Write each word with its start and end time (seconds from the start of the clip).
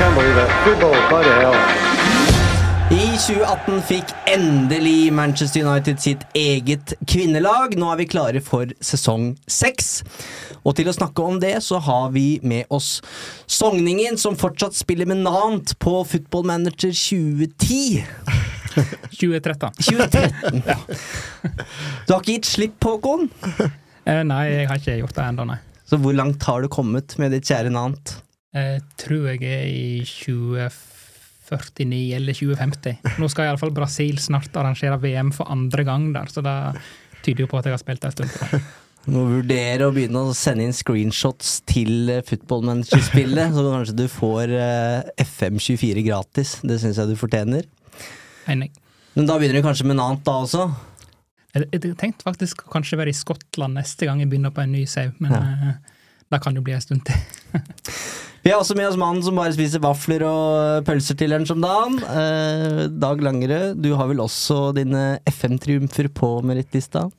Can't 0.00 0.14
believe 0.16 0.38
it. 0.38 0.50
Football, 0.64 0.94
by 1.10 1.22
hell. 1.28 1.56
I 2.90 3.18
2018 3.20 3.82
fikk 3.84 4.12
endelig 4.32 5.12
Manchester 5.12 5.60
United 5.60 6.00
sitt 6.00 6.22
eget 6.32 6.94
kvinnelag. 7.04 7.74
Nå 7.76 7.90
er 7.92 7.98
vi 8.00 8.06
klare 8.08 8.40
for 8.40 8.72
sesong 8.80 9.34
seks. 9.44 9.90
Og 10.64 10.78
til 10.78 10.88
å 10.88 10.94
snakke 10.96 11.20
om 11.20 11.36
det, 11.42 11.52
så 11.66 11.82
har 11.84 12.08
vi 12.14 12.40
med 12.40 12.64
oss 12.72 13.02
Sogningen, 13.44 14.16
som 14.16 14.38
fortsatt 14.40 14.78
spiller 14.78 15.10
med 15.10 15.20
Nant 15.26 15.76
på 15.84 15.98
Football 16.14 16.48
Manager 16.48 16.96
2010. 16.96 18.00
2013. 19.20 19.76
2013. 19.84 20.64
ja. 20.64 20.78
Du 22.08 22.16
har 22.16 22.24
ikke 22.24 22.38
gitt 22.38 22.48
slipp, 22.48 22.80
Håkon? 22.88 23.28
Eh, 24.08 24.24
nei, 24.24 24.42
jeg 24.48 24.72
har 24.72 24.80
ikke 24.80 24.96
gjort 25.02 25.20
det 25.20 25.28
ennå, 25.28 25.48
nei. 25.52 25.60
Så 25.84 26.00
hvor 26.00 26.16
langt 26.16 26.48
har 26.48 26.64
du 26.64 26.72
kommet 26.72 27.18
med 27.20 27.36
ditt 27.36 27.52
kjære 27.52 27.76
Nant? 27.76 28.16
Jeg 28.54 28.80
tror 28.98 29.28
jeg 29.30 29.42
er 29.46 29.66
i 29.70 30.00
2049 30.06 32.00
eller 32.16 32.34
2050. 32.34 32.96
Nå 33.22 33.28
skal 33.30 33.48
iallfall 33.50 33.72
Brasil 33.74 34.18
snart 34.22 34.54
arrangere 34.58 34.98
VM 35.02 35.30
for 35.34 35.50
andre 35.52 35.84
gang 35.86 36.08
der, 36.14 36.26
så 36.32 36.42
det 36.42 36.56
tyder 37.24 37.44
jo 37.44 37.50
på 37.52 37.58
at 37.60 37.68
jeg 37.68 37.76
har 37.76 37.82
spilt 37.82 38.04
en 38.08 38.14
stund. 38.16 38.30
Du 39.06 39.14
må 39.14 39.22
vurdere 39.30 39.86
å 39.88 39.94
begynne 39.96 40.20
å 40.28 40.34
sende 40.36 40.66
inn 40.66 40.74
screenshots 40.76 41.60
til 41.68 42.10
eh, 42.12 42.20
Football 42.26 42.66
Manager-spillet, 42.68 43.54
så 43.56 43.62
kanskje 43.64 43.94
du 43.96 44.04
får 44.12 44.52
eh, 44.52 45.08
FM24 45.24 46.02
gratis. 46.04 46.56
Det 46.66 46.76
syns 46.82 46.98
jeg 47.00 47.08
du 47.08 47.16
fortjener. 47.16 47.64
Enig. 48.52 48.68
Men 49.16 49.26
da 49.30 49.38
begynner 49.40 49.56
du 49.62 49.64
kanskje 49.64 49.86
med 49.88 49.96
en 49.96 50.04
annet 50.04 50.26
da 50.28 50.34
også? 50.44 50.66
Jeg, 51.56 51.64
jeg 51.78 51.96
tenkte 51.98 52.26
faktisk 52.28 52.66
å 52.66 52.70
kanskje 52.76 52.98
være 53.00 53.14
i 53.14 53.16
Skottland 53.16 53.78
neste 53.80 54.06
gang 54.06 54.20
jeg 54.22 54.28
begynner 54.30 54.52
på 54.54 54.62
en 54.66 54.74
ny 54.76 54.84
sau, 54.90 55.08
men 55.18 55.32
Ja. 55.34 55.40
eh, 55.70 55.96
det 56.30 56.38
kan 56.44 56.54
jo 56.54 56.62
bli 56.62 56.76
en 56.76 56.84
stund 56.84 57.08
til. 57.08 57.16
Vi 58.42 58.50
har 58.50 58.62
også 58.62 58.72
med 58.76 58.88
oss 58.88 58.96
mannen 58.96 59.20
som 59.20 59.36
bare 59.36 59.52
spiser 59.52 59.82
vafler 59.84 60.22
og 60.24 60.86
pølser 60.88 61.16
til 61.20 61.28
lunsj 61.34 61.52
om 61.52 61.60
dagen. 61.60 61.98
Eh, 62.08 62.86
Dag 62.88 63.20
Langerød, 63.20 63.82
du 63.84 63.92
har 63.98 64.08
vel 64.08 64.22
også 64.24 64.70
dine 64.76 65.18
FM-triumfer 65.28 66.08
på 66.16 66.38
merittlista? 66.48 67.10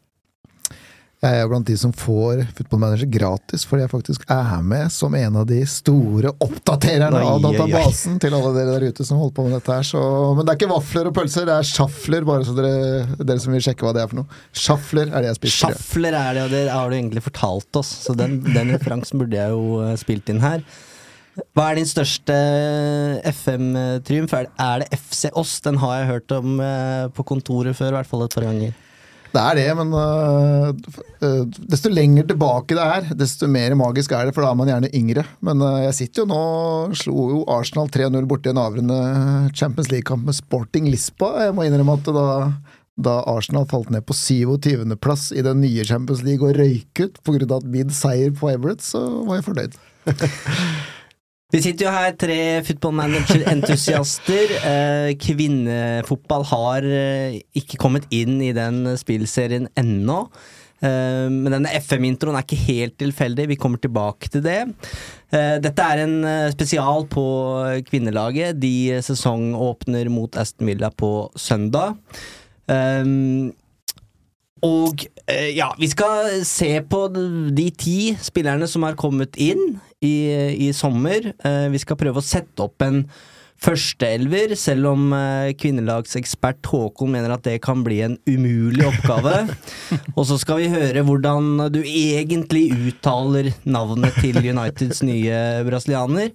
Jeg 1.22 1.38
er 1.38 1.46
blant 1.52 1.68
de 1.70 1.76
som 1.78 1.92
får 1.94 2.40
Football 2.58 2.82
Manager 2.82 3.10
gratis, 3.14 3.62
fordi 3.70 3.84
jeg 3.84 3.92
faktisk 3.92 4.24
er 4.34 4.64
med 4.66 4.90
som 4.90 5.14
en 5.14 5.38
av 5.38 5.46
de 5.46 5.60
store 5.70 6.32
oppdatererne 6.42 7.22
av 7.22 7.44
databasen 7.46 8.18
til 8.24 8.34
alle 8.34 8.56
dere 8.56 8.80
der 8.80 8.88
ute 8.90 9.06
som 9.06 9.22
holder 9.22 9.36
på 9.38 9.46
med 9.46 9.54
dette 9.60 9.76
her. 9.78 9.86
Så, 9.86 10.02
men 10.34 10.42
det 10.48 10.56
er 10.56 10.58
ikke 10.64 10.74
vafler 10.74 11.12
og 11.12 11.18
pølser, 11.20 11.46
det 11.46 11.60
er 11.60 11.70
sjafler, 11.70 12.26
bare 12.26 12.50
så 12.50 12.58
dere, 12.58 13.06
dere 13.22 13.44
som 13.46 13.54
vil 13.54 13.62
sjekke 13.62 13.86
hva 13.86 13.94
det 13.94 14.02
er 14.02 14.10
for 14.10 14.24
noe. 14.24 14.40
Sjafler 14.58 15.12
er 15.14 15.22
det 15.22 15.36
jeg 15.36 15.44
spiser. 15.44 15.78
Sjafler 15.78 16.18
er 16.18 16.40
det, 16.40 16.48
og 16.48 16.56
det 16.58 16.64
har 16.74 16.90
du 16.90 16.98
egentlig 16.98 17.28
fortalt 17.30 17.84
oss, 17.84 17.94
så 18.08 18.18
den, 18.18 18.40
den 18.50 18.74
referansen 18.74 19.22
burde 19.22 19.38
jeg 19.38 19.54
jo 19.54 19.84
eh, 19.86 19.94
spilt 20.02 20.34
inn 20.34 20.42
her. 20.42 20.66
Hva 21.56 21.70
er 21.72 21.80
din 21.80 21.88
største 21.88 22.36
FM-triumf? 23.32 24.34
Er 24.36 24.80
det- 24.84 25.00
FC 25.00 25.30
Oss? 25.34 25.60
Den 25.62 25.78
har 25.78 26.00
jeg 26.00 26.08
hørt 26.08 26.32
om 26.32 26.60
eh, 26.60 27.08
på 27.16 27.24
kontoret 27.24 27.76
før, 27.76 27.94
i 27.94 27.98
hvert 28.00 28.10
fall 28.10 28.24
et 28.26 28.36
par 28.36 28.44
ganger. 28.44 28.74
Det 29.32 29.40
er 29.40 29.56
det, 29.56 29.78
men 29.80 29.94
øh, 29.96 31.46
desto 31.72 31.88
lenger 31.88 32.26
tilbake 32.28 32.76
det 32.76 32.84
er, 32.84 33.06
desto 33.16 33.48
mer 33.48 33.72
magisk 33.80 34.12
er 34.12 34.28
det, 34.28 34.34
for 34.36 34.44
da 34.44 34.52
er 34.52 34.60
man 34.60 34.68
gjerne 34.68 34.92
yngre. 34.92 35.24
Men 35.40 35.64
uh, 35.64 35.80
jeg 35.86 35.96
sitter 36.02 36.26
jo 36.26 36.28
nå 36.28 36.42
Slo 37.00 37.30
jo 37.32 37.46
Arsenal 37.48 37.88
3-0 37.88 38.28
borti 38.28 38.52
en 38.52 38.60
avrende 38.60 39.00
Champions 39.56 39.88
League-kamp 39.90 40.28
med 40.28 40.36
Sporting 40.36 40.92
Lisboa. 40.92 41.46
Jeg 41.48 41.56
må 41.56 41.64
innrømme 41.64 41.96
at 41.96 42.12
da, 42.12 42.28
da 43.08 43.18
Arsenal 43.32 43.70
falt 43.72 43.94
ned 43.96 44.04
på 44.04 44.18
27.-plass 44.20 45.30
i 45.32 45.46
den 45.48 45.64
nye 45.64 45.88
Champions 45.88 46.26
League 46.28 46.44
og 46.44 46.60
røyk 46.60 47.06
ut 47.06 47.24
pga. 47.24 47.62
min 47.64 47.90
seier 47.90 48.36
på 48.36 48.52
Everett, 48.52 48.84
så 48.84 49.00
var 49.24 49.40
jeg 49.40 49.48
fornøyd. 49.48 49.80
Vi 51.52 51.60
sitter 51.60 51.84
jo 51.84 51.92
her, 51.92 52.14
tre 52.16 52.40
football 52.64 52.96
manager-entusiaster. 53.02 54.56
Eh, 54.72 55.12
kvinnefotball 55.20 56.44
har 56.48 56.86
eh, 56.86 57.40
ikke 57.58 57.80
kommet 57.82 58.06
inn 58.14 58.38
i 58.44 58.52
den 58.56 58.86
spillserien 59.00 59.66
ennå. 59.80 60.20
Eh, 60.80 61.28
men 61.28 61.52
denne 61.52 61.74
FM-introen 61.76 62.38
er 62.38 62.46
ikke 62.46 62.60
helt 62.70 62.96
tilfeldig, 63.02 63.50
vi 63.52 63.58
kommer 63.60 63.82
tilbake 63.82 64.32
til 64.32 64.46
det. 64.46 64.60
Dette 65.32 65.88
er 65.88 66.04
en 66.04 66.16
spesial 66.52 67.06
på 67.12 67.26
kvinnelaget. 67.88 68.60
De 68.60 69.00
sesongåpner 69.04 70.12
mot 70.12 70.36
Aston 70.40 70.68
Villa 70.68 70.92
på 70.92 71.32
søndag. 71.40 71.96
Um, 72.68 73.52
og 74.68 75.06
ja, 75.56 75.72
vi 75.80 75.88
skal 75.90 76.44
se 76.48 76.74
på 76.84 77.06
de 77.56 77.70
ti 77.80 78.12
spillerne 78.20 78.68
som 78.68 78.84
har 78.88 79.00
kommet 79.00 79.40
inn 79.40 79.80
i, 80.02 80.16
i 80.68 80.72
sommer. 80.76 81.32
Eh, 81.46 81.68
vi 81.74 81.82
skal 81.82 82.00
prøve 82.00 82.22
å 82.22 82.26
sette 82.26 82.66
opp 82.66 82.84
en 82.86 83.06
førsteelver, 83.62 84.56
selv 84.58 84.90
om 84.96 85.12
eh, 85.14 85.54
kvinnelagsekspert 85.60 86.66
Håkon 86.72 87.14
mener 87.14 87.36
at 87.36 87.46
det 87.46 87.60
kan 87.62 87.84
bli 87.86 88.00
en 88.06 88.18
umulig 88.26 88.88
oppgave. 88.88 89.44
Og 90.18 90.26
så 90.32 90.40
skal 90.42 90.64
vi 90.64 90.72
høre 90.74 91.06
hvordan 91.06 91.68
du 91.74 91.82
egentlig 91.84 92.72
uttaler 92.74 93.52
navnet 93.64 94.18
til 94.24 94.42
Uniteds 94.42 95.04
nye 95.06 95.62
brasilianer. 95.68 96.34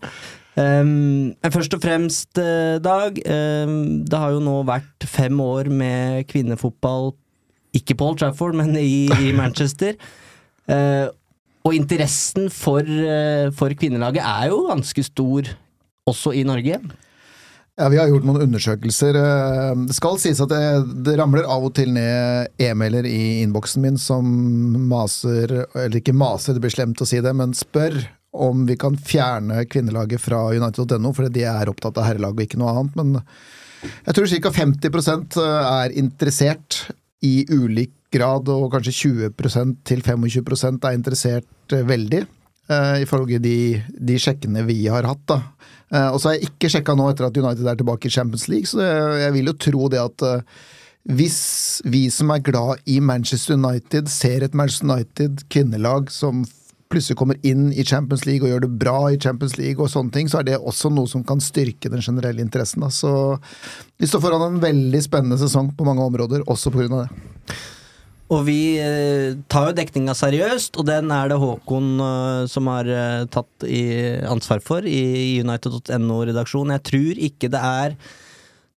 Um, 0.56 1.34
men 1.36 1.52
først 1.52 1.74
og 1.76 1.82
fremst, 1.82 2.38
eh, 2.40 2.78
Dag. 2.80 3.18
Um, 3.28 4.06
det 4.08 4.18
har 4.22 4.32
jo 4.32 4.40
nå 4.40 4.62
vært 4.64 5.04
fem 5.04 5.36
år 5.42 5.68
med 5.68 6.24
kvinnefotball 6.30 7.10
ikke 7.76 7.96
på 7.98 8.06
Old 8.08 8.22
Trafford, 8.22 8.56
men 8.56 8.72
i, 8.80 9.08
i 9.10 9.34
Manchester. 9.36 9.98
Eh, 10.66 11.06
og 11.66 11.74
interessen 11.74 12.46
for, 12.52 12.86
eh, 12.86 13.50
for 13.56 13.74
kvinnelaget 13.74 14.22
er 14.22 14.52
jo 14.52 14.66
ganske 14.68 15.02
stor 15.04 15.50
også 16.06 16.34
i 16.38 16.44
Norge. 16.46 16.78
Ja, 17.76 17.88
Vi 17.90 17.98
har 17.98 18.08
gjort 18.08 18.24
noen 18.24 18.46
undersøkelser. 18.46 19.16
Eh, 19.20 19.74
Det 19.86 19.94
skal 19.94 20.18
sies 20.18 20.40
at 20.40 20.48
det, 20.48 21.04
det 21.04 21.18
ramler 21.18 21.44
av 21.44 21.64
og 21.66 21.74
til 21.74 21.92
ned 21.92 22.48
e-mailer 22.58 23.04
i 23.04 23.42
innboksen 23.42 23.82
min 23.82 23.98
som 23.98 24.24
maser, 24.88 25.66
eller 25.74 25.98
ikke 26.00 26.16
maser, 26.16 26.54
det 26.54 26.62
blir 26.62 26.72
slemt 26.72 27.02
å 27.02 27.08
si 27.08 27.20
det, 27.20 27.34
men 27.34 27.52
spør 27.52 27.98
om 28.36 28.66
vi 28.68 28.76
kan 28.76 28.96
fjerne 28.96 29.64
kvinnelaget 29.68 30.20
fra 30.20 30.46
United.no, 30.52 31.12
fordi 31.12 31.32
de 31.32 31.44
er 31.48 31.70
opptatt 31.72 31.96
av 31.98 32.04
herrelaget 32.04 32.36
og 32.36 32.46
ikke 32.46 32.60
noe 32.60 32.72
annet. 32.74 32.96
Men 32.96 33.22
jeg 34.06 34.14
tror 34.14 34.26
ca. 34.28 34.50
50% 34.50 35.38
er 35.40 35.94
interessert 35.96 36.90
i 37.24 37.46
ulik 37.48 37.95
grad, 38.16 38.48
og 38.52 38.70
kanskje 38.74 38.96
20% 39.30 39.76
til 39.86 40.02
25 40.02 40.80
er 40.82 40.96
interessert 40.96 41.76
eh, 41.76 41.86
veldig. 41.86 42.24
Uh, 42.66 42.98
ifølge 42.98 43.38
de, 43.38 43.58
de 43.94 44.16
sjekkene 44.18 44.64
vi 44.66 44.80
har 44.90 45.06
hatt. 45.06 45.22
da. 45.30 45.36
Uh, 45.94 46.08
og 46.10 46.18
så 46.18 46.32
har 46.32 46.34
jeg 46.34 46.48
ikke 46.48 46.70
sjekka 46.72 46.96
nå 46.98 47.04
etter 47.12 47.28
at 47.28 47.36
United 47.38 47.68
er 47.70 47.78
tilbake 47.78 48.08
i 48.08 48.10
Champions 48.10 48.48
League, 48.50 48.66
så 48.66 48.80
det, 48.80 48.88
jeg 49.22 49.34
vil 49.36 49.52
jo 49.52 49.60
tro 49.68 49.90
det 49.92 50.00
at 50.02 50.24
uh, 50.26 50.64
hvis 51.06 51.38
vi 51.86 52.08
som 52.10 52.32
er 52.34 52.42
glad 52.42 52.82
i 52.90 52.98
Manchester 52.98 53.54
United, 53.54 54.10
ser 54.10 54.42
et 54.42 54.56
Manchester 54.58 54.90
United 54.90 55.46
kvinnelag 55.54 56.10
som 56.10 56.42
plutselig 56.90 57.18
kommer 57.18 57.38
inn 57.46 57.68
i 57.72 57.84
Champions 57.86 58.26
League 58.26 58.46
og 58.46 58.52
gjør 58.52 58.64
det 58.66 58.78
bra 58.80 58.98
i 59.10 59.20
Champions 59.22 59.56
League, 59.58 59.78
og 59.82 59.90
sånne 59.90 60.14
ting, 60.14 60.30
så 60.30 60.40
er 60.40 60.48
det 60.50 60.58
også 60.58 60.90
noe 60.94 61.10
som 61.10 61.24
kan 61.26 61.42
styrke 61.42 61.90
den 61.92 62.02
generelle 62.02 62.42
interessen. 62.42 62.82
Da. 62.82 62.90
Så 62.94 63.10
vi 63.98 64.10
står 64.10 64.22
foran 64.22 64.44
en 64.48 64.60
veldig 64.62 65.02
spennende 65.04 65.38
sesong 65.40 65.72
på 65.76 65.86
mange 65.86 66.04
områder, 66.06 66.46
også 66.50 66.74
pga. 66.74 67.04
det. 67.04 67.56
Og 68.26 68.42
vi 68.48 68.60
eh, 68.82 69.38
tar 69.46 69.68
jo 69.68 69.76
dekninga 69.78 70.14
seriøst, 70.18 70.80
og 70.80 70.86
den 70.88 71.12
er 71.14 71.30
det 71.30 71.38
Håkon 71.38 71.92
eh, 72.02 72.42
som 72.50 72.66
har 72.72 72.88
eh, 72.90 73.24
tatt 73.30 73.66
ansvar 74.26 74.62
for 74.66 74.86
i 74.86 75.38
United.no-redaksjonen. 75.44 76.74
Jeg 76.74 76.86
tror 76.90 77.20
ikke 77.28 77.50
det 77.52 77.60
er 77.62 77.94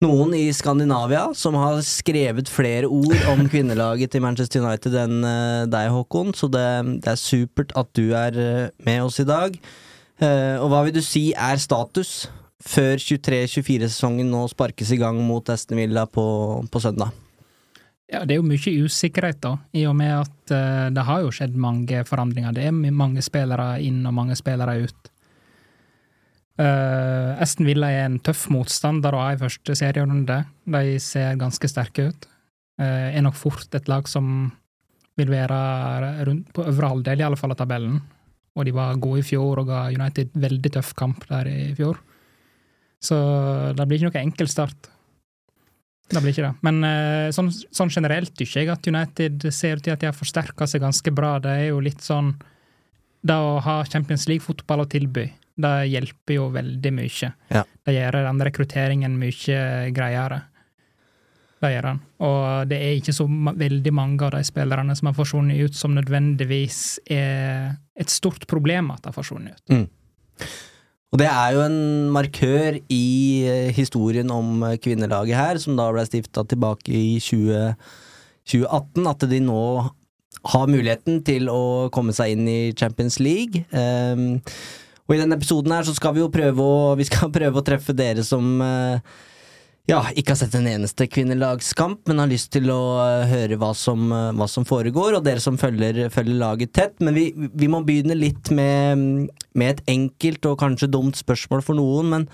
noen 0.06 0.36
i 0.38 0.46
Skandinavia 0.56 1.26
som 1.36 1.58
har 1.60 1.82
skrevet 1.84 2.52
flere 2.52 2.88
ord 2.88 3.26
om 3.34 3.42
kvinnelaget 3.52 4.14
til 4.14 4.24
Manchester 4.24 4.62
United 4.64 4.96
enn 5.02 5.26
deg, 5.68 5.90
Håkon, 5.92 6.32
så 6.38 6.48
det, 6.48 6.68
det 7.04 7.16
er 7.16 7.20
supert 7.20 7.74
at 7.80 7.90
du 7.98 8.14
er 8.16 8.38
med 8.86 9.02
oss 9.04 9.20
i 9.20 9.28
dag. 9.28 9.58
Og 10.22 10.68
hva 10.72 10.84
vil 10.86 10.96
du 10.96 11.02
si 11.04 11.32
er 11.34 11.60
status 11.60 12.30
før 12.64 13.02
23-24-sesongen 13.02 14.30
nå 14.32 14.46
sparkes 14.52 14.94
i 14.96 15.00
gang 15.02 15.20
mot 15.26 15.52
Aston 15.52 15.82
Villa 15.82 16.06
på, 16.08 16.28
på 16.72 16.84
søndag? 16.84 17.12
Ja, 18.10 18.24
det 18.26 18.34
er 18.34 18.40
jo 18.40 18.48
mye 18.50 18.72
usikkerhet, 18.88 19.38
da, 19.44 19.54
i 19.78 19.84
og 19.86 19.94
med 20.00 20.16
at 20.16 20.54
uh, 20.56 20.88
det 20.94 21.06
har 21.06 21.22
jo 21.22 21.34
skjedd 21.34 21.58
mange 21.62 22.02
forandringer. 22.10 22.56
Det 22.58 22.66
er 22.66 22.74
mange 22.74 23.22
spillere 23.22 23.76
inn 23.86 24.02
og 24.10 24.16
mange 24.18 24.38
spillere 24.40 24.80
ut. 24.82 25.12
Uh, 26.60 27.38
Aston 27.40 27.70
Villa 27.70 27.92
er 27.94 28.08
en 28.08 28.18
tøff 28.26 28.48
motstander 28.52 29.16
å 29.16 29.22
ha 29.22 29.36
i 29.36 29.40
første 29.40 29.78
serierunde. 29.78 30.42
De 30.66 30.98
ser 31.04 31.38
ganske 31.40 31.70
sterke 31.70 32.10
ut. 32.10 32.28
Uh, 32.82 33.14
er 33.14 33.22
nok 33.24 33.38
fort 33.38 33.78
et 33.78 33.88
lag 33.92 34.10
som 34.10 34.50
vil 35.20 35.30
være 35.30 36.26
rundt 36.26 36.50
på 36.56 36.66
øvre 36.66 36.90
halvdel 36.94 37.22
i 37.22 37.28
alle 37.28 37.38
fall 37.40 37.54
av 37.54 37.62
tabellen. 37.62 38.00
Og 38.58 38.66
de 38.66 38.74
var 38.76 39.00
gode 39.00 39.22
i 39.22 39.28
fjor 39.28 39.62
og 39.62 39.70
ga 39.70 39.86
United 39.94 40.34
veldig 40.34 40.72
tøff 40.80 40.96
kamp 40.98 41.28
der 41.30 41.48
i 41.52 41.74
fjor. 41.78 42.00
Så 43.00 43.16
det 43.78 43.86
blir 43.88 44.02
ikke 44.02 44.10
noe 44.10 44.24
enkel 44.26 44.50
start. 44.52 44.90
Det 46.10 46.22
blir 46.24 46.34
ikke 46.34 46.48
det. 46.48 46.54
Men 46.66 46.80
uh, 46.84 47.30
sånn, 47.36 47.52
sånn, 47.54 47.92
generelt 47.94 48.34
syns 48.34 48.56
jeg 48.58 48.72
at 48.74 48.88
United 48.90 49.46
ser 49.54 49.78
ut 49.78 49.86
til 49.86 49.94
at 49.94 50.02
de 50.02 50.10
har 50.10 50.18
forsterka 50.18 50.68
seg 50.70 50.82
ganske 50.82 51.14
bra. 51.14 51.36
Det 51.44 51.54
er 51.54 51.68
jo 51.70 51.84
litt 51.86 52.02
sånn 52.06 52.34
Det 53.22 53.36
å 53.36 53.60
ha 53.60 53.82
Champions 53.86 54.30
League-fotball 54.30 54.86
å 54.86 54.90
tilby, 54.90 55.26
det 55.60 55.74
hjelper 55.92 56.38
jo 56.38 56.46
veldig 56.54 56.92
mye. 56.96 57.32
Ja. 57.52 57.66
Det 57.84 57.96
gjør 57.98 58.22
den 58.24 58.46
rekrutteringen 58.48 59.18
mye 59.20 59.60
greiere. 59.92 60.38
Det 61.60 61.74
gjør 61.74 61.88
han. 61.90 62.00
Og 62.24 62.70
det 62.72 62.80
er 62.80 62.96
ikke 62.96 63.16
så 63.16 63.26
veldig 63.28 63.92
mange 63.96 64.24
av 64.24 64.38
de 64.38 64.44
spillerne 64.48 64.96
som 64.96 65.10
har 65.10 65.18
forsvunnet 65.18 65.60
ut, 65.60 65.76
som 65.76 65.98
nødvendigvis 65.98 67.02
er 67.12 67.76
et 68.00 68.14
stort 68.14 68.48
problem 68.48 68.94
at 68.96 69.04
de 69.04 69.12
har 69.12 69.18
forsvunnet 69.18 69.60
ut. 69.60 69.76
Mm. 69.76 70.48
Og 71.10 71.18
det 71.18 71.26
er 71.26 71.56
jo 71.56 71.64
en 71.66 71.80
markør 72.14 72.78
i 72.94 73.06
eh, 73.50 73.70
historien 73.74 74.30
om 74.34 74.62
eh, 74.68 74.78
kvinnelaget 74.82 75.38
her, 75.38 75.62
som 75.62 75.78
da 75.78 75.88
ble 75.94 76.04
stifta 76.06 76.44
tilbake 76.46 76.94
i 76.94 77.18
20, 77.24 77.74
2018, 78.46 79.08
at 79.10 79.26
de 79.32 79.40
nå 79.42 79.64
har 80.54 80.70
muligheten 80.70 81.24
til 81.26 81.50
å 81.52 81.90
komme 81.94 82.14
seg 82.16 82.36
inn 82.36 82.46
i 82.48 82.60
Champions 82.78 83.18
League. 83.20 83.66
Um, 83.74 84.38
og 85.10 85.16
i 85.16 85.20
denne 85.20 85.36
episoden 85.36 85.74
her 85.74 85.88
så 85.88 85.96
skal 85.98 86.14
vi 86.16 86.22
jo 86.22 86.30
prøve 86.32 86.64
å, 86.64 86.94
vi 86.96 87.10
skal 87.10 87.34
prøve 87.38 87.60
å 87.60 87.66
treffe 87.66 87.96
dere 87.98 88.24
som 88.24 88.62
uh, 88.62 89.02
ja, 89.90 90.04
ikke 90.14 90.36
har 90.36 90.40
sett 90.44 90.56
en 90.60 90.68
eneste 90.70 91.08
kvinnelagskamp, 91.10 92.04
men 92.10 92.22
har 92.22 92.30
lyst 92.30 92.52
til 92.54 92.70
å 92.70 92.82
uh, 93.00 93.24
høre 93.30 93.58
hva 93.58 93.72
som, 93.78 94.04
uh, 94.14 94.30
hva 94.38 94.46
som, 94.52 94.66
foregår, 94.68 95.18
og 95.18 95.26
dere 95.26 95.42
som 95.42 95.58
følger, 95.58 96.04
følger 96.14 96.38
laget 96.38 96.76
tett. 96.78 96.96
Men 97.02 97.18
vi, 97.18 97.32
vi, 97.34 97.70
må 97.72 97.82
begynne 97.86 98.18
litt 98.18 98.52
med, 98.54 99.32
med, 99.58 99.72
et 99.72 99.82
enkelt 99.96 100.46
og 100.52 100.60
kanskje 100.62 100.92
dumt 100.94 101.18
spørsmål 101.18 101.66
for 101.66 101.80
noen, 101.80 102.14
men 102.14 102.30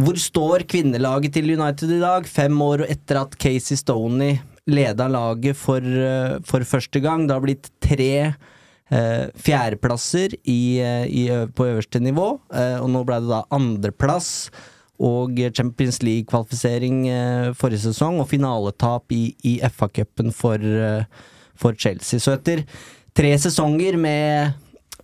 hvor 0.00 0.16
står 0.20 0.64
kvinnelaget 0.70 1.34
til 1.34 1.50
United 1.56 1.90
i 1.96 2.00
dag, 2.00 2.28
fem 2.30 2.54
år 2.64 2.86
etter 2.86 3.18
at 3.24 3.34
Casey 3.40 3.76
Stoney 3.76 4.38
leda 4.70 5.10
laget 5.10 5.58
for, 5.58 5.82
uh, 5.82 6.38
for, 6.46 6.62
første 6.62 7.02
gang? 7.02 7.26
Det 7.26 7.36
har 7.36 7.46
blitt 7.46 7.74
tre 7.82 8.14
fjerdeplasser 8.90 10.32
i, 10.50 10.82
i, 10.82 11.20
på 11.54 11.62
øverste 11.62 12.00
nivå, 12.02 12.24
og 12.50 12.88
nå 12.90 13.02
ble 13.06 13.20
det 13.22 13.30
da 13.30 13.44
andreplass 13.54 14.48
og 15.00 15.38
Champions 15.56 16.02
League-kvalifisering 16.04 17.04
eh, 17.08 17.50
forrige 17.56 17.86
sesong, 17.88 18.20
og 18.20 18.28
finaletap 18.28 19.12
i, 19.16 19.30
i 19.48 19.58
FA-cupen 19.64 20.34
for, 20.36 20.60
eh, 20.60 21.04
for, 21.56 21.76
Chelsea. 21.78 22.20
Så 22.20 22.36
etter 22.36 22.66
tre 23.16 23.32
sesonger 23.40 23.96
med 24.00 24.58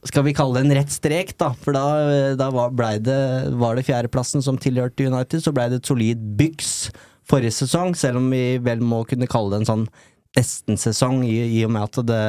skal 0.07 0.23
vi 0.27 0.37
kalle 0.37 0.61
det 0.61 0.67
en 0.67 0.77
rett 0.79 0.93
strek, 0.93 1.33
da, 1.41 1.51
for 1.59 1.75
da, 1.75 2.35
da 2.39 2.51
var, 2.55 2.75
det, 3.03 3.17
var 3.59 3.75
det 3.75 3.87
fjerdeplassen 3.89 4.45
som 4.45 4.61
tilhørte 4.61 5.09
United, 5.09 5.43
så 5.43 5.55
blei 5.57 5.67
det 5.73 5.81
et 5.81 5.91
solid 5.91 6.21
byks 6.39 6.93
forrige 7.27 7.57
sesong, 7.57 7.97
selv 7.99 8.21
om 8.21 8.31
vi 8.31 8.61
vel 8.63 8.85
må 8.85 9.03
kunne 9.09 9.27
kalle 9.31 9.55
det 9.55 9.65
en 9.65 9.71
sånn 9.73 9.89
nesten-sesong, 10.37 11.25
i, 11.27 11.41
i, 11.59 11.65
og 11.67 11.73
med 11.75 11.89
at 11.89 12.01
det, 12.07 12.23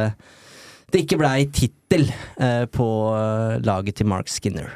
det 0.93 1.03
ikke 1.03 1.19
blei 1.21 1.37
tittel 1.53 2.07
eh, 2.09 2.65
på 2.71 2.89
eh, 3.13 3.57
laget 3.67 3.99
til 3.99 4.09
Mark 4.09 4.31
Skinner. 4.31 4.71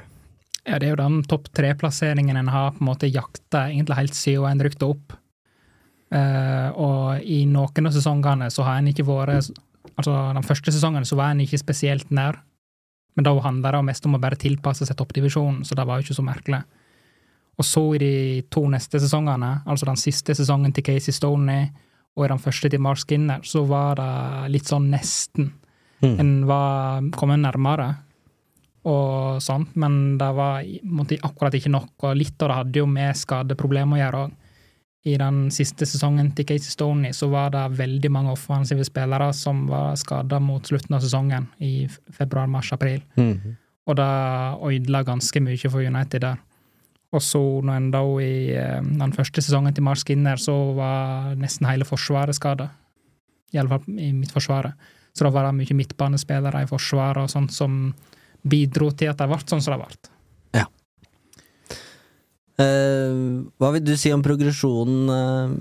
Ja, 0.68 0.78
det 0.78 0.88
er 0.88 0.94
jo 0.94 1.02
den 1.02 1.22
topp 1.25 1.50
tre-plasseringen 1.58 2.38
en 2.38 2.52
har 2.54 2.75
på 2.75 2.84
en 2.84 2.90
måte 2.92 3.10
jakta 3.10 3.66
egentlig 3.72 3.98
helt 3.98 4.18
siden 4.18 4.52
en 4.52 4.62
rykte 4.62 4.90
opp. 4.92 5.16
Uh, 6.12 6.69
og 6.75 7.24
i 7.24 7.46
noen 7.48 7.88
av 7.88 7.94
sesongene 7.96 8.50
så 8.52 8.66
har 8.68 8.81
en 8.81 8.90
ikke 8.92 9.08
vært 9.08 9.52
Altså, 9.98 10.13
den 10.34 10.46
første 10.46 10.72
sesongen 10.72 11.04
så 11.06 11.18
var 11.19 11.34
en 11.34 11.42
ikke 11.44 11.60
spesielt 11.60 12.12
nær, 12.16 12.38
men 13.18 13.25
da 13.25 13.34
handla 13.44 13.74
det 13.75 13.81
mest 13.90 14.06
om 14.08 14.16
å 14.16 14.22
bare 14.22 14.38
tilpasse 14.40 14.86
seg 14.88 14.98
toppdivisjonen, 14.98 15.66
så 15.68 15.75
det 15.75 15.84
var 15.86 16.00
jo 16.00 16.06
ikke 16.06 16.16
så 16.16 16.24
merkelig. 16.25 16.62
Og 17.60 17.68
så 17.68 17.84
i 17.98 18.00
de 18.02 18.13
to 18.54 18.63
neste 18.72 19.02
sesongene, 19.04 19.50
altså 19.68 19.90
den 19.90 20.00
siste 20.00 20.34
sesongen 20.38 20.74
til 20.74 20.86
Casey 20.88 21.13
Stoney 21.13 21.68
og 22.16 22.25
i 22.25 22.31
den 22.31 22.42
første 22.42 22.72
til 22.72 22.81
Mark 22.81 23.02
Skinner, 23.04 23.44
så 23.44 23.66
var 23.68 24.00
det 24.00 24.54
litt 24.56 24.72
sånn 24.72 24.88
nesten. 24.94 25.52
Mm. 26.02 26.16
En 26.16 26.31
var 26.50 27.12
kommet 27.18 27.44
nærmere 27.44 27.92
og 28.89 29.42
sånt, 29.44 29.75
men 29.78 30.18
det 30.18 30.30
var 30.33 30.66
måtte, 30.89 31.19
akkurat 31.22 31.54
ikke 31.54 31.69
nok, 31.69 31.92
og 32.01 32.18
litt 32.18 32.42
av 32.42 32.50
det 32.50 32.57
hadde 32.57 32.81
jo 32.81 32.88
med 32.89 33.18
skadeproblemer 33.18 33.98
å 33.98 34.01
gjøre 34.01 34.22
òg. 34.25 34.38
I 35.01 35.16
den 35.18 35.48
siste 35.50 35.88
sesongen 35.89 36.28
til 36.38 36.45
Casey 36.45 36.69
Stoney 36.69 37.13
så 37.18 37.31
var 37.31 37.50
det 37.56 37.63
veldig 37.80 38.12
mange 38.13 38.33
offensive 38.36 38.86
spillere 38.86 39.31
som 39.33 39.63
var 39.69 39.95
skada 39.98 40.38
mot 40.42 40.66
slutten 40.66 40.98
av 40.98 41.01
sesongen, 41.01 41.48
i 41.57 41.88
februar, 41.89 42.48
mars, 42.48 42.72
april. 42.74 43.01
Mm 43.16 43.33
-hmm. 43.33 43.56
Og 43.88 43.95
det 43.95 44.12
ødela 44.62 45.04
ganske 45.04 45.39
mye 45.39 45.69
for 45.69 45.81
United 45.81 46.22
der. 46.22 46.38
Og 47.12 47.22
så, 47.22 47.62
når 47.62 47.74
en 47.75 47.92
da 47.92 48.04
i 48.19 48.54
eh, 48.56 48.81
den 48.81 49.13
første 49.13 49.42
sesongen 49.42 49.74
til 49.74 49.84
Mark 49.84 49.98
Skinner, 49.98 50.36
så 50.36 50.74
var 50.74 51.36
nesten 51.36 51.68
hele 51.68 51.86
forsvaret 51.86 52.36
skada. 52.36 52.69
Iallfall 53.54 54.00
i 54.00 54.12
midtforsvaret. 54.12 54.74
Så 55.13 55.24
da 55.24 55.30
var 55.30 55.44
det 55.44 55.57
mye 55.57 55.75
midtbanespillere 55.75 56.63
i 56.63 56.69
forsvaret 56.69 57.24
og 57.24 57.30
sånt 57.30 57.51
som 57.51 57.94
bidro 58.43 58.91
til 58.95 59.11
at 59.11 59.19
det 59.19 59.27
ble 59.29 59.41
sånn 59.43 59.63
som 59.63 59.75
det 59.75 59.81
ble. 59.83 60.11
Ja. 60.57 60.65
Uh, 62.61 63.49
hva 63.61 63.73
vil 63.75 63.85
du 63.85 63.93
si 63.99 64.13
om 64.13 64.23
progresjonen, 64.25 65.11
uh, 65.11 65.59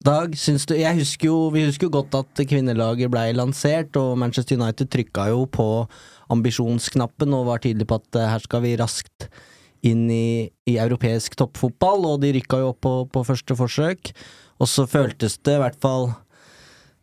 Dag? 0.00 0.32
Du 0.32 0.54
husker 0.56 1.26
jo, 1.28 1.50
vi 1.52 1.66
husker 1.66 1.90
jo 1.90 1.92
godt 1.92 2.14
at 2.16 2.40
kvinnelaget 2.48 3.10
blei 3.12 3.34
lansert, 3.36 3.92
og 4.00 4.16
Manchester 4.16 4.56
United 4.56 4.88
trykka 4.88 5.26
jo 5.28 5.42
på 5.44 5.66
ambisjonsknappen 6.32 7.34
og 7.36 7.50
var 7.50 7.60
tydelig 7.60 7.84
på 7.90 7.98
at 8.00 8.16
uh, 8.16 8.28
her 8.32 8.40
skal 8.46 8.64
vi 8.64 8.78
raskt 8.80 9.28
inn 9.84 10.06
i, 10.12 10.48
i 10.68 10.78
europeisk 10.80 11.36
toppfotball, 11.40 12.06
og 12.08 12.22
de 12.24 12.32
rykka 12.38 12.62
jo 12.62 12.72
opp 12.72 12.80
på, 12.84 12.94
på 13.12 13.26
første 13.28 13.56
forsøk. 13.56 14.12
Og 14.60 14.68
så 14.68 14.88
føltes 14.88 15.36
det 15.44 15.56
i 15.56 15.62
hvert 15.62 15.78
fall 15.84 16.10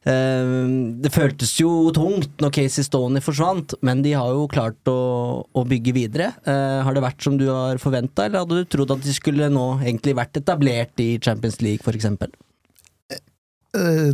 det 0.06 1.10
føltes 1.12 1.52
jo 1.60 1.90
tungt 1.92 2.40
når 2.40 2.54
Casey 2.56 2.86
Stoney 2.86 3.24
forsvant, 3.24 3.74
men 3.84 4.04
de 4.06 4.14
har 4.16 4.30
jo 4.32 4.46
klart 4.48 4.88
å, 4.88 5.44
å 5.44 5.64
bygge 5.68 5.94
videre. 5.96 6.30
Eh, 6.48 6.80
har 6.86 6.96
det 6.96 7.04
vært 7.04 7.26
som 7.26 7.36
du 7.40 7.48
har 7.50 7.82
forventa, 7.82 8.28
eller 8.28 8.46
hadde 8.46 8.62
du 8.62 8.70
trodd 8.72 8.94
at 8.96 9.04
de 9.04 9.16
skulle 9.16 9.50
nå 9.52 9.66
egentlig 9.82 10.16
vært 10.16 10.40
etablert 10.40 11.04
i 11.04 11.18
Champions 11.20 11.60
League, 11.66 11.84
f.eks.? 11.84 12.08
Eh, 12.08 13.20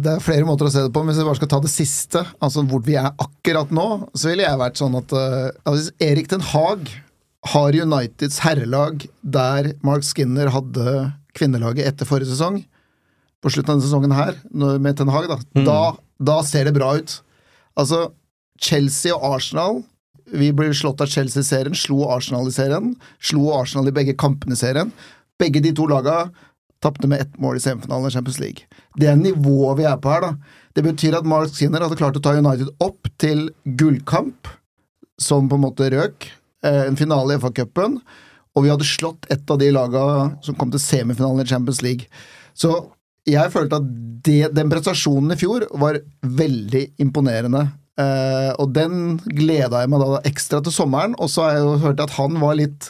det 0.02 0.16
er 0.16 0.24
flere 0.24 0.48
måter 0.50 0.66
å 0.66 0.74
se 0.74 0.88
det 0.88 0.94
på, 0.96 1.04
men 1.04 1.14
hvis 1.14 1.22
jeg 1.22 1.30
bare 1.30 1.42
skal 1.44 1.54
ta 1.54 1.62
det 1.62 1.74
siste, 1.76 2.26
altså 2.42 2.66
hvor 2.72 2.82
vi 2.88 2.98
er 2.98 3.14
akkurat 3.14 3.76
nå, 3.76 3.88
så 4.18 4.32
ville 4.32 4.48
jeg 4.48 4.62
vært 4.64 4.82
sånn 4.82 4.98
at 4.98 5.14
altså 5.20 5.94
Erik 6.02 6.32
Den 6.34 6.48
Haag 6.56 6.90
har 7.54 7.76
Uniteds 7.76 8.40
herrelag 8.46 9.04
der 9.22 9.76
Mark 9.86 10.08
Skinner 10.08 10.50
hadde 10.56 11.12
kvinnelaget 11.38 11.92
etter 11.92 12.08
forrige 12.08 12.32
sesong, 12.32 12.64
på 13.44 13.52
slutten 13.52 13.74
av 13.74 13.78
denne 13.78 13.88
sesongen 13.88 14.16
her, 14.16 14.38
med 14.80 14.98
Ten 14.98 15.12
Hag, 15.12 15.28
da, 15.32 15.40
mm. 15.56 15.66
da, 15.68 15.80
da, 16.32 16.38
ser 16.48 16.70
det 16.70 16.76
bra 16.78 16.94
ut. 17.00 17.18
Altså, 17.80 18.06
Chelsea 18.62 19.16
og 19.16 19.40
Arsenal 19.40 19.82
Vi 20.30 20.52
ble 20.56 20.70
slått 20.78 21.02
av 21.04 21.10
Chelsea 21.12 21.42
i 21.42 21.48
serien, 21.48 21.76
slo 21.76 22.06
Arsenal 22.14 22.48
i 22.48 22.54
serien. 22.56 22.94
Slo 23.20 23.50
Arsenal 23.58 23.90
i 23.90 23.94
begge 23.96 24.16
kampene 24.18 24.56
i 24.56 24.60
serien. 24.60 24.94
Begge 25.42 25.60
de 25.62 25.74
to 25.76 25.88
laga 25.90 26.30
tapte 26.84 27.10
med 27.12 27.22
ett 27.22 27.36
mål 27.40 27.60
i 27.60 27.64
semifinalen 27.64 28.08
i 28.08 28.14
Champions 28.14 28.40
League. 28.40 28.68
Det 29.00 29.10
er 29.12 29.20
nivået 29.20 29.82
vi 29.82 29.88
er 29.88 30.00
på 30.00 30.12
her, 30.14 30.24
da. 30.24 30.60
Det 30.76 30.84
betyr 30.86 31.20
at 31.20 31.28
Mark 31.28 31.52
Skinner 31.54 31.84
hadde 31.84 32.00
klart 32.00 32.18
å 32.18 32.24
ta 32.24 32.34
United 32.40 32.72
opp 32.84 33.12
til 33.22 33.50
gullkamp, 33.80 34.50
som 35.22 35.52
på 35.52 35.60
en 35.60 35.66
måte 35.68 35.92
røk. 35.94 36.32
Eh, 36.66 36.86
en 36.88 37.00
finale 37.00 37.36
i 37.36 37.44
FA-cupen. 37.44 38.00
Og 38.54 38.66
vi 38.66 38.72
hadde 38.72 38.88
slått 38.88 39.28
et 39.34 39.50
av 39.50 39.60
de 39.60 39.70
laga 39.74 40.04
som 40.46 40.58
kom 40.58 40.72
til 40.74 40.82
semifinalen 40.82 41.44
i 41.44 41.50
Champions 41.50 41.82
League. 41.86 42.10
Så 42.54 42.72
jeg 43.30 43.54
følte 43.54 43.80
at 43.80 43.88
det, 44.24 44.42
den 44.56 44.72
prestasjonen 44.72 45.36
i 45.36 45.40
fjor 45.40 45.66
var 45.80 46.00
veldig 46.24 46.84
imponerende. 47.04 47.66
Uh, 47.94 48.52
og 48.58 48.72
den 48.74 49.20
gleda 49.22 49.84
jeg 49.84 49.92
meg 49.94 50.02
da 50.02 50.22
ekstra 50.26 50.64
til 50.66 50.74
sommeren, 50.74 51.14
og 51.22 51.30
så 51.30 51.46
har 51.46 51.58
jeg 51.58 51.66
jo 51.66 51.74
hørt 51.84 52.02
at 52.02 52.16
han 52.18 52.40
var 52.42 52.58
litt 52.58 52.88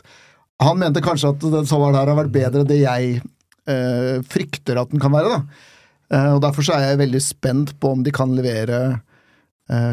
Han 0.64 0.78
mente 0.80 1.02
kanskje 1.04 1.34
at 1.34 1.42
den 1.44 1.66
sommeren 1.68 1.98
her 1.98 2.08
har 2.08 2.16
vært 2.16 2.32
bedre 2.32 2.62
enn 2.62 2.70
det 2.70 2.78
jeg 2.80 3.18
uh, 3.20 4.22
frykter 4.32 4.80
at 4.80 4.94
den 4.94 5.02
kan 5.04 5.12
være, 5.12 5.34
da. 5.34 5.66
Uh, 6.14 6.30
og 6.38 6.44
derfor 6.46 6.64
så 6.64 6.78
er 6.78 6.94
jeg 6.94 7.02
veldig 7.02 7.24
spent 7.26 7.74
på 7.82 7.92
om 7.98 8.06
de 8.06 8.14
kan 8.16 8.32
levere 8.36 9.02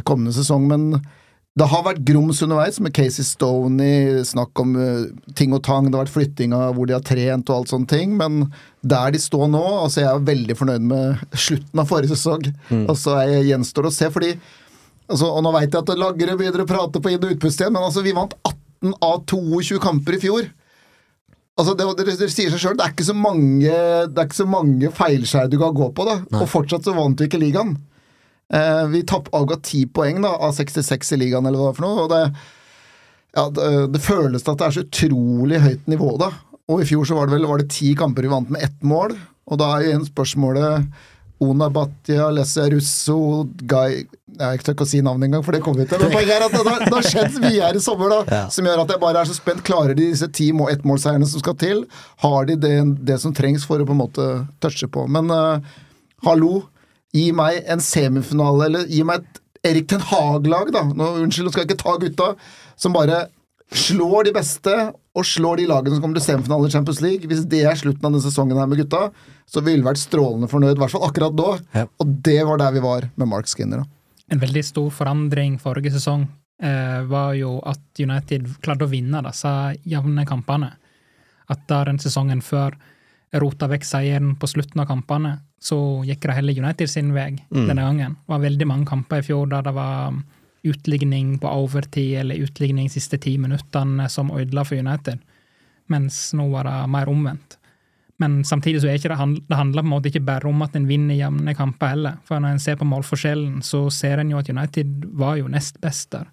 kommende 0.04 0.32
sesong, 0.34 0.64
men 0.66 0.96
det 1.58 1.66
har 1.66 1.82
vært 1.82 2.04
grums 2.06 2.40
underveis, 2.44 2.78
med 2.78 2.94
Casey 2.94 3.26
Stoney, 3.26 4.20
snakk 4.26 4.60
om 4.62 4.76
uh, 4.78 5.08
ting 5.36 5.54
og 5.56 5.64
tang, 5.66 5.88
det 5.88 5.98
har 5.98 6.06
vært 6.06 6.14
flytting 6.14 6.54
av 6.54 6.76
hvor 6.76 6.86
de 6.86 6.94
har 6.94 7.02
trent 7.06 7.50
og 7.50 7.56
alt 7.56 7.72
sånne 7.72 7.90
ting, 7.90 8.14
men 8.18 8.44
der 8.86 9.10
de 9.12 9.20
står 9.20 9.50
nå 9.50 9.60
altså 9.82 10.04
Jeg 10.04 10.08
er 10.12 10.28
veldig 10.30 10.56
fornøyd 10.56 10.86
med 10.92 11.24
slutten 11.46 11.82
av 11.82 11.90
forrige 11.90 12.14
sesong. 12.14 12.46
Mm. 12.70 12.86
Altså, 12.86 13.18
jeg 13.26 13.50
gjenstår 13.50 13.90
å 13.90 13.92
se, 13.94 14.12
fordi 14.14 14.30
altså, 15.10 15.26
Og 15.26 15.42
nå 15.44 15.52
veit 15.56 15.74
jeg 15.74 15.82
at 15.82 15.92
Lagre 15.98 16.38
begynner 16.38 16.64
å 16.64 16.70
prate 16.70 17.02
på 17.02 17.12
inn- 17.12 17.26
og 17.26 17.34
utpust 17.34 17.60
igjen, 17.60 17.74
men 17.74 17.82
altså, 17.82 18.06
vi 18.06 18.14
vant 18.16 18.38
18 18.46 18.96
av 19.04 19.20
22 19.26 19.82
kamper 19.82 20.16
i 20.16 20.22
fjor. 20.22 20.48
Altså, 21.58 21.74
det, 21.76 21.90
det, 21.98 22.16
det 22.22 22.30
sier 22.32 22.54
seg 22.54 22.62
sjøl, 22.62 22.78
det 22.78 22.86
er 22.86 22.94
ikke 22.94 23.10
så 23.10 23.18
mange, 23.18 23.74
det 24.06 24.22
er 24.22 24.30
ikke 24.30 24.38
så 24.38 24.48
mange 24.48 24.94
feilskjær 24.96 25.50
du 25.50 25.58
kan 25.60 25.74
gå 25.76 25.90
på, 25.98 26.06
da. 26.08 26.20
Nei. 26.30 26.44
Og 26.44 26.48
fortsatt 26.48 26.86
så 26.86 26.94
vant 26.96 27.18
vi 27.18 27.26
ikke 27.28 27.42
ligaen. 27.42 27.74
Eh, 28.50 28.86
vi 28.90 29.02
tapp, 29.06 29.28
avga 29.36 29.60
ti 29.62 29.84
poeng 29.86 30.22
da, 30.24 30.34
av 30.42 30.56
66 30.56 31.14
i 31.14 31.20
ligaen, 31.20 31.46
eller 31.46 31.60
hva 31.60 31.74
for 31.76 31.86
noe. 31.86 32.06
og 32.06 32.10
det, 32.10 32.22
ja, 33.36 33.46
det, 33.54 33.70
det, 33.94 34.02
føles 34.02 34.46
at 34.46 34.58
det 34.58 34.66
er 34.66 34.76
så 34.76 34.86
utrolig 34.86 35.62
høyt 35.62 35.90
nivå, 35.90 36.16
da. 36.20 36.32
Og 36.70 36.82
i 36.82 36.88
fjor 36.88 37.06
så 37.06 37.18
var 37.18 37.28
det 37.28 37.38
vel 37.38 37.48
var 37.50 37.62
det 37.62 37.70
ti 37.74 37.94
kamper 37.98 38.26
vi 38.26 38.32
vant 38.32 38.50
med 38.50 38.62
ett 38.66 38.82
mål. 38.86 39.14
Og 39.50 39.58
da 39.58 39.72
er 39.76 39.88
igjen 39.88 40.06
spørsmålet 40.06 40.90
Ona 41.40 41.70
Batia, 41.72 42.28
Lesse 42.30 42.66
Russo, 42.70 43.46
Guy 43.64 44.02
Jeg 44.40 44.60
tør 44.60 44.74
ikke 44.74 44.84
å 44.84 44.88
si 44.90 45.00
navnet 45.02 45.30
engang, 45.30 45.44
for 45.44 45.56
det 45.56 45.62
kommer 45.64 45.82
vi 45.82 45.86
til. 45.90 46.02
Men 46.02 46.12
poenget 46.12 46.34
er 46.36 46.44
at 46.44 46.52
det, 46.54 46.74
det 46.84 46.92
har 46.92 47.06
skjedd 47.06 47.38
mye 47.42 47.62
her 47.64 47.78
i 47.78 47.82
sommer 47.82 48.12
da, 48.12 48.18
ja. 48.28 48.42
som 48.52 48.66
gjør 48.68 48.82
at 48.84 48.92
jeg 48.94 49.02
bare 49.02 49.22
er 49.22 49.30
så 49.30 49.36
spent. 49.36 49.62
Klarer 49.66 49.96
de 49.96 50.10
disse 50.12 50.28
ti 50.36 50.50
må 50.56 50.68
ettmålseierne 50.72 51.28
som 51.28 51.42
skal 51.42 51.56
til? 51.60 51.82
Har 52.22 52.46
de 52.50 52.58
det, 52.60 52.74
det, 53.08 53.18
som 53.22 53.34
trengs 53.36 53.64
for 53.66 53.82
å 53.82 53.88
på 53.88 53.96
en 53.96 54.02
måte 54.02 54.28
touche 54.62 54.88
på? 54.92 55.06
Men 55.10 55.32
uh, 55.32 55.80
hallo, 56.28 56.60
Gi 57.16 57.30
meg 57.36 57.64
en 57.70 57.82
semifinale, 57.82 58.68
eller 58.68 58.88
gi 58.90 59.02
meg 59.06 59.24
et 59.24 59.40
Erik 59.70 59.90
Ten 59.90 60.04
Hag-lag, 60.08 60.70
da. 60.72 60.86
Nå, 60.88 61.12
unnskyld, 61.24 61.48
nå 61.48 61.52
skal 61.52 61.64
jeg 61.64 61.70
ikke 61.70 61.82
ta 61.82 61.96
gutta. 62.00 62.28
Som 62.80 62.94
bare 62.96 63.26
slår 63.70 64.28
de 64.28 64.34
beste, 64.34 64.74
og 65.10 65.26
slår 65.26 65.60
de 65.60 65.66
lagene 65.70 65.96
som 65.96 66.04
kommer 66.04 66.20
til 66.20 66.26
semifinale 66.28 66.68
i 66.68 66.72
Champions 66.72 67.00
League. 67.02 67.26
Hvis 67.28 67.42
det 67.50 67.64
er 67.66 67.78
slutten 67.78 68.04
av 68.04 68.12
denne 68.12 68.22
sesongen 68.22 68.58
her 68.58 68.68
med 68.70 68.82
gutta, 68.82 69.08
så 69.50 69.62
ville 69.66 69.82
vi 69.82 69.88
vært 69.88 70.02
strålende 70.02 70.48
fornøyd. 70.50 70.76
I 70.76 70.82
hvert 70.84 70.94
fall 70.94 71.06
akkurat 71.06 71.34
da. 71.38 71.48
Ja. 71.74 71.86
Og 72.02 72.12
det 72.26 72.38
var 72.46 72.60
der 72.62 72.76
vi 72.76 72.84
var 72.84 73.08
med 73.18 73.30
Mark 73.30 73.50
Skinner. 73.50 73.82
Da. 73.82 73.90
En 74.30 74.42
veldig 74.42 74.62
stor 74.62 74.92
forandring 74.94 75.58
forrige 75.58 75.90
sesong 75.96 76.28
eh, 76.62 77.00
var 77.10 77.34
jo 77.34 77.56
at 77.66 77.82
United 77.98 78.46
klarte 78.62 78.86
å 78.86 78.92
vinne 78.92 79.22
disse 79.26 79.54
jevne 79.90 80.26
kampene. 80.28 80.70
At 81.50 81.66
da 81.70 81.82
den 81.88 81.98
sesongen 82.02 82.44
før 82.46 82.78
rota 83.42 83.66
vekk 83.70 83.86
seieren 83.86 84.36
på 84.38 84.48
slutten 84.50 84.82
av 84.82 84.90
kampene, 84.90 85.40
så 85.60 85.78
gikk 86.08 86.24
det 86.24 86.36
heller 86.38 86.60
United 86.64 86.90
sin 86.90 87.12
vei 87.12 87.34
mm. 87.36 87.66
denne 87.68 87.84
gangen. 87.84 88.16
Det 88.16 88.32
var 88.32 88.44
veldig 88.46 88.68
mange 88.68 88.88
kamper 88.88 89.20
i 89.20 89.26
fjor 89.26 89.50
der 89.50 89.66
det 89.66 89.74
var 89.76 90.16
utligning 90.66 91.38
på 91.40 91.48
overtid 91.48 92.18
eller 92.20 92.40
utligning 92.44 92.88
de 92.88 92.94
siste 92.96 93.20
ti 93.20 93.36
minuttene 93.40 94.08
som 94.12 94.32
ødela 94.32 94.64
for 94.64 94.80
United, 94.80 95.20
mens 95.92 96.30
nå 96.36 96.48
var 96.52 96.68
det 96.68 96.76
mer 96.92 97.08
omvendt. 97.12 97.56
Men 98.20 98.42
samtidig 98.44 98.82
så 98.82 98.90
er 98.90 98.98
ikke 98.98 99.14
det, 99.14 99.44
det 99.48 99.56
handler 99.56 99.80
på 99.80 99.86
en 99.86 99.94
måte 99.94 100.10
ikke 100.10 100.26
bare 100.26 100.48
om 100.48 100.60
at 100.64 100.74
en 100.76 100.88
vinner 100.88 101.16
jevne 101.16 101.54
kamper 101.56 101.94
heller. 101.94 102.18
For 102.28 102.36
når 102.36 102.52
en 102.52 102.60
ser 102.60 102.76
på 102.76 102.88
målforskjellen, 102.88 103.62
så 103.64 103.86
ser 103.88 104.20
en 104.20 104.34
jo 104.34 104.40
at 104.40 104.50
United 104.52 105.06
var 105.16 105.38
jo 105.40 105.48
nest 105.48 105.80
best 105.80 106.10
der. 106.12 106.28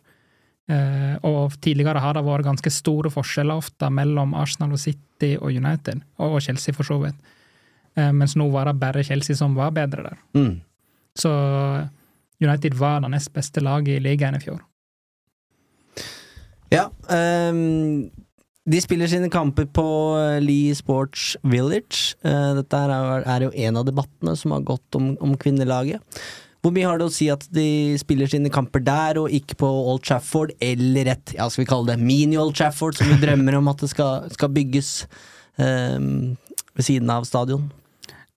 Eh, 0.68 1.16
og 1.24 1.56
tidligere 1.64 2.02
har 2.04 2.18
det 2.18 2.26
vært 2.28 2.44
ganske 2.50 2.74
store 2.76 3.12
forskjeller 3.14 3.64
ofte 3.64 3.88
mellom 3.88 4.36
Arsenal 4.36 4.76
og 4.76 4.84
City 4.84 5.38
og 5.40 5.56
United, 5.56 6.04
og 6.20 6.42
Chelsea 6.44 6.76
for 6.76 6.88
så 6.88 7.00
vidt. 7.06 7.36
Eh, 7.98 8.14
mens 8.14 8.38
nå 8.38 8.48
var 8.54 8.70
det 8.70 8.78
bare 8.82 9.04
Chelsea 9.04 9.36
som 9.36 9.56
var 9.58 9.74
bedre 9.76 10.10
der. 10.10 10.22
Mm. 10.38 10.56
Så 11.18 11.32
United 12.44 12.78
var 12.78 13.02
det 13.02 13.12
nest 13.16 13.34
beste 13.34 13.64
laget 13.64 13.98
i 13.98 14.04
ligaen 14.04 14.38
i 14.38 14.42
fjor. 14.44 14.62
Ja. 16.74 16.90
Um, 17.10 18.10
de 18.68 18.82
spiller 18.84 19.08
sine 19.08 19.30
kamper 19.32 19.66
på 19.72 19.88
Lee 20.44 20.76
Sports 20.76 21.38
Village. 21.48 22.18
Uh, 22.26 22.58
dette 22.60 22.82
er, 22.84 23.24
er, 23.24 23.48
jo 23.48 23.54
en 23.56 23.80
av 23.80 23.88
debattene 23.88 24.36
som 24.38 24.54
har 24.54 24.68
gått 24.68 25.00
om, 25.00 25.16
om 25.24 25.38
kvinnelaget. 25.40 26.04
Hvor 26.62 26.74
mye 26.76 26.88
har 26.90 27.00
det 27.00 27.08
å 27.08 27.14
si 27.14 27.30
at 27.32 27.46
de 27.54 27.96
spiller 28.02 28.28
sine 28.30 28.52
kamper 28.52 28.84
der, 28.84 29.22
og 29.22 29.32
ikke 29.34 29.56
på 29.62 29.68
Old 29.70 30.04
Trafford, 30.04 30.52
eller 30.60 31.14
et 31.14 31.36
ja, 31.38 31.48
skal 31.48 31.64
vi 31.64 31.70
kalle 31.70 31.94
det 31.94 32.04
mini-Old 32.04 32.58
Trafford, 32.58 32.98
som 32.98 33.08
vi 33.08 33.20
drømmer 33.22 33.56
om 33.60 33.70
at 33.72 33.86
det 33.86 33.92
skal, 33.94 34.28
skal 34.34 34.52
bygges 34.52 34.92
um, 35.56 36.36
ved 36.76 36.90
siden 36.90 37.14
av 37.14 37.30
stadion? 37.30 37.70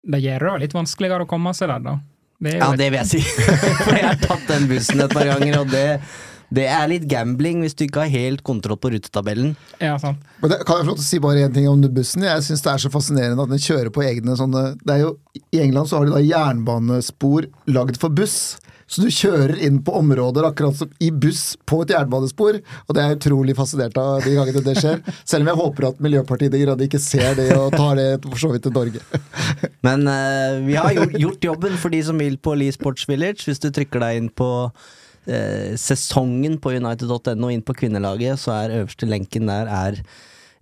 Det 0.02 0.20
gjør 0.22 0.46
det 0.46 0.64
litt 0.64 0.74
vanskeligere 0.74 1.26
å 1.26 1.28
komme 1.28 1.52
seg 1.56 1.68
der, 1.72 1.84
da. 1.84 1.98
Det 2.40 2.54
ja, 2.56 2.70
det 2.72 2.86
vil 2.88 3.02
jeg 3.02 3.08
si. 3.10 3.20
jeg 3.98 4.04
har 4.06 4.20
tatt 4.22 4.46
den 4.48 4.64
bussen 4.70 5.02
et 5.04 5.12
par 5.12 5.28
ganger, 5.28 5.58
og 5.60 5.72
det 5.74 5.86
det 6.54 6.66
er 6.66 6.88
litt 6.90 7.06
gambling 7.10 7.62
hvis 7.64 7.76
du 7.78 7.84
ikke 7.86 8.04
har 8.04 8.12
helt 8.12 8.42
kontroll 8.46 8.78
på 8.80 8.90
rutetabellen. 8.94 9.52
Ja, 9.78 9.94
sant. 10.02 10.22
Men 10.42 10.52
det, 10.52 10.62
kan 10.66 10.80
jeg 10.80 10.86
få 10.86 10.90
lov 10.90 10.98
til 10.98 11.06
å 11.06 11.10
si 11.10 11.20
bare 11.22 11.44
én 11.46 11.54
ting 11.54 11.68
om 11.70 11.84
bussen? 11.94 12.26
Jeg 12.26 12.46
syns 12.46 12.64
det 12.64 12.72
er 12.72 12.82
så 12.82 12.90
fascinerende 12.92 13.44
at 13.46 13.52
den 13.52 13.62
kjører 13.62 13.92
på 13.94 14.02
egne 14.06 14.34
sånne 14.38 14.64
det 14.82 14.96
er 14.96 15.04
jo, 15.04 15.14
I 15.54 15.62
England 15.62 15.90
så 15.90 16.00
har 16.00 16.08
de 16.08 16.16
da 16.16 16.24
jernbanespor 16.24 17.46
lagd 17.70 18.00
for 18.02 18.12
buss. 18.14 18.58
Så 18.90 19.04
du 19.04 19.10
kjører 19.14 19.54
inn 19.62 19.76
på 19.86 19.92
områder 20.00 20.48
akkurat 20.48 20.74
som 20.74 20.90
i 20.98 21.12
buss 21.14 21.52
på 21.70 21.84
et 21.84 21.92
jernbanespor. 21.94 22.58
Og 22.58 22.96
det 22.96 23.02
er 23.02 23.12
jeg 23.12 23.20
utrolig 23.20 23.54
fascinert 23.54 23.94
av 24.02 24.24
de 24.24 24.32
gangene 24.34 24.62
det 24.66 24.74
skjer. 24.80 24.98
Selv 25.30 25.44
om 25.44 25.52
jeg 25.52 25.60
håper 25.60 25.86
at 25.92 26.00
Miljøpartiet 26.02 26.50
De 26.50 26.62
Grønne 26.64 26.88
ikke 26.88 27.02
ser 27.02 27.36
det 27.38 27.52
og 27.54 27.70
tar 27.76 28.00
det 28.00 28.08
for 28.26 28.40
så 28.42 28.50
vidt 28.50 28.66
til 28.66 28.74
Norge. 28.74 29.04
Men 29.86 30.02
uh, 30.10 30.58
vi 30.66 30.74
har 30.74 30.96
gjort, 30.96 31.14
gjort, 31.22 31.46
jobben 31.52 31.78
for 31.78 31.94
de 31.94 32.02
som 32.08 32.18
vil 32.18 32.34
på 32.42 32.56
Lee 32.58 32.74
Sports 32.74 33.06
Village. 33.06 33.46
Hvis 33.46 33.62
du 33.62 33.70
trykker 33.70 34.02
deg 34.02 34.24
inn 34.24 34.32
på 34.34 34.50
eh, 35.26 35.76
sesongen 35.80 36.58
på 36.62 36.74
United.no 36.76 37.50
inn 37.52 37.64
på 37.66 37.76
kvinnelaget, 37.82 38.40
så 38.40 38.54
er 38.56 38.78
øverste 38.80 39.08
lenken 39.08 39.50
der 39.50 39.70
er 39.70 40.00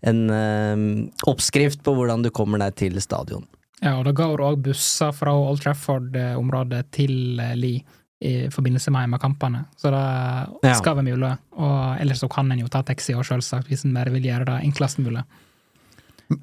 en 0.07 0.25
eh, 0.31 0.83
oppskrift 1.31 1.83
på 1.87 1.95
hvordan 1.97 2.25
du 2.25 2.33
kommer 2.35 2.63
deg 2.63 2.77
til 2.79 3.01
stadion. 3.03 3.47
Ja, 3.83 3.95
og 4.01 4.09
det 4.09 4.17
går 4.19 4.43
òg 4.43 4.63
busser 4.67 5.15
fra 5.15 5.35
Old 5.39 5.63
Trafford-området 5.63 6.83
til 6.95 7.39
eh, 7.43 7.55
Lee 7.59 7.85
i 8.19 8.49
forbindelse 8.51 8.91
med 8.91 9.05
hjemmekampene, 9.05 9.61
så 9.79 9.93
det 9.95 10.73
skal 10.75 10.97
være 10.99 11.07
mulig. 11.07 11.29
Og 11.55 12.01
ellers 12.03 12.19
så 12.19 12.27
kan 12.33 12.51
en 12.51 12.65
jo 12.65 12.67
ta 12.67 12.81
taxi 12.83 13.15
òg, 13.15 13.23
selvsagt, 13.29 13.69
hvis 13.71 13.85
en 13.87 13.95
bare 13.95 14.11
vil 14.11 14.27
gjøre 14.27 14.49
det 14.49 14.57
enklest 14.67 14.99
mulig. 14.99 15.23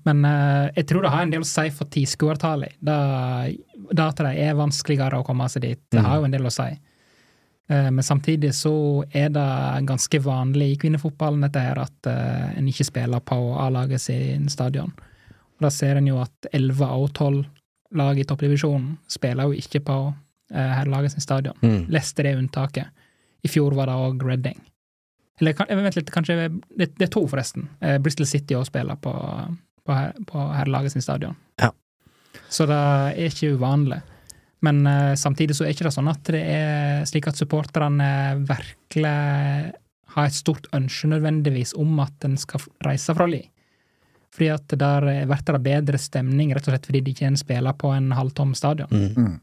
Men 0.08 0.24
eh, 0.26 0.72
jeg 0.80 0.88
tror 0.90 1.04
det 1.06 1.12
har 1.14 1.26
en 1.26 1.34
del 1.34 1.44
å 1.44 1.50
si 1.50 1.68
for 1.76 1.92
tilskuertallet. 1.94 2.78
Det 2.80 2.96
at 4.02 4.24
det 4.24 4.34
er 4.42 4.58
vanskeligere 4.58 5.20
å 5.20 5.26
komme 5.28 5.50
seg 5.52 5.66
dit, 5.68 5.82
det 5.92 6.02
mm. 6.02 6.08
har 6.08 6.22
jo 6.22 6.30
en 6.30 6.38
del 6.38 6.48
å 6.48 6.54
si. 6.54 6.70
Eh, 7.68 7.92
men 7.92 8.04
samtidig 8.04 8.56
så 8.56 9.04
er 9.12 9.30
det 9.30 9.86
ganske 9.88 10.20
vanlig 10.20 10.72
i 10.72 10.78
kvinnefotballen 10.78 11.48
dette 11.48 11.64
her 11.64 11.80
at 11.82 12.10
uh, 12.10 12.52
en 12.58 12.68
ikke 12.70 12.86
spiller 12.86 13.24
på 13.26 13.38
A-laget 13.58 14.02
sin 14.02 14.50
stadion. 14.50 14.94
Og 15.58 15.66
Da 15.66 15.72
ser 15.74 15.98
en 15.98 16.08
jo 16.08 16.20
at 16.22 16.50
11 16.52 16.86
av 16.86 17.08
12 17.08 17.44
lag 17.96 18.20
i 18.20 18.28
toppdivisjonen 18.28 18.98
spiller 19.10 19.50
jo 19.50 19.58
ikke 19.58 19.82
på 19.88 19.98
uh, 20.12 20.72
herrelaget 20.78 21.16
sin 21.16 21.26
stadion. 21.26 21.58
Mm. 21.62 21.88
Leicester 21.90 22.30
er 22.30 22.38
unntaket. 22.38 22.94
I 23.42 23.50
fjor 23.50 23.74
var 23.78 23.90
det 23.90 23.98
òg 23.98 24.26
Redding. 24.26 24.62
Eller 25.42 25.58
vent 25.58 25.98
litt, 25.98 26.10
kanskje 26.14 26.38
det, 26.38 26.94
det, 26.96 27.08
er 27.08 27.12
to, 27.12 27.26
forresten. 27.28 27.66
Bristol 28.00 28.26
City 28.30 28.56
òg 28.56 28.70
spiller 28.70 28.96
på, 28.96 29.12
på, 29.84 29.94
her, 29.94 30.14
på 30.30 30.46
herrelaget 30.56 30.94
sin 30.94 31.04
stadion. 31.04 31.36
Ja. 31.60 31.74
Så 32.50 32.66
det 32.70 32.78
er 32.78 33.18
ikke 33.28 33.52
uvanlig. 33.58 34.00
Men 34.66 34.84
uh, 34.88 35.14
samtidig 35.20 35.58
så 35.58 35.66
er 35.66 35.76
ikke 35.76 35.88
det 35.88 35.96
sånn 35.96 36.12
at 36.12 36.32
det 36.34 36.42
er 36.42 37.08
slik 37.10 37.30
at 37.30 37.40
supporterne 37.40 38.10
virkelig 38.48 39.16
har 40.16 40.30
et 40.30 40.38
stort 40.38 40.70
ønske 40.76 41.10
nødvendigvis 41.12 41.76
om 41.80 42.00
at 42.04 42.26
en 42.28 42.38
skal 42.40 42.64
reise 42.86 43.16
fra 43.16 43.28
Li. 43.30 43.44
Fordi 44.36 44.52
at 44.52 44.76
der 44.80 45.08
blir 45.28 45.44
det 45.48 45.64
bedre 45.64 46.00
stemning, 46.02 46.54
rett 46.56 46.68
og 46.68 46.74
slett 46.74 46.88
fordi 46.90 47.04
de 47.06 47.14
ikke 47.16 47.32
spiller 47.40 47.76
på 47.80 47.92
en 47.96 48.12
halvtom 48.16 48.56
stadion. 48.58 48.92
Mm. 48.92 49.12
mm. 49.16 49.36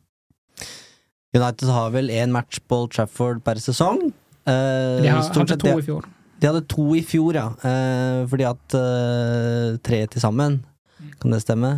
United 1.32 1.70
har 1.72 1.92
vel 1.94 2.10
én 2.12 2.32
match 2.32 2.58
på 2.68 2.82
Trafford 2.92 3.40
per 3.44 3.56
sesong. 3.56 4.10
Uh, 4.44 5.00
de 5.00 5.08
har, 5.08 5.22
hadde 5.24 5.56
to 5.56 5.78
i 5.78 5.86
fjor. 5.86 6.08
De 6.42 6.48
hadde 6.50 6.60
to 6.68 6.84
i 6.98 7.00
fjor, 7.06 7.38
ja. 7.38 7.46
Uh, 7.62 8.26
fordi 8.28 8.44
at 8.44 8.76
uh, 8.76 9.78
tre 9.80 10.02
til 10.12 10.20
sammen. 10.20 10.58
Kan 11.22 11.32
det 11.32 11.40
stemme? 11.40 11.70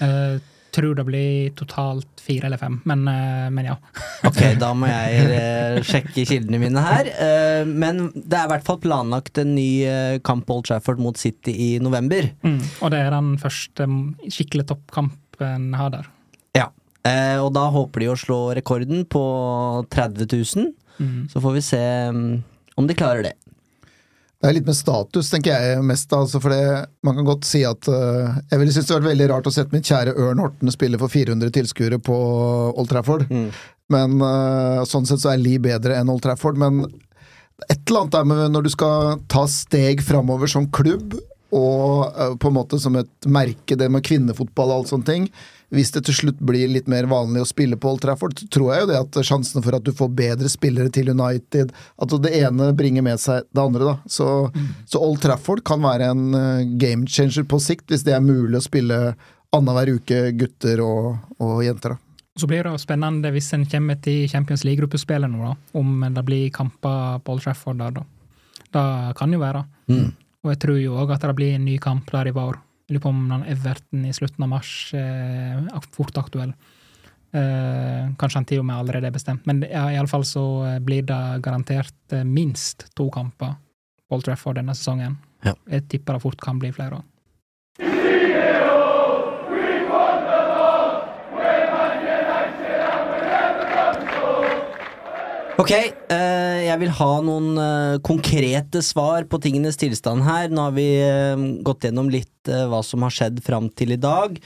Uh, 0.00 0.38
tror 0.78 0.96
det 0.98 1.04
blir 1.08 1.50
totalt 1.58 2.22
fire 2.22 2.48
eller 2.48 2.60
fem, 2.60 2.78
men, 2.88 3.04
eh, 3.10 3.46
men 3.54 3.70
ja. 3.70 3.76
ok, 4.28 4.40
da 4.60 4.72
må 4.76 4.88
jeg 4.90 5.24
uh, 5.28 5.78
sjekke 5.86 6.24
kildene 6.28 6.60
mine 6.62 6.82
her. 6.84 7.10
Uh, 7.18 7.68
men 7.68 8.08
det 8.14 8.38
er 8.38 8.46
i 8.46 8.52
hvert 8.54 8.66
fall 8.66 8.80
planlagt 8.82 9.40
en 9.42 9.54
ny 9.56 9.68
kamp 10.26 10.50
Old 10.52 10.68
Trafford 10.68 11.02
mot 11.02 11.18
City 11.18 11.54
i 11.54 11.70
november. 11.82 12.30
Mm, 12.46 12.60
og 12.82 12.94
det 12.94 13.02
er 13.04 13.14
den 13.14 13.34
første 13.42 13.88
skikkelig 14.28 14.68
toppkampen 14.72 15.72
har 15.78 15.92
der. 15.94 16.08
Ja, 16.56 16.70
og 17.44 17.52
da 17.56 17.68
håper 17.72 18.02
de 18.02 18.10
å 18.12 18.18
slå 18.18 18.40
rekorden 18.58 19.04
på 19.08 19.22
30 19.94 20.28
000. 20.28 20.72
Mm. 20.98 21.28
Så 21.30 21.40
får 21.42 21.54
vi 21.54 21.62
se 21.64 21.82
um, 22.10 22.24
om 22.78 22.88
de 22.88 22.96
klarer 22.98 23.30
det. 23.30 23.36
Det 24.38 24.46
er 24.46 24.54
litt 24.54 24.68
med 24.68 24.76
status, 24.78 25.32
tenker 25.32 25.50
jeg 25.50 25.82
mest. 25.82 26.12
Altså, 26.14 26.38
for 26.42 26.54
Man 27.06 27.16
kan 27.18 27.26
godt 27.26 27.46
si 27.48 27.64
at 27.66 27.88
uh, 27.90 28.38
Jeg 28.52 28.60
ville 28.60 28.74
synes 28.74 28.86
det 28.86 28.98
vært 29.00 29.10
veldig 29.10 29.26
rart 29.32 29.48
å 29.50 29.54
sette 29.54 29.74
min 29.74 29.82
kjære 29.82 30.14
Ørn 30.14 30.42
Horten 30.42 30.70
spille 30.70 31.00
for 31.00 31.10
400 31.10 31.50
tilskuere 31.56 31.98
på 31.98 32.18
Old 32.70 32.90
Trafford. 32.92 33.26
Mm. 33.32 33.48
Men 33.90 34.22
uh, 34.22 34.84
sånn 34.86 35.08
sett 35.08 35.24
så 35.24 35.32
er 35.32 35.42
Lee 35.42 35.62
bedre 35.62 35.98
enn 35.98 36.12
Old 36.12 36.22
Trafford. 36.22 36.60
Men 36.60 36.84
et 37.66 37.82
eller 37.88 38.04
annet 38.04 38.14
der 38.14 38.30
med 38.30 38.54
når 38.54 38.68
du 38.68 38.72
skal 38.76 39.18
ta 39.32 39.42
steg 39.50 40.04
framover 40.06 40.50
som 40.50 40.70
klubb, 40.70 41.18
og 41.50 42.14
uh, 42.14 42.36
på 42.38 42.52
en 42.52 42.58
måte 42.60 42.78
som 42.78 42.94
et 43.00 43.10
merke, 43.26 43.74
det 43.74 43.90
med 43.90 44.06
kvinnefotball 44.06 44.70
og 44.70 44.82
alt 44.82 44.92
sånne 44.92 45.08
ting. 45.08 45.30
Hvis 45.74 45.90
det 45.92 46.06
til 46.06 46.16
slutt 46.16 46.38
blir 46.40 46.70
litt 46.72 46.86
mer 46.88 47.04
vanlig 47.10 47.42
å 47.44 47.48
spille 47.48 47.76
på 47.76 47.90
Old 47.92 48.00
Trafford, 48.00 48.38
så 48.40 48.46
tror 48.48 48.70
jeg 48.72 48.82
jo 48.82 48.88
det 48.88 49.00
at 49.02 49.18
sjansene 49.28 49.62
for 49.64 49.76
at 49.76 49.84
du 49.84 49.92
får 49.92 50.12
bedre 50.16 50.48
spillere 50.48 50.88
til 50.92 51.10
United 51.12 51.74
At 52.00 52.14
det 52.24 52.32
ene 52.40 52.70
bringer 52.76 53.04
med 53.04 53.20
seg 53.20 53.44
det 53.52 53.64
andre, 53.64 53.90
da. 53.90 53.96
Så, 54.08 54.28
så 54.88 55.02
Old 55.04 55.20
Trafford 55.24 55.60
kan 55.68 55.84
være 55.84 56.08
en 56.14 56.28
eh, 56.38 56.68
game 56.80 57.04
changer 57.04 57.44
på 57.48 57.60
sikt, 57.60 57.88
hvis 57.92 58.06
det 58.06 58.16
er 58.16 58.24
mulig 58.24 58.56
å 58.60 58.64
spille 58.64 59.00
annenhver 59.52 59.98
uke 59.98 60.22
gutter 60.40 60.80
og, 60.84 61.18
og 61.40 61.60
jenter, 61.64 61.96
da. 61.96 62.04
Så 62.38 62.46
blir 62.46 62.62
det 62.62 62.78
spennende 62.78 63.32
hvis 63.34 63.50
en 63.56 63.64
kommer 63.66 63.98
til 63.98 64.28
Champions 64.30 64.62
League-gruppespillet 64.64 65.30
nå, 65.32 65.42
da. 65.42 65.56
Om 65.76 66.06
det 66.14 66.24
blir 66.24 66.52
kamper 66.54 67.18
på 67.26 67.34
Old 67.34 67.44
Trafford 67.44 67.82
der, 67.82 67.98
da. 67.98 68.06
Det 68.68 68.86
kan 69.18 69.32
jo 69.32 69.40
være. 69.42 69.64
Mm. 69.90 70.08
Og 70.44 70.52
jeg 70.52 70.60
tror 70.62 70.78
jo 70.80 70.96
òg 71.02 71.12
at 71.12 71.24
det 71.26 71.36
blir 71.36 71.56
en 71.56 71.66
ny 71.66 71.76
kamp 71.82 72.08
der 72.14 72.30
i 72.30 72.34
vår. 72.36 72.60
Lurer 72.88 73.04
på 73.04 73.12
om 73.12 73.24
den 73.28 73.46
Everton 73.52 74.04
i 74.08 74.14
slutten 74.16 74.46
av 74.46 74.52
mars 74.54 74.70
er 74.96 75.88
fort 75.92 76.16
aktuell. 76.16 76.54
Eh, 77.28 78.04
kanskje 78.16 78.38
han 78.38 78.46
til 78.48 78.62
og 78.62 78.68
med 78.70 78.78
allerede 78.80 79.10
er 79.10 79.12
bestemt, 79.12 79.44
men 79.44 79.60
ja, 79.68 79.84
i 79.92 79.98
alle 80.00 80.08
fall 80.08 80.24
så 80.24 80.44
eh, 80.64 80.78
blir 80.80 81.04
det 81.04 81.42
garantert 81.44 82.14
eh, 82.16 82.24
minst 82.24 82.86
to 82.96 83.10
kamper 83.12 83.58
på 84.08 84.16
Old 84.16 84.24
Trafford 84.24 84.56
denne 84.56 84.72
sesongen. 84.76 85.18
Ja. 85.44 85.52
Jeg 85.68 85.84
tipper 85.92 86.16
det 86.16 86.24
fort 86.24 86.40
kan 86.40 86.60
bli 86.62 86.70
flere 86.72 87.02
Ok, 95.58 95.72
eh, 95.74 96.60
jeg 96.68 96.78
vil 96.84 96.92
ha 97.00 97.10
noen 97.26 97.58
eh, 97.58 97.96
konkrete 98.06 98.78
svar 98.86 99.24
på 99.26 99.40
tingenes 99.42 99.80
tilstand 99.80 100.22
her. 100.22 100.52
Nå 100.54 100.68
har 100.68 100.76
vi 100.76 100.86
eh, 101.02 101.46
gått 101.66 101.88
gjennom 101.88 102.10
litt 102.12 102.30
hva 102.46 102.78
som 102.86 103.02
har 103.02 103.12
skjedd 103.12 103.42
fram 103.44 103.66
til 103.76 103.96
i 103.96 104.00
dag. 104.00 104.38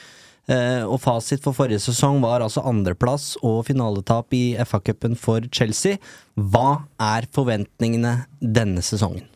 Og 0.91 0.97
fasit 0.99 1.39
for 1.45 1.55
forrige 1.55 1.79
sesong 1.85 2.17
var 2.21 2.43
altså 2.43 2.65
andreplass 2.67 3.37
og 3.47 3.61
finaletap 3.69 4.35
i 4.35 4.57
FA-cupen 4.67 5.15
for 5.15 5.47
Chelsea. 5.55 6.01
Hva 6.35 6.83
er 6.99 7.29
forventningene 7.31 8.17
denne 8.43 8.83
sesongen? 8.83 9.29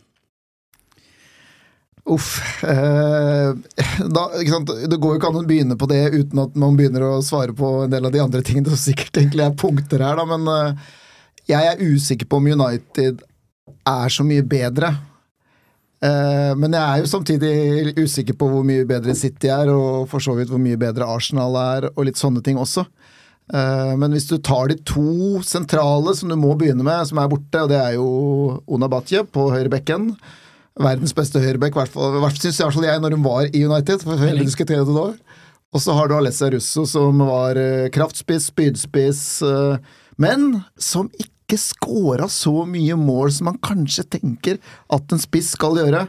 Uff. 2.11 2.65
Eh, 2.65 3.55
da? 4.07 4.27
Det 4.43 4.99
går 4.99 5.15
jo 5.15 5.21
ikke 5.21 5.31
an 5.31 5.41
å 5.41 5.47
begynne 5.47 5.79
på 5.79 5.89
det 5.91 6.03
uten 6.15 6.43
at 6.43 6.59
man 6.59 6.77
begynner 6.79 7.07
å 7.07 7.15
svare 7.25 7.55
på 7.57 7.73
en 7.85 7.95
del 7.95 8.07
av 8.07 8.15
de 8.15 8.23
andre 8.23 8.43
tingene 8.47 8.71
som 8.71 8.83
sikkert 8.83 9.23
egentlig 9.23 9.47
er 9.47 9.57
punkter 9.59 10.03
her, 10.03 10.19
da, 10.19 10.27
men 10.35 10.47
eh, 10.53 10.95
jeg 11.47 11.73
er 11.73 11.83
usikker 11.83 12.29
på 12.29 12.41
om 12.41 12.49
United 12.57 13.23
er 13.87 14.13
så 14.13 14.25
mye 14.27 14.45
bedre. 14.47 14.93
Eh, 16.05 16.53
men 16.59 16.75
jeg 16.75 16.83
er 16.83 17.03
jo 17.03 17.11
samtidig 17.11 17.95
usikker 17.97 18.37
på 18.39 18.49
hvor 18.51 18.65
mye 18.67 18.87
bedre 18.89 19.15
City 19.17 19.51
er, 19.53 19.71
og 19.73 20.09
for 20.11 20.23
så 20.23 20.37
vidt 20.37 20.51
hvor 20.53 20.63
mye 20.63 20.79
bedre 20.81 21.09
Arsenal 21.09 21.57
er, 21.61 21.91
og 21.95 22.09
litt 22.09 22.21
sånne 22.21 22.43
ting 22.45 22.61
også. 22.61 22.85
Eh, 23.55 23.93
men 23.99 24.15
hvis 24.15 24.29
du 24.29 24.37
tar 24.39 24.73
de 24.73 24.79
to 24.87 25.43
sentrale 25.47 26.17
som 26.19 26.33
du 26.33 26.37
må 26.39 26.55
begynne 26.59 26.85
med, 26.87 27.07
som 27.09 27.23
er 27.23 27.31
borte, 27.33 27.63
og 27.63 27.71
det 27.73 27.81
er 27.81 27.97
jo 27.97 28.09
Ona 28.67 28.91
Batje 28.93 29.25
på 29.31 29.51
høyrebekken 29.55 30.13
verdens 30.77 31.15
beste 31.17 31.41
høyrebekk, 31.41 31.73
i 31.73 31.79
hvert 31.81 31.93
fall, 31.95 32.19
i 32.19 32.21
hvert 32.21 32.35
fall 32.35 32.43
synes 32.43 32.59
i 32.59 32.65
hvert 32.67 32.75
fall 32.77 32.85
jeg 32.85 33.01
når 33.01 33.15
hun 33.17 33.23
var 33.25 33.47
i 33.49 33.63
United. 33.65 34.03
for 34.05 34.21
vi 34.21 34.33
diskutere 34.43 34.85
det 34.85 34.93
da. 34.93 35.07
Og 35.73 35.81
så 35.83 35.95
har 35.97 36.09
du 36.09 36.15
Alessia 36.17 36.51
Russo, 36.53 36.85
som 36.89 37.23
var 37.25 37.57
eh, 37.57 37.89
kraftspiss, 37.93 38.51
spydspiss, 38.53 39.23
men 40.21 40.45
som 40.77 41.09
ikke 41.17 41.36
scora 41.55 42.27
så 42.27 42.65
mye 42.67 42.97
mål 42.99 43.31
som 43.31 43.47
man 43.53 43.61
kanskje 43.63 44.03
tenker 44.19 44.59
at 44.91 45.13
en 45.15 45.23
spiss 45.23 45.53
skal 45.55 45.79
gjøre. 45.79 46.09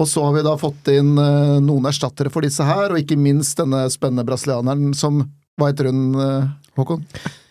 Og 0.00 0.08
så 0.08 0.22
har 0.24 0.32
vi 0.32 0.46
da 0.46 0.54
fått 0.56 0.88
inn 0.88 1.12
eh, 1.20 1.58
noen 1.60 1.84
erstattere 1.90 2.32
for 2.32 2.40
disse 2.40 2.64
her, 2.64 2.94
og 2.94 2.96
ikke 3.02 3.18
minst 3.20 3.58
denne 3.60 3.84
spennende 3.92 4.24
brasilianeren 4.24 4.94
som 4.96 5.20
Hva 5.60 5.68
heter 5.68 5.90
hun, 5.90 6.14
eh, 6.16 6.46
Håkon? 6.80 7.02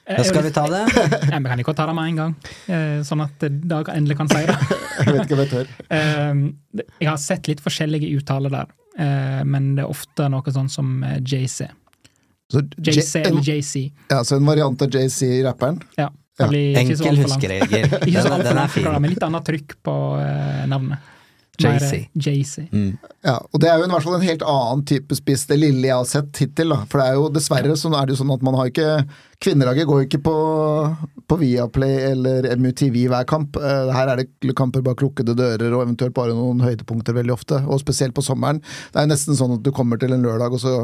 Da 0.09 0.23
skal 0.25 0.41
vi 0.47 0.49
ta 0.51 0.63
det. 0.67 0.79
Ja, 1.31 1.37
Vi 1.37 1.45
kan 1.51 1.59
ikke 1.61 1.75
ta 1.77 1.85
det 1.85 1.93
med 1.95 2.09
en 2.09 2.17
gang, 2.17 2.33
eh, 2.65 3.03
sånn 3.05 3.21
at 3.21 3.45
Dag 3.69 3.91
endelig 3.93 4.17
kan 4.17 4.27
si 4.33 4.41
det. 4.49 4.55
Jeg 5.05 5.13
vet 5.13 5.21
ikke 5.27 5.37
hva 5.37 5.45
jeg 5.45 5.51
tør. 5.53 5.69
Eh, 5.99 6.81
Jeg 6.97 7.07
har 7.11 7.21
sett 7.21 7.47
litt 7.51 7.61
forskjellige 7.61 8.09
uttaler 8.17 8.49
der, 8.57 8.73
eh, 8.97 9.43
men 9.45 9.75
det 9.77 9.85
er 9.85 9.93
ofte 9.93 10.25
noe 10.33 10.51
sånn 10.57 10.67
som 10.73 10.97
eh, 11.05 11.19
JC. 11.21 11.69
Så 12.51 12.65
JC 12.83 13.21
eller 13.21 13.37
en, 13.37 13.45
JC. 13.45 13.85
ja, 14.11 14.17
så 14.27 14.35
en 14.41 14.49
variant 14.49 14.81
av 14.83 14.89
JC, 14.91 15.29
rapperen. 15.45 15.77
Ja. 15.95 16.09
Ja, 16.41 16.49
blir 16.51 16.81
Enkel 16.81 17.21
huskeregel. 17.23 17.87
Den, 18.01 18.43
den 18.49 18.61
er 18.65 18.67
fin. 18.73 18.91
med 19.01 19.13
litt 19.15 19.23
annet 19.29 19.47
trykk 19.47 19.77
på 19.85 19.95
eh, 20.19 20.65
navnet. 20.71 21.07
Mer, 21.61 21.75
JC. 21.77 21.93
eh, 22.57 22.69
Mm. 22.73 22.93
Ja, 23.27 23.35
og 23.37 23.59
det 23.61 23.67
er 23.69 23.77
jo 23.77 23.85
i 23.85 23.89
hvert 23.91 24.01
fall 24.07 24.15
en 24.17 24.23
helt 24.25 24.41
annen 24.49 24.79
type 24.89 25.13
spiss, 25.13 25.43
det 25.45 25.59
lille 25.61 25.83
jeg 25.85 25.93
har 25.93 26.07
sett 26.09 26.39
hittil. 26.41 26.71
da. 26.73 26.79
For 26.89 26.97
det 26.97 27.05
er 27.11 27.19
jo 27.19 27.27
dessverre 27.35 27.75
så 27.77 27.91
er 27.93 28.07
det 28.09 28.15
jo 28.15 28.21
sånn 28.23 28.33
at 28.33 28.41
man 28.47 28.55
har 28.57 28.71
ikke 28.71 28.87
Kvinnelaget 29.41 29.85
går 29.89 29.99
jo 30.01 30.07
ikke 30.07 30.21
på, 30.25 30.33
på 31.29 31.37
Viaplay 31.41 31.95
eller 32.11 32.47
MUTV 32.57 32.97
hver 33.11 33.27
kamp. 33.29 33.57
Eh, 33.61 33.91
Her 33.93 34.11
er 34.15 34.23
det 34.23 34.55
kamper 34.57 34.81
bak 34.85 35.01
lukkede 35.05 35.35
dører 35.37 35.73
og 35.77 35.83
eventuelt 35.85 36.13
bare 36.17 36.33
noen 36.37 36.61
høydepunkter 36.65 37.13
veldig 37.19 37.33
ofte. 37.35 37.61
Og 37.67 37.81
spesielt 37.83 38.13
på 38.17 38.25
sommeren. 38.25 38.61
Det 38.91 38.97
er 39.01 39.05
jo 39.05 39.13
nesten 39.13 39.37
sånn 39.37 39.55
at 39.59 39.63
du 39.65 39.71
kommer 39.75 40.01
til 40.01 40.13
en 40.17 40.25
lørdag, 40.25 40.53
og 40.57 40.61
så 40.63 40.75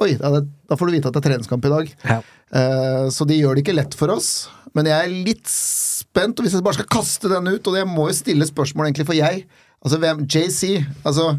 Oi, 0.00 0.14
da, 0.16 0.38
da 0.40 0.76
får 0.80 0.88
du 0.88 0.94
vite 0.94 1.10
at 1.10 1.12
det 1.12 1.20
er 1.20 1.26
treningskamp 1.28 1.66
i 1.68 1.70
dag. 1.74 1.90
Ja. 2.08 2.14
Eh, 2.56 3.08
Så 3.12 3.26
de 3.28 3.36
gjør 3.36 3.58
det 3.58 3.66
ikke 3.66 3.74
lett 3.76 3.92
for 3.94 4.08
oss. 4.14 4.48
Men 4.76 4.86
jeg 4.86 4.98
er 5.06 5.14
litt 5.26 5.48
spent, 5.50 6.38
og 6.38 6.46
hvis 6.46 6.54
jeg 6.54 6.62
bare 6.66 6.78
skal 6.78 6.90
kaste 6.92 7.30
den 7.32 7.48
ut, 7.50 7.66
og 7.70 7.76
jeg 7.80 7.88
må 7.90 8.08
jo 8.10 8.14
stille 8.16 8.46
spørsmål 8.48 8.86
egentlig 8.90 9.06
for 9.08 9.18
jeg 9.18 9.44
Altså 9.80 9.96
hvem 9.96 10.26
JC 10.28 10.74
Altså, 11.08 11.30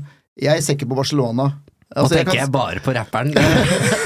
jeg 0.42 0.64
ser 0.66 0.74
ikke 0.76 0.88
på 0.90 0.98
Barcelona. 0.98 1.46
Nå 1.92 2.06
tenker 2.08 2.18
jeg 2.18 2.26
kan- 2.26 2.40
jeg 2.40 2.52
bare 2.56 2.80
på 2.82 2.94
rapperen. 2.96 3.34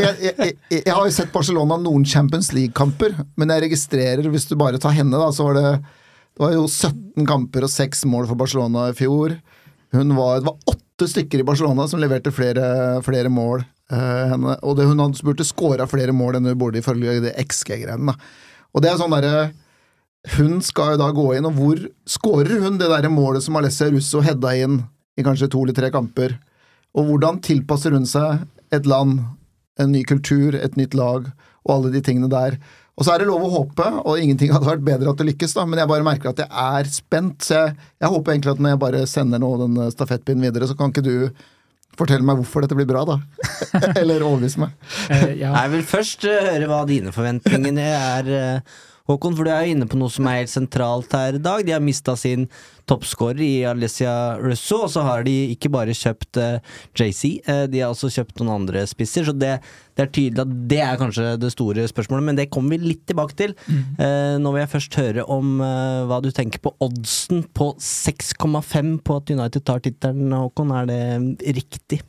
jeg, 0.00 0.16
jeg, 0.20 0.34
jeg, 0.36 0.82
jeg 0.84 0.92
har 0.94 1.06
jo 1.06 1.14
sett 1.14 1.30
Barcelona 1.32 1.78
noen 1.80 2.04
Champions 2.08 2.50
League-kamper, 2.52 3.14
men 3.40 3.52
jeg 3.54 3.64
registrerer, 3.68 4.26
hvis 4.32 4.48
du 4.50 4.56
bare 4.60 4.80
tar 4.82 4.92
henne, 4.96 5.16
da, 5.16 5.30
så 5.34 5.46
var 5.48 5.56
det 5.58 5.66
Det 5.80 6.44
var 6.44 6.52
jo 6.54 6.66
17 6.70 7.26
kamper 7.28 7.64
og 7.66 7.72
6 7.72 8.04
mål 8.10 8.26
for 8.30 8.38
Barcelona 8.38 8.88
i 8.90 8.96
fjor. 8.96 9.34
Hun 9.92 10.12
var, 10.16 10.38
det 10.40 10.46
var 10.46 10.74
åtte 10.74 11.08
stykker 11.10 11.42
i 11.42 11.46
Barcelona 11.48 11.86
som 11.90 12.00
leverte 12.00 12.30
flere, 12.32 13.00
flere 13.04 13.28
mål. 13.32 13.64
Eh, 13.90 14.30
henne, 14.32 14.56
og 14.62 14.78
det, 14.78 14.86
hun 14.88 15.02
burde 15.26 15.46
skåra 15.46 15.86
flere 15.90 16.14
mål 16.16 16.38
enn 16.38 16.50
hun 16.52 16.60
burde 16.60 16.80
ifølge 16.82 17.18
det 17.24 17.34
XG-greiene. 17.42 18.14
Og 18.70 18.84
det 18.84 18.92
er 18.92 19.00
sånn 19.00 19.14
derre 19.14 19.50
Hun 20.36 20.58
skal 20.60 20.92
jo 20.92 21.00
da 21.00 21.06
gå 21.16 21.30
inn, 21.32 21.46
og 21.48 21.54
hvor 21.56 21.78
skårer 22.04 22.60
hun 22.60 22.76
det 22.76 22.90
der 22.92 23.08
målet 23.08 23.40
som 23.40 23.56
Alessia 23.56 23.88
Russo 23.88 24.20
hedda 24.20 24.50
inn 24.52 24.82
i 25.16 25.24
kanskje 25.24 25.48
to 25.48 25.62
eller 25.64 25.76
tre 25.78 25.88
kamper? 25.94 26.34
Og 26.92 27.06
hvordan 27.08 27.38
tilpasser 27.40 27.94
hun 27.96 28.04
seg 28.04 28.42
et 28.74 28.84
land, 28.84 29.22
en 29.80 29.88
ny 29.94 30.02
kultur, 30.04 30.52
et 30.54 30.76
nytt 30.76 30.92
lag, 30.98 31.30
og 31.64 31.72
alle 31.72 31.92
de 31.94 32.02
tingene 32.04 32.28
der. 32.28 32.58
Og 33.00 33.06
så 33.06 33.14
er 33.14 33.22
det 33.22 33.30
lov 33.30 33.46
å 33.46 33.52
håpe, 33.54 33.86
og 34.04 34.20
ingenting 34.20 34.52
hadde 34.54 34.68
vært 34.68 34.84
bedre 34.84 35.12
at 35.12 35.22
det 35.22 35.30
lykkes, 35.30 35.56
da, 35.56 35.64
men 35.64 35.80
jeg 35.80 35.90
bare 35.90 36.06
merker 36.06 36.34
at 36.34 36.42
jeg 36.44 36.50
er 36.52 36.92
spent. 36.92 37.46
Så 37.46 37.56
jeg, 37.56 37.78
jeg 38.02 38.12
håper 38.12 38.34
egentlig 38.34 38.52
at 38.52 38.60
når 38.60 38.74
jeg 38.74 38.82
bare 38.84 39.06
sender 39.08 39.42
nå 39.42 39.54
den 39.62 39.80
stafettpinnen 39.94 40.44
videre, 40.44 40.68
så 40.68 40.76
kan 40.76 40.92
ikke 40.92 41.06
du 41.06 41.14
fortelle 42.00 42.26
meg 42.26 42.40
hvorfor 42.40 42.64
dette 42.64 42.76
blir 42.78 42.88
bra, 42.88 43.04
da? 43.08 43.18
Eller 44.00 44.24
overbevis 44.26 44.58
meg. 44.60 44.76
Eh. 45.12 45.36
Jeg 45.42 45.74
vil 45.74 45.84
først 45.86 46.26
eh, 46.28 46.46
høre 46.50 46.70
hva 46.70 46.80
dine 46.88 47.12
forventninger 47.14 47.80
er, 47.84 48.32
eh, 48.36 48.78
Håkon, 49.10 49.34
for 49.36 49.46
du 49.46 49.50
er 49.52 49.66
jo 49.66 49.74
inne 49.74 49.88
på 49.90 49.98
noe 49.98 50.12
som 50.12 50.28
er 50.30 50.42
helt 50.42 50.52
sentralt 50.52 51.14
her 51.16 51.38
i 51.38 51.42
dag. 51.42 51.64
De 51.66 51.74
har 51.74 51.82
mista 51.82 52.14
sin 52.18 52.46
toppskårer 52.90 53.42
i 53.44 53.64
Alicia 53.68 54.36
Russo, 54.40 54.84
og 54.84 54.90
så 54.92 55.04
har 55.06 55.24
de 55.26 55.34
ikke 55.52 55.70
bare 55.72 55.94
kjøpt 55.94 56.40
uh, 56.40 56.58
JC, 56.98 57.38
uh, 57.46 57.64
de 57.70 57.82
har 57.82 57.92
også 57.92 58.10
kjøpt 58.14 58.40
noen 58.40 58.52
andre 58.56 58.82
spisser, 58.90 59.26
så 59.28 59.34
det, 59.36 59.52
det 59.94 60.04
er 60.04 60.10
tydelig 60.10 60.42
at 60.42 60.54
det 60.72 60.80
er 60.86 60.98
kanskje 61.00 61.34
det 61.42 61.52
store 61.54 61.86
spørsmålet, 61.90 62.26
men 62.26 62.40
det 62.40 62.48
kommer 62.54 62.74
vi 62.74 62.92
litt 62.92 63.04
tilbake 63.10 63.38
til. 63.38 63.54
Uh, 63.98 64.38
nå 64.42 64.54
vil 64.54 64.64
jeg 64.64 64.72
først 64.74 65.00
høre 65.00 65.26
om 65.30 65.58
eh, 65.64 66.02
hva 66.08 66.18
du 66.24 66.30
tenker 66.34 66.62
på 66.62 66.72
oddsen 66.82 67.44
på 67.56 67.72
6,5 67.80 68.94
på 69.06 69.18
at 69.20 69.32
United 69.34 69.66
tar 69.66 69.82
tittelen, 69.84 70.32
Håkon. 70.34 70.72
Er 70.74 70.88
det 70.90 71.54
riktig? 71.60 72.00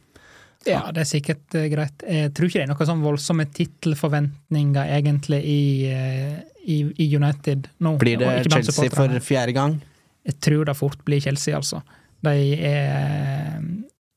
Ja, 0.67 0.81
det 0.93 1.03
er 1.03 1.09
sikkert 1.09 1.55
eh, 1.57 1.67
greit. 1.71 2.03
Jeg 2.05 2.33
tror 2.37 2.49
ikke 2.49 2.59
det 2.59 2.65
er 2.67 2.71
noen 2.71 2.89
sånn 2.91 3.05
voldsomme 3.05 3.47
tittelforventninger 3.49 4.91
egentlig 4.97 5.39
i, 5.41 5.61
eh, 5.89 6.35
i, 6.61 6.83
i 7.01 7.07
United 7.15 7.71
nå. 7.81 7.95
Blir 8.01 8.21
det 8.21 8.33
Chelsea 8.45 8.93
for 8.93 9.15
fjerde 9.25 9.55
gang? 9.57 9.79
Jeg 10.27 10.37
tror 10.45 10.67
det 10.69 10.77
fort 10.77 11.01
blir 11.07 11.23
Chelsea, 11.23 11.55
altså. 11.57 11.81
De 12.21 12.35
er, 12.61 13.57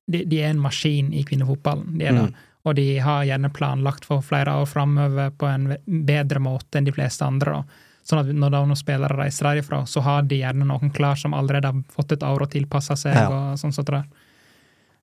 de, 0.05 0.21
de 0.29 0.43
er 0.43 0.51
en 0.53 0.61
maskin 0.61 1.15
i 1.17 1.23
kvinnefotballen, 1.25 1.95
de 1.97 2.11
er 2.11 2.19
det. 2.19 2.27
Mm. 2.29 2.51
Og 2.65 2.77
de 2.77 2.85
har 3.05 3.25
gjerne 3.29 3.51
planlagt 3.53 4.07
for 4.09 4.25
flere 4.25 4.53
år 4.61 4.69
framover 4.69 5.33
på 5.37 5.49
en 5.49 5.73
bedre 5.87 6.41
måte 6.41 6.81
enn 6.81 6.87
de 6.89 6.93
fleste 6.97 7.25
andre. 7.25 7.59
Da. 7.59 7.81
Sånn 8.05 8.21
at 8.21 8.31
når 8.37 8.53
noen 8.53 8.77
spillere 8.77 9.17
reiser 9.17 9.49
derifra, 9.51 9.83
så 9.89 10.01
har 10.05 10.25
de 10.29 10.43
gjerne 10.43 10.69
noen 10.69 10.93
klar 10.93 11.17
som 11.21 11.37
allerede 11.37 11.73
har 11.73 11.83
fått 11.93 12.17
et 12.17 12.25
år 12.25 12.45
og 12.45 12.53
tilpasse 12.53 12.97
seg. 13.01 13.17
Ja. 13.17 13.29
og 13.33 13.61
sånn 13.61 13.73
sånt 13.73 13.93
der. 13.93 14.05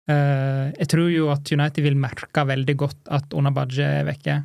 Eh, 0.10 0.72
jeg 0.80 0.88
tror 0.90 1.12
jo 1.14 1.28
at 1.32 1.52
United 1.54 1.84
vil 1.86 1.96
merke 2.00 2.44
veldig 2.48 2.76
godt 2.78 3.12
at 3.14 3.34
Unabadje 3.38 3.86
er 4.02 4.08
vekke. 4.08 4.40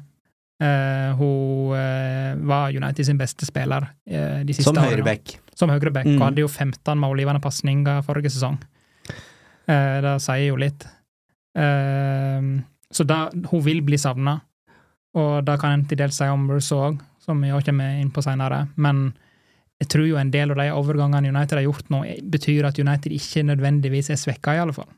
Eh, 0.60 1.10
hun 1.18 1.72
eh, 1.76 2.34
var 2.48 2.72
United 2.76 3.04
sin 3.08 3.18
beste 3.20 3.44
spiller 3.48 3.88
de 4.06 4.52
siste 4.54 4.68
Som 4.68 4.76
årene. 4.76 4.90
høyreback. 4.94 5.36
Som 5.56 5.70
høyreback, 5.72 6.06
Mm. 6.06 6.20
og 6.20 6.26
hadde 6.28 6.42
jo 6.44 6.48
15 6.48 6.98
målgivende 7.00 7.40
pasninger 7.42 8.02
forrige 8.04 8.30
sesong. 8.30 8.58
Det 9.66 10.12
sier 10.22 10.46
jo 10.46 10.56
litt. 10.60 10.84
Så 12.92 13.04
da, 13.08 13.30
hun 13.50 13.62
vil 13.64 13.80
bli 13.82 13.98
savna, 13.98 14.36
og 15.16 15.44
det 15.46 15.56
kan 15.60 15.72
en 15.72 15.84
til 15.88 15.98
dels 15.98 16.14
si 16.20 16.24
om 16.30 16.46
Bruce 16.46 16.70
òg, 16.76 17.00
som 17.24 17.40
vi 17.42 17.48
også 17.50 17.70
kommer 17.72 17.96
inn 18.00 18.12
på 18.14 18.22
seinere. 18.22 18.68
Men 18.76 19.14
jeg 19.80 19.88
tror 19.92 20.06
jo 20.06 20.16
en 20.20 20.30
del 20.30 20.52
av 20.54 20.60
de 20.60 20.68
overgangene 20.76 21.32
United 21.32 21.58
har 21.58 21.66
gjort 21.66 21.90
nå, 21.90 22.02
betyr 22.30 22.68
at 22.68 22.78
United 22.78 23.12
ikke 23.16 23.42
nødvendigvis 23.48 24.10
er 24.14 24.20
svekka, 24.20 24.54
i 24.54 24.62
alle 24.62 24.76
fall. 24.76 24.88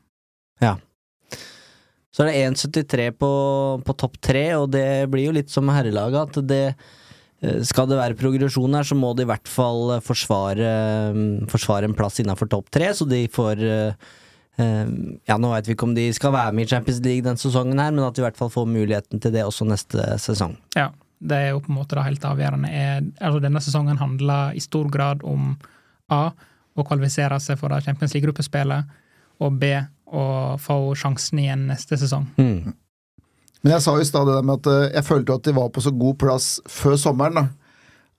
Så 2.19 2.25
er 2.25 2.33
det 2.33 2.39
1,73 2.51 3.11
på, 3.15 3.31
på 3.85 3.93
topp 3.95 4.17
tre, 4.19 4.43
og 4.59 4.71
det 4.73 5.07
blir 5.07 5.29
jo 5.29 5.35
litt 5.37 5.51
som 5.53 5.69
herrelaget, 5.71 6.33
at 6.33 6.47
det 6.49 6.63
eh, 6.67 7.61
skal 7.63 7.87
det 7.87 7.99
være 7.99 8.17
progresjon 8.19 8.75
her, 8.75 8.87
så 8.87 8.97
må 8.97 9.13
de 9.15 9.23
i 9.23 9.29
hvert 9.29 9.47
fall 9.47 9.93
eh, 9.95 10.01
forsvare, 10.03 10.71
mm, 11.15 11.29
forsvare 11.51 11.87
en 11.87 11.95
plass 11.95 12.19
innafor 12.19 12.49
topp 12.51 12.67
tre, 12.75 12.89
så 12.91 13.07
de 13.07 13.23
får 13.31 13.63
eh, 13.63 14.09
Ja, 14.59 15.37
nå 15.39 15.53
veit 15.53 15.69
vi 15.69 15.77
ikke 15.77 15.87
om 15.87 15.93
de 15.95 16.09
skal 16.11 16.33
være 16.35 16.51
med 16.51 16.65
i 16.65 16.71
Champions 16.73 16.97
League 17.05 17.23
den 17.23 17.39
sesongen, 17.39 17.79
her, 17.79 17.93
men 17.93 18.03
at 18.03 18.17
de 18.17 18.19
i 18.19 18.25
hvert 18.25 18.39
fall 18.41 18.51
får 18.51 18.65
muligheten 18.67 19.21
til 19.23 19.31
det 19.31 19.45
også 19.47 19.69
neste 19.69 20.17
sesong. 20.19 20.57
Ja, 20.75 20.89
det 21.23 21.37
er 21.37 21.53
jo 21.53 21.61
på 21.63 21.71
en 21.71 21.77
måte 21.77 21.95
det 21.95 22.03
helt 22.03 22.25
avgjørende. 22.27 22.71
Altså 23.21 23.39
denne 23.45 23.61
sesongen 23.63 24.01
handler 24.01 24.57
i 24.59 24.65
stor 24.65 24.91
grad 24.91 25.23
om 25.23 25.53
A. 26.11 26.25
Å 26.75 26.83
kvalifisere 26.83 27.39
seg 27.39 27.55
for 27.61 27.71
Champions 27.85 28.11
League-gruppespillet, 28.17 28.91
og 29.39 29.55
B. 29.63 29.71
Å 30.09 30.57
få 30.61 30.77
sjansen 30.97 31.41
igjen 31.43 31.67
neste 31.69 31.97
sesong. 32.01 32.25
Mm. 32.39 32.73
Men 33.61 33.75
jeg 33.75 33.83
sa 33.83 33.95
jo 33.97 34.03
i 34.03 34.07
stad 34.07 34.27
det 34.29 34.37
der 34.37 34.45
med 34.47 34.61
at 34.61 34.69
eh, 34.71 34.91
jeg 34.97 35.07
følte 35.07 35.35
at 35.35 35.47
de 35.47 35.55
var 35.57 35.71
på 35.75 35.83
så 35.83 35.91
god 35.93 36.19
plass 36.21 36.51
før 36.69 36.95
sommeren, 36.99 37.41
da. 37.41 37.69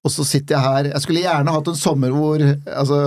Og 0.00 0.12
så 0.12 0.24
sitter 0.24 0.56
jeg 0.56 0.64
her 0.64 0.86
Jeg 0.88 1.02
skulle 1.04 1.20
gjerne 1.20 1.52
hatt 1.52 1.66
en 1.68 1.76
sommer 1.76 2.12
hvor 2.14 2.40
altså, 2.40 3.00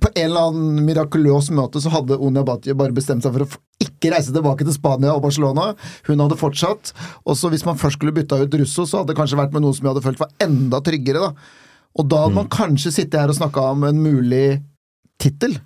På 0.00 0.08
en 0.14 0.22
eller 0.22 0.46
annen 0.48 0.86
mirakuløs 0.86 1.50
måte 1.52 1.82
så 1.84 1.92
hadde 1.92 2.16
Oni 2.16 2.40
Abati 2.40 2.72
bare 2.72 2.96
bestemt 2.96 3.26
seg 3.26 3.34
for 3.34 3.44
å 3.44 3.60
ikke 3.82 4.14
reise 4.14 4.32
tilbake 4.32 4.64
til 4.64 4.74
Spania 4.74 5.12
og 5.12 5.24
Barcelona. 5.24 5.72
Hun 6.06 6.20
hadde 6.22 6.38
fortsatt. 6.38 6.92
Og 7.26 7.34
så 7.38 7.50
hvis 7.50 7.64
man 7.66 7.78
først 7.78 7.98
skulle 7.98 8.14
bytta 8.14 8.38
ut 8.38 8.54
Russo, 8.60 8.84
så 8.86 9.00
hadde 9.00 9.10
det 9.10 9.18
kanskje 9.18 9.38
vært 9.40 9.52
med 9.54 9.64
noen 9.64 9.74
som 9.74 9.88
jeg 9.88 9.92
hadde 9.92 10.04
følt 10.04 10.22
var 10.22 10.30
enda 10.46 10.78
tryggere, 10.86 11.22
da. 11.22 11.58
Og 11.98 12.06
da 12.10 12.20
hadde 12.22 12.36
man 12.36 12.50
kanskje 12.52 12.92
sittet 12.94 13.18
her 13.18 13.32
og 13.32 13.38
snakka 13.40 13.64
om 13.74 13.82
en 13.88 13.98
mulig 14.02 14.60
tittel. 15.22 15.58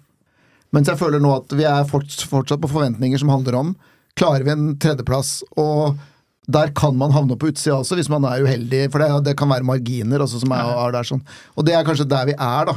Mens 0.76 0.90
jeg 0.90 1.00
føler 1.00 1.22
nå 1.22 1.32
at 1.38 1.54
vi 1.56 1.64
er 1.64 1.88
fortsatt 1.88 2.60
på 2.60 2.68
forventninger 2.68 3.22
som 3.22 3.32
handler 3.32 3.56
om 3.62 3.76
Klarer 4.16 4.46
vi 4.46 4.52
en 4.52 4.68
tredjeplass? 4.80 5.42
Og 5.60 5.96
der 6.48 6.70
kan 6.76 6.94
man 6.96 7.12
havne 7.12 7.36
på 7.36 7.50
utsida 7.50 7.74
også, 7.76 7.98
hvis 7.98 8.08
man 8.08 8.24
er 8.24 8.44
uheldig. 8.46 8.86
For 8.92 9.02
det, 9.02 9.10
det 9.26 9.34
kan 9.36 9.50
være 9.50 9.66
marginer 9.66 10.22
også 10.24 10.40
som 10.40 10.54
er, 10.56 10.70
er 10.86 10.94
der 10.94 11.08
sånn. 11.08 11.20
Og 11.52 11.66
det 11.66 11.74
er 11.76 11.84
kanskje 11.84 12.06
der 12.08 12.30
vi 12.30 12.32
er, 12.32 12.70
da. 12.70 12.76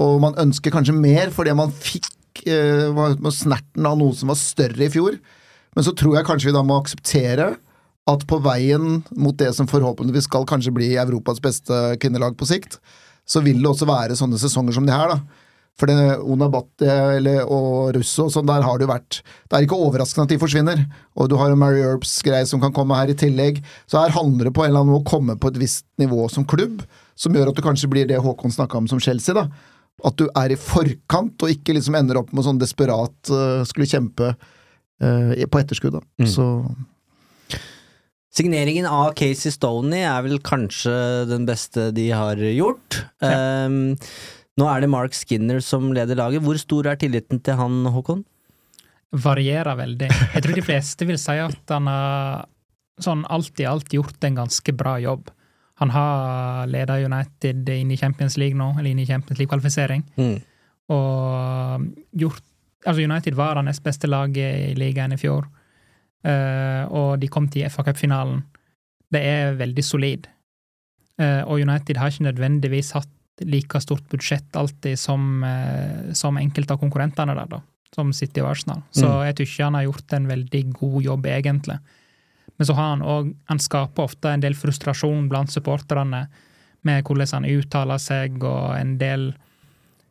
Og 0.00 0.20
man 0.22 0.38
ønsker 0.40 0.72
kanskje 0.72 0.94
mer 0.96 1.32
fordi 1.34 1.52
man 1.58 1.74
fikk 1.74 2.44
eh, 2.48 2.96
snerten 3.34 3.88
av 3.90 3.98
noe 4.00 4.16
som 4.16 4.32
var 4.32 4.40
større 4.40 4.86
i 4.86 4.92
fjor. 4.94 5.18
Men 5.76 5.86
så 5.86 5.92
tror 5.92 6.16
jeg 6.16 6.28
kanskje 6.30 6.48
vi 6.48 6.56
da 6.56 6.64
må 6.64 6.78
akseptere 6.80 7.50
at 8.10 8.24
på 8.30 8.40
veien 8.42 9.02
mot 9.12 9.36
det 9.38 9.52
som 9.58 9.68
forhåpentligvis 9.70 10.30
skal 10.30 10.48
kanskje 10.48 10.72
bli 10.74 10.94
Europas 10.98 11.42
beste 11.44 11.76
kvinnelag 12.00 12.38
på 12.40 12.48
sikt, 12.48 12.78
så 13.28 13.42
vil 13.44 13.60
det 13.60 13.68
også 13.68 13.86
være 13.90 14.16
sånne 14.18 14.40
sesonger 14.40 14.74
som 14.74 14.88
de 14.88 14.96
her, 14.96 15.12
da. 15.12 15.44
For 15.78 15.88
det 15.88 16.18
Onabate 16.20 16.88
eller, 17.16 17.44
og 17.48 17.94
Russo, 17.96 18.26
sånn 18.32 18.48
der 18.48 18.64
har 18.66 18.76
det 18.76 18.84
jo 18.84 18.90
vært 18.90 19.20
Det 19.22 19.56
er 19.56 19.64
ikke 19.64 19.78
overraskende 19.80 20.26
at 20.26 20.32
de 20.34 20.40
forsvinner. 20.42 20.82
Og 21.16 21.30
du 21.32 21.36
har 21.40 21.52
en 21.52 21.60
Mary 21.60 21.80
Earps-greie 21.80 22.48
som 22.48 22.60
kan 22.60 22.74
komme 22.76 22.98
her 22.98 23.12
i 23.12 23.16
tillegg. 23.16 23.62
Så 23.88 24.00
her 24.02 24.12
handler 24.16 24.50
det 24.50 24.54
på 24.56 24.66
en 24.66 24.72
eller 24.72 24.84
annen 24.84 24.98
å 24.98 25.06
komme 25.08 25.38
på 25.40 25.52
et 25.52 25.60
visst 25.62 25.86
nivå 26.00 26.28
som 26.32 26.44
klubb, 26.48 26.82
som 27.16 27.36
gjør 27.36 27.52
at 27.52 27.58
du 27.58 27.64
kanskje 27.64 27.90
blir 27.92 28.08
det 28.08 28.20
Håkon 28.20 28.52
snakka 28.52 28.80
om 28.80 28.90
som 28.90 29.00
Chelsea, 29.00 29.36
da. 29.36 29.48
At 30.04 30.16
du 30.20 30.26
er 30.28 30.52
i 30.52 30.60
forkant, 30.60 31.40
og 31.44 31.52
ikke 31.52 31.74
liksom 31.76 31.96
ender 31.96 32.20
opp 32.20 32.30
med 32.36 32.44
sånn 32.46 32.60
desperat 32.60 33.32
uh, 33.32 33.60
skulle 33.68 33.88
kjempe 33.88 34.30
uh, 34.32 35.32
på 35.32 35.60
etterskudd, 35.60 35.98
da. 35.98 36.04
Mm. 36.20 36.30
Så 36.32 36.46
Signeringen 38.30 38.86
av 38.86 39.10
Casey 39.18 39.50
Stoney 39.50 40.04
er 40.06 40.22
vel 40.22 40.38
kanskje 40.46 40.92
den 41.26 41.48
beste 41.48 41.88
de 41.90 42.04
har 42.14 42.38
gjort. 42.38 43.00
Um, 43.18 43.96
nå 44.58 44.66
er 44.66 44.82
det 44.82 44.90
Mark 44.92 45.14
Skinner 45.16 45.60
som 45.64 45.92
leder 45.94 46.18
laget. 46.18 46.42
Hvor 46.44 46.58
stor 46.60 46.90
er 46.90 46.98
tilliten 47.00 47.40
til 47.44 47.58
han, 47.58 47.82
Håkon? 47.94 48.24
Varierer 49.10 49.78
veldig. 49.78 50.08
Jeg 50.34 50.42
tror 50.44 50.56
de 50.58 50.64
fleste 50.66 51.06
vil 51.08 51.18
si 51.18 51.36
at 51.42 51.74
han 51.74 51.88
har 51.90 52.48
sånn 53.00 53.24
alt 53.32 53.60
i 53.62 53.68
alt 53.68 53.94
gjort 53.94 54.26
en 54.26 54.42
ganske 54.42 54.74
bra 54.76 54.98
jobb. 55.02 55.30
Han 55.80 55.92
har 55.94 56.68
leda 56.68 56.98
United 57.00 57.68
inn 57.72 57.90
i 57.90 57.96
Champions 57.96 58.36
League 58.36 58.58
nå, 58.58 58.74
eller 58.76 58.90
inn 58.90 59.00
i 59.00 59.08
Champions 59.08 59.40
League-kvalifisering. 59.40 60.04
Mm. 60.20 60.38
Og 60.92 61.90
gjort 62.20 62.46
Altså, 62.80 63.02
United 63.04 63.34
var 63.36 63.58
det 63.58 63.66
nest 63.66 63.82
beste 63.84 64.08
laget 64.08 64.70
i 64.70 64.76
ligaen 64.78 65.12
i 65.12 65.18
fjor. 65.20 65.44
Uh, 66.24 66.88
og 66.88 67.20
de 67.20 67.28
kom 67.28 67.44
til 67.52 67.68
FA 67.68 67.84
Cup-finalen. 67.84 68.38
Det 69.12 69.20
er 69.20 69.58
veldig 69.58 69.84
solid. 69.84 70.28
Uh, 71.20 71.44
og 71.44 71.60
United 71.60 72.00
har 72.00 72.08
ikke 72.08 72.24
nødvendigvis 72.30 72.94
hatt 72.96 73.10
like 73.40 73.80
stort 73.80 74.08
budsjett 74.08 74.56
alltid 74.56 74.98
som, 74.98 75.42
uh, 75.44 76.12
som 76.12 76.36
enkelte 76.36 76.74
av 76.74 76.80
konkurrentene 76.82 77.34
der, 77.34 77.46
da. 77.46 77.62
Som 77.94 78.12
City 78.12 78.40
og 78.40 78.50
Arsenal. 78.52 78.82
Så 78.90 79.06
Mm. 79.06 79.26
jeg 79.26 79.36
syns 79.36 79.58
han 79.64 79.74
har 79.74 79.84
gjort 79.84 80.12
en 80.12 80.26
veldig 80.28 80.72
god 80.72 81.02
jobb, 81.02 81.26
egentlig. 81.26 81.78
Men 82.56 82.66
så 82.66 82.74
har 82.74 82.90
han 82.90 83.02
òg 83.02 83.34
Han 83.48 83.58
skaper 83.58 84.02
ofte 84.02 84.28
en 84.28 84.40
del 84.40 84.54
frustrasjon 84.54 85.28
blant 85.28 85.50
supporterne 85.50 86.28
med 86.82 87.04
hvordan 87.04 87.32
han 87.32 87.44
uttaler 87.44 87.98
seg, 87.98 88.42
og 88.44 88.76
en 88.78 88.98
del 88.98 89.34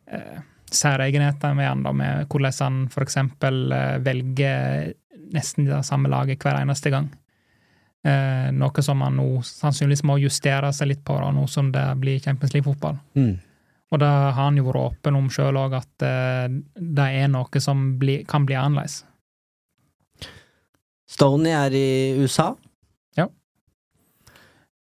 eh, 0.08 0.42
særegenheter 0.72 1.56
med 1.56 1.68
han, 1.68 1.84
da, 1.84 1.92
med 1.94 2.28
hvordan 2.28 2.54
han 2.60 2.90
eksempel 3.02 3.72
eh, 3.72 3.98
velger 4.00 4.94
nesten 5.34 5.66
det 5.66 5.86
samme 5.86 6.10
laget 6.10 6.42
hver 6.42 6.60
eneste 6.62 6.90
gang. 6.90 7.10
Eh, 8.08 8.48
noe 8.56 8.84
som 8.86 9.02
man 9.02 9.18
nå 9.20 9.42
sannsynligvis 9.44 10.06
må 10.08 10.16
justere 10.22 10.72
seg 10.72 10.94
litt 10.94 11.02
på, 11.04 11.18
da, 11.20 11.34
nå 11.36 11.44
som 11.52 11.72
det 11.74 11.84
blir 12.00 12.22
Champions 12.24 12.54
League-fotball. 12.56 12.96
Mm. 13.20 13.34
Og 13.90 14.00
da 14.00 14.10
har 14.30 14.38
han 14.38 14.60
jo 14.60 14.68
vært 14.70 14.84
åpen 14.86 15.18
om 15.18 15.28
sjøl 15.34 15.58
òg 15.60 15.76
at 15.82 16.06
eh, 16.06 16.48
det 16.76 17.08
er 17.20 17.28
noe 17.34 17.64
som 17.64 17.98
bli, 18.00 18.22
kan 18.30 18.46
bli 18.48 18.56
annerledes. 18.56 19.02
Stoney 21.10 21.56
er 21.58 21.74
i 21.74 21.90
USA. 22.22 22.52
Ja 23.18 23.26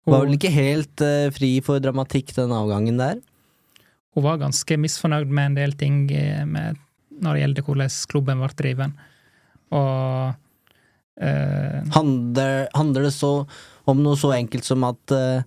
Var 0.05 0.21
vel 0.21 0.35
Hun, 0.35 0.37
ikke 0.37 0.53
helt 0.53 1.03
eh, 1.05 1.31
fri 1.35 1.55
for 1.65 1.81
dramatikk, 1.83 2.35
den 2.37 2.53
avgangen 2.53 3.01
der. 3.01 3.23
hun 4.15 4.25
var 4.27 4.39
ganske 4.39 4.77
misfornøyd 4.77 5.31
med 5.31 5.47
en 5.47 5.57
del 5.57 5.73
ting 5.73 6.05
eh, 6.13 6.45
med, 6.45 6.77
når 7.19 7.35
det 7.35 7.43
gjelder 7.43 7.67
hvordan 7.67 7.97
klubben 8.13 8.45
ble 8.45 8.53
driven. 8.61 8.95
Og 9.73 10.37
eh, 11.21 11.79
Handler, 11.95 12.69
handler 12.75 13.09
det 13.09 13.15
så 13.17 13.33
om 13.89 14.03
noe 14.05 14.19
så 14.21 14.33
enkelt 14.37 14.67
som 14.67 14.85
at 14.89 15.15
eh, 15.15 15.47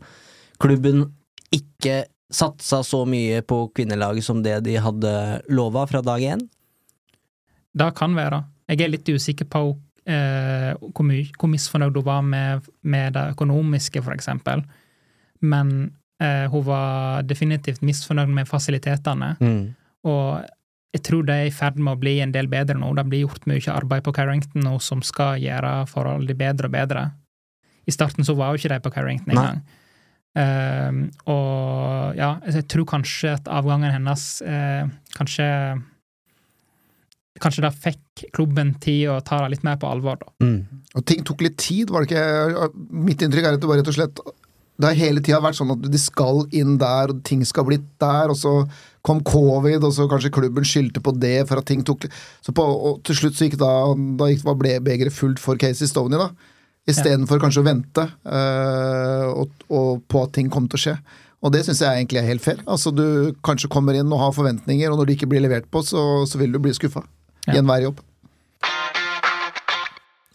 klubben 0.62 1.06
ikke 1.52 2.04
satsa 2.32 2.80
så 2.88 3.04
mye 3.10 3.42
på 3.44 3.66
kvinnelaget 3.76 4.26
som 4.26 4.42
det 4.44 4.62
de 4.66 4.78
hadde 4.80 5.14
lova 5.52 5.86
fra 5.90 6.02
dag 6.06 6.24
én? 6.24 6.44
Det 7.72 7.90
kan 7.96 8.16
være. 8.16 8.44
Jeg 8.72 8.86
er 8.86 8.94
litt 8.94 9.10
usikker 9.10 9.48
på 9.52 9.64
eh, 10.08 10.72
hvor, 10.80 11.06
mye, 11.08 11.28
hvor 11.40 11.52
misfornøyd 11.52 12.00
hun 12.00 12.08
var 12.08 12.24
med, 12.26 12.70
med 12.82 13.18
det 13.18 13.26
økonomiske, 13.36 14.04
for 14.04 14.16
eksempel. 14.16 14.64
Men 15.44 15.92
eh, 16.22 16.48
hun 16.52 16.66
var 16.68 17.28
definitivt 17.28 17.84
misfornøyd 17.86 18.32
med 18.32 18.50
fasilitetene. 18.50 19.36
Mm. 19.40 19.62
Og 20.08 20.48
jeg 20.92 21.04
tror 21.08 21.24
det 21.28 21.36
er 21.36 21.48
i 21.48 21.54
ferd 21.56 21.78
med 21.80 21.96
å 21.96 22.00
bli 22.00 22.18
en 22.20 22.34
del 22.36 22.50
bedre 22.52 22.76
nå. 22.76 22.90
Det 22.98 23.06
blir 23.08 23.24
gjort 23.24 23.46
mye 23.48 23.74
arbeid 23.74 24.04
på 24.04 24.14
Carrington 24.16 24.66
nå 24.66 24.76
som 24.84 25.04
skal 25.06 25.40
gjøre 25.40 25.86
forholdene 25.92 26.36
bedre 26.38 26.68
og 26.68 26.76
bedre. 26.76 27.06
I 27.88 27.94
starten 27.96 28.28
så 28.28 28.36
var 28.38 28.52
jo 28.52 28.60
ikke 28.60 28.74
de 28.74 28.82
på 28.84 28.92
Carrington 28.94 29.32
engang. 29.32 29.62
Um, 30.32 31.00
og 31.28 32.16
ja, 32.16 32.38
jeg 32.48 32.68
tror 32.72 32.88
kanskje 32.88 33.34
at 33.36 33.50
avgangen 33.52 33.92
hennes 33.92 34.28
eh, 34.48 34.86
kanskje 35.18 35.48
Kanskje 37.42 37.64
det 37.64 37.72
fikk 37.82 38.22
klubben 38.36 38.76
tid 38.84 39.08
å 39.10 39.16
ta 39.26 39.40
det 39.42 39.56
litt 39.56 39.64
mer 39.66 39.78
på 39.82 39.88
alvor, 39.90 40.20
da. 40.20 40.28
Mm. 40.46 40.84
Og 41.00 41.06
ting 41.10 41.24
tok 41.26 41.40
litt 41.42 41.56
tid, 41.58 41.90
var 41.90 42.04
det 42.04 42.12
ikke? 42.12 42.68
Mitt 43.08 43.24
inntrykk 43.24 43.48
er 43.48 43.58
at 43.58 43.64
det 43.64 43.70
var 43.72 43.80
rett 43.80 43.90
og 43.90 43.96
slett 43.96 44.20
Det 44.28 44.86
har 44.86 45.00
hele 45.00 45.24
tida 45.24 45.40
vært 45.42 45.58
sånn 45.58 45.72
at 45.74 45.88
de 45.88 46.02
skal 46.04 46.44
inn 46.60 46.76
der, 46.78 47.16
og 47.16 47.24
ting 47.26 47.42
skal 47.48 47.66
bli 47.66 47.80
der, 48.04 48.30
og 48.30 48.38
så 48.38 48.54
kom 49.02 49.22
covid, 49.26 49.84
og 49.84 49.94
så 49.96 50.06
kanskje 50.12 50.32
klubben 50.34 50.66
skyldte 50.68 51.02
på 51.04 51.14
det 51.18 51.48
for 51.50 51.62
at 51.62 51.66
ting 51.70 51.82
tok 51.88 52.06
Så 52.46 52.54
på, 52.54 52.62
og 52.64 53.02
til 53.08 53.18
slutt 53.18 53.38
så 53.38 53.48
gikk 53.48 53.58
da, 53.62 53.72
da 54.20 54.28
gikk, 54.30 54.46
ble 54.60 54.76
begeret 54.86 55.14
fullt 55.16 55.42
for 55.42 55.58
Casey 55.62 55.90
Stoney, 55.90 56.20
da. 56.22 56.30
Istedenfor 56.90 57.38
kanskje 57.42 57.62
å 57.62 57.66
vente 57.68 58.08
øh, 58.26 59.28
og, 59.44 59.52
og 59.70 60.00
på 60.10 60.24
at 60.26 60.32
ting 60.34 60.50
kom 60.54 60.66
til 60.70 60.80
å 60.80 60.82
skje. 60.86 60.96
Og 61.42 61.54
det 61.54 61.64
syns 61.66 61.82
jeg 61.82 61.98
egentlig 61.98 62.22
er 62.22 62.28
helt 62.30 62.42
fair. 62.46 62.62
Altså 62.70 62.92
Du 62.94 63.34
kanskje 63.46 63.70
kommer 63.74 63.98
inn 63.98 64.10
og 64.14 64.22
har 64.22 64.34
forventninger, 64.38 64.90
og 64.94 64.98
når 65.02 65.10
de 65.10 65.18
ikke 65.18 65.30
blir 65.30 65.42
levert 65.46 65.70
på, 65.74 65.82
så, 65.86 66.26
så 66.30 66.42
vil 66.42 66.54
du 66.54 66.62
bli 66.62 66.74
skuffa 66.78 67.06
Ja. 67.48 67.56
i 67.56 67.58
enhver 67.62 67.82
jobb. 67.88 68.02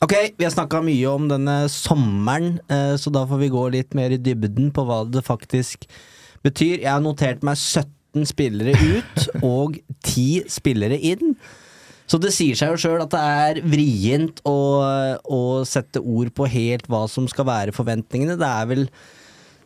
Ok, 0.04 0.12
vi 0.36 0.44
har 0.44 0.52
snakka 0.52 0.82
mye 0.84 1.08
om 1.08 1.28
denne 1.30 1.54
sommeren, 1.72 2.58
eh, 2.68 2.94
så 3.00 3.10
da 3.14 3.22
får 3.26 3.40
vi 3.40 3.48
gå 3.54 3.62
litt 3.72 3.94
mer 3.96 4.12
i 4.12 4.18
dybden 4.20 4.68
på 4.76 4.84
hva 4.86 5.00
det 5.08 5.22
faktisk 5.24 5.86
betyr. 6.44 6.82
Jeg 6.82 6.90
har 6.92 7.00
notert 7.02 7.42
meg 7.46 7.56
17 7.56 7.95
spillere 8.24 8.72
ut 8.72 9.28
og 9.44 9.76
10 10.06 10.46
spillere 10.48 10.96
inn. 10.96 11.36
Så 12.06 12.20
det 12.22 12.30
sier 12.34 12.54
seg 12.56 12.72
jo 12.72 12.80
sjøl 12.80 13.02
at 13.02 13.12
det 13.12 13.20
er 13.20 13.60
vrient 13.66 14.40
å, 14.46 14.58
å 15.26 15.42
sette 15.66 16.00
ord 16.00 16.30
på 16.38 16.46
helt 16.48 16.86
hva 16.88 17.04
som 17.10 17.26
skal 17.28 17.48
være 17.48 17.74
forventningene. 17.74 18.38
Det 18.38 18.50
er 18.50 18.68
vel 18.70 18.84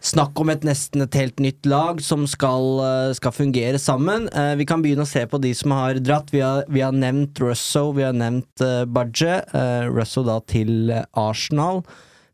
snakk 0.01 0.39
om 0.41 0.51
et 0.53 0.65
nesten 0.65 1.05
et 1.05 1.17
helt 1.19 1.41
nytt 1.43 1.69
lag 1.69 2.01
som 2.01 2.25
skal, 2.29 2.81
eh, 2.81 3.13
skal 3.17 3.33
fungere 3.37 3.79
sammen. 3.79 4.29
Eh, 4.33 4.55
vi 4.57 4.65
kan 4.65 4.83
begynne 4.83 5.05
å 5.05 5.09
se 5.09 5.27
på 5.27 5.41
de 5.41 5.53
som 5.55 5.71
har 5.71 5.95
dratt. 6.01 6.31
Vi 6.33 6.41
har, 6.41 6.65
vi 6.69 6.81
har 6.81 6.93
nevnt 6.93 7.39
Russo, 7.41 7.93
vi 7.93 8.03
har 8.03 8.13
nevnt 8.13 8.65
uh, 8.65 8.85
Badje. 8.87 9.45
Uh, 9.53 9.93
Russo 9.93 10.25
da 10.25 10.41
til 10.41 10.91
Arsenal. 11.15 11.85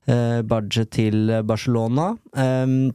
Uh, 0.06 0.42
Badje 0.42 0.86
til 0.86 1.42
Barcelona. 1.42 2.16
Um, 2.32 2.94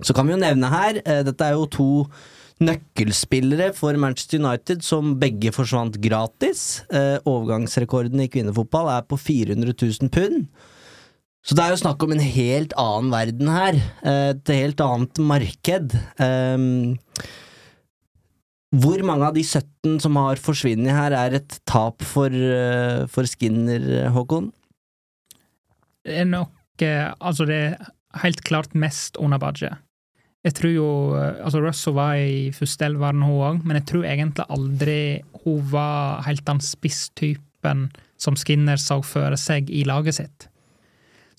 så 0.00 0.14
kan 0.16 0.26
vi 0.26 0.32
jo 0.32 0.40
nevne 0.40 0.70
her, 0.72 1.02
dette 1.04 1.44
er 1.44 1.52
jo 1.52 1.66
to 1.68 1.90
nøkkelspillere 2.60 3.70
for 3.76 3.96
Manchester 4.00 4.40
United 4.40 4.84
som 4.84 5.14
begge 5.20 5.52
forsvant 5.54 5.96
gratis. 6.02 6.82
Uh, 6.92 7.16
overgangsrekorden 7.28 8.22
i 8.24 8.28
kvinnefotball 8.32 8.90
er 8.92 9.08
på 9.08 9.18
400 9.20 9.74
000 9.74 10.12
pund. 10.12 10.46
Så 11.40 11.56
det 11.56 11.64
er 11.64 11.72
jo 11.72 11.80
snakk 11.80 12.02
om 12.04 12.12
en 12.12 12.20
helt 12.20 12.74
annen 12.76 13.12
verden 13.14 13.48
her. 13.48 13.78
Et 14.04 14.50
helt 14.52 14.82
annet 14.84 15.20
marked. 15.24 15.94
Um, 16.20 16.98
hvor 18.70 19.00
mange 19.02 19.26
av 19.26 19.34
de 19.34 19.42
17 19.42 19.98
som 20.04 20.18
har 20.20 20.38
forsvunnet 20.38 20.94
her, 20.94 21.16
er 21.16 21.40
et 21.40 21.56
tap 21.66 22.04
for, 22.06 22.30
uh, 22.30 23.08
for 23.10 23.26
Skinner, 23.26 24.10
Håkon? 24.14 24.52
Det 26.06 26.20
er 26.22 26.28
nok 26.28 26.84
eh, 26.84 27.10
Altså, 27.20 27.44
det 27.48 27.56
er 27.56 27.90
helt 28.22 28.42
klart 28.46 28.74
mest 28.74 29.18
under 29.20 29.40
Badje. 29.42 29.74
Jeg 30.46 30.56
tror 30.56 30.72
jo 30.72 30.90
Altså, 31.14 31.60
Russell 31.60 31.96
var 31.96 32.14
i 32.16 32.50
førsteelveren, 32.56 33.24
hun 33.26 33.42
òg, 33.44 33.64
men 33.64 33.80
jeg 33.80 33.88
tror 33.90 34.06
egentlig 34.08 34.46
aldri 34.48 35.00
hun 35.44 35.60
var 35.72 36.22
helt 36.26 36.44
den 36.46 36.62
spisstypen 36.64 37.90
som 38.20 38.36
Skinner 38.36 38.80
så 38.80 39.00
for 39.04 39.36
seg 39.40 39.70
i 39.72 39.84
laget 39.88 40.18
sitt. 40.20 40.50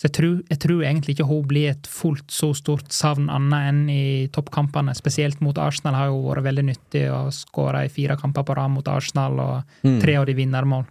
Så 0.01 0.07
jeg 0.07 0.13
tror, 0.17 0.37
jeg 0.49 0.57
tror, 0.63 0.79
egentlig 0.81 1.13
ikke 1.13 1.27
hun 1.29 1.43
blir 1.45 1.75
et 1.75 1.85
fullt 1.85 2.33
så 2.33 2.47
stort 2.57 2.89
savn 2.89 3.27
annet 3.29 3.67
enn 3.69 3.81
i 3.93 4.05
toppkampene. 4.33 4.95
Spesielt 4.97 5.43
mot 5.45 5.59
Arsenal 5.61 5.93
har 5.93 6.09
hun 6.09 6.23
vært 6.25 6.47
veldig 6.47 6.63
nyttig 6.71 7.03
å 7.13 7.27
skåra 7.35 7.83
i 7.85 7.91
fire 7.93 8.17
kamper 8.17 8.47
på 8.47 8.55
rad 8.57 8.73
mot 8.73 8.89
Arsenal, 8.89 9.37
og 9.37 9.85
mm. 9.85 9.99
tre 10.01 10.15
av 10.17 10.25
de 10.25 10.33
vinnermål. 10.39 10.87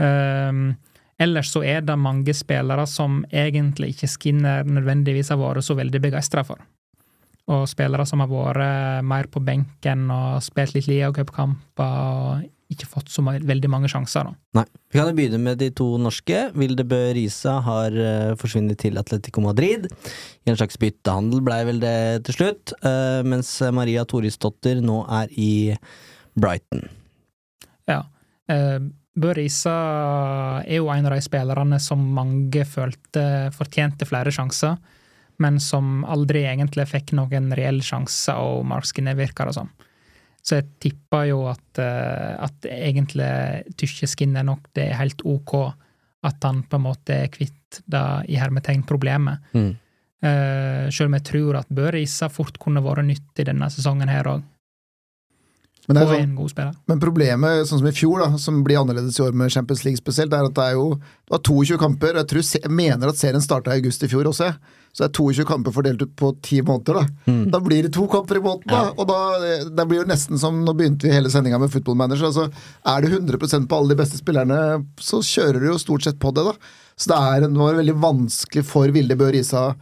Um, 0.00 0.70
ellers 1.20 1.52
så 1.52 1.60
er 1.68 1.84
det 1.84 1.98
mange 2.00 2.32
spillere 2.32 2.88
som 2.88 3.26
egentlig 3.28 3.92
ikke 3.92 4.08
Skinner 4.14 4.64
nødvendigvis 4.64 5.28
har 5.34 5.42
vært 5.44 5.68
så 5.68 5.76
veldig 5.76 6.00
begeistra 6.08 6.48
for. 6.48 6.64
Og 7.50 7.64
spillere 7.66 8.06
som 8.06 8.22
har 8.22 8.30
vært 8.30 9.06
mer 9.06 9.26
på 9.26 9.42
benken 9.42 10.06
og 10.14 10.42
spilt 10.44 10.76
litt 10.76 10.86
ligacupkamper 10.86 11.96
og 12.12 12.44
ikke 12.72 12.88
fått 12.88 13.10
så 13.12 13.22
veldig 13.24 13.70
mange 13.70 13.90
sjanser. 13.90 14.28
Da. 14.28 14.60
Nei. 14.60 14.64
Vi 14.92 14.98
kan 14.98 15.10
jo 15.10 15.16
begynne 15.16 15.40
med 15.42 15.60
de 15.60 15.68
to 15.76 15.88
norske. 16.00 16.38
Vilde 16.58 16.86
Bø 16.88 17.00
Risa 17.16 17.58
har 17.66 17.96
uh, 17.96 18.32
forsvunnet 18.40 18.80
til 18.82 18.96
Atletico 19.00 19.44
Madrid. 19.44 19.88
I 20.46 20.52
en 20.52 20.58
slags 20.58 20.80
byttehandel 20.80 21.44
blei 21.44 21.60
vel 21.68 21.82
det 21.82 22.24
til 22.28 22.38
slutt. 22.38 22.74
Uh, 22.84 23.20
mens 23.28 23.54
Maria 23.74 24.06
Torisdottir 24.08 24.82
nå 24.84 25.02
er 25.20 25.32
i 25.36 25.52
Brighton. 26.38 26.86
Ja. 27.90 28.02
Uh, 28.50 28.80
Bø 29.12 29.34
Risa 29.36 29.76
er 30.64 30.78
jo 30.78 30.88
en 30.92 31.08
av 31.08 31.12
de 31.12 31.20
spillerne 31.24 31.78
som 31.84 32.00
mange 32.16 32.64
følte 32.64 33.50
fortjente 33.52 34.08
flere 34.08 34.32
sjanser, 34.32 34.78
men 35.40 35.60
som 35.60 36.02
aldri 36.04 36.44
egentlig 36.46 36.88
fikk 36.90 37.14
noen 37.16 37.52
reell 37.56 37.80
sjanse, 37.84 38.34
og 38.36 38.66
Mark 38.68 38.88
Skinner 38.88 39.16
virker 39.18 39.50
og. 39.50 39.56
Sånn. 39.56 39.72
Så 40.42 40.58
jeg 40.58 40.68
tipper 40.82 41.28
jo 41.30 41.44
at, 41.50 41.78
eh, 41.78 42.34
at 42.42 42.66
egentlig 42.66 43.30
tykke 43.78 44.08
skinner 44.10 44.46
nok 44.46 44.66
det 44.74 44.88
er 44.90 44.98
helt 44.98 45.22
ok 45.22 45.54
at 46.26 46.44
han 46.46 46.62
på 46.66 46.78
en 46.78 46.84
måte 46.84 47.14
er 47.24 47.30
kvitt 47.34 47.82
det 47.90 48.02
i 48.30 48.38
hermetegn 48.38 48.84
problemet. 48.86 49.42
Mm. 49.56 49.72
Uh, 50.22 50.86
selv 50.94 51.08
om 51.08 51.16
jeg 51.16 51.24
tror 51.26 51.56
at 51.58 51.70
Børisa 51.74 52.28
fort 52.30 52.54
kunne 52.62 52.78
vært 52.84 53.08
nyttig 53.08 53.48
denne 53.48 53.66
sesongen 53.74 54.10
her 54.10 54.28
òg. 54.30 54.44
Men, 55.90 55.98
sånn, 56.06 56.74
men, 56.86 56.98
problemet, 57.02 57.64
sånn 57.66 57.80
som 57.80 57.88
i 57.90 57.94
fjor, 57.94 58.20
da, 58.22 58.38
som 58.38 58.60
blir 58.62 58.78
annerledes 58.78 59.16
i 59.18 59.24
år 59.24 59.32
med 59.34 59.50
Champions 59.50 59.82
League 59.82 59.98
spesielt, 59.98 60.30
er 60.30 60.46
at 60.46 60.54
det 60.54 60.66
er 60.70 60.76
jo 60.76 60.92
det 60.94 61.34
var 61.34 61.40
22 61.42 61.78
kamper. 61.80 62.18
Jeg, 62.20 62.28
tror, 62.30 62.44
jeg 62.54 62.70
mener 62.70 63.10
at 63.10 63.18
serien 63.18 63.42
starta 63.42 63.72
i 63.72 63.80
august 63.80 64.04
i 64.06 64.10
fjor 64.12 64.28
også. 64.30 64.52
Så 64.92 65.02
det 65.02 65.08
er 65.08 65.16
22 65.16 65.46
kamper 65.48 65.74
fordelt 65.74 66.04
ut 66.04 66.12
på 66.20 66.30
ti 66.44 66.60
måneder. 66.62 67.00
Da 67.00 67.32
mm. 67.32 67.42
Da 67.50 67.60
blir 67.64 67.88
det 67.88 67.94
to 67.96 68.06
kamper 68.12 68.38
i 68.38 68.44
måneden, 68.44 68.68
da! 68.70 68.82
Ja. 68.90 68.92
Og 68.94 69.08
da 69.08 69.64
det 69.72 69.86
blir 69.88 70.02
jo 70.02 70.10
nesten 70.10 70.38
som 70.38 70.60
Nå 70.62 70.74
begynte 70.78 71.08
vi 71.08 71.14
hele 71.16 71.32
sendinga 71.32 71.58
med 71.58 71.72
Football 71.72 71.98
Manager. 71.98 72.28
Altså, 72.28 72.46
er 72.92 73.02
det 73.02 73.16
100% 73.16 73.66
på 73.66 73.80
alle 73.80 73.94
de 73.94 73.98
beste 74.04 74.20
spillerne, 74.20 74.60
så 75.02 75.18
kjører 75.24 75.58
du 75.58 75.72
jo 75.72 75.80
stort 75.82 76.06
sett 76.06 76.20
på 76.22 76.30
det, 76.36 76.46
da. 76.46 76.78
Så 76.94 77.10
det, 77.10 77.18
er, 77.18 77.48
det 77.48 77.58
var 77.58 77.80
veldig 77.80 77.98
vanskelig 78.04 78.66
for 78.68 78.94
Vilde 78.94 79.18
Bø 79.18 79.32
Risa 79.34 79.72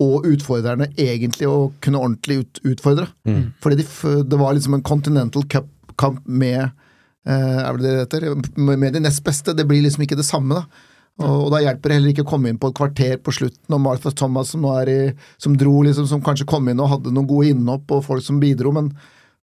og 0.00 0.26
utfordrerne 0.26 0.88
egentlig 0.96 1.48
å 1.48 1.72
kunne 1.84 2.00
ordentlig 2.00 2.42
ut, 2.42 2.62
utfordre. 2.72 3.08
Mm. 3.28 3.52
Fordi 3.62 3.82
de, 3.82 3.86
det 4.28 4.38
var 4.40 4.56
liksom 4.56 4.78
en 4.78 4.86
Continental 4.86 5.44
Cup-kamp 5.50 6.24
med 6.26 6.62
eh, 6.64 7.60
er 7.62 7.78
det 7.78 7.84
det 7.84 7.98
heter? 8.00 8.26
Med 8.56 8.92
de 8.96 9.04
nest 9.04 9.22
beste. 9.24 9.54
Det 9.54 9.66
blir 9.68 9.84
liksom 9.84 10.06
ikke 10.06 10.18
det 10.18 10.26
samme, 10.26 10.62
da. 10.62 10.88
Og, 11.20 11.46
og 11.46 11.48
da 11.52 11.60
hjelper 11.60 11.90
det 11.90 11.96
heller 11.98 12.14
ikke 12.14 12.24
å 12.24 12.30
komme 12.32 12.50
inn 12.50 12.58
på 12.60 12.70
et 12.70 12.76
kvarter 12.78 13.18
på 13.22 13.34
slutten, 13.36 13.74
og 13.76 13.82
Martha 13.84 14.10
Thomas 14.16 14.54
som, 14.54 14.62
nå 14.64 14.72
er 14.80 14.90
i, 14.90 15.00
som 15.42 15.56
dro, 15.60 15.74
liksom, 15.84 16.08
som 16.08 16.22
kanskje 16.24 16.48
kom 16.48 16.70
inn 16.72 16.80
og 16.80 16.88
hadde 16.94 17.12
noen 17.12 17.28
gode 17.28 17.52
innhopp, 17.52 17.90
og 17.92 18.06
folk 18.06 18.24
som 18.24 18.40
bidro, 18.42 18.72
men 18.74 18.88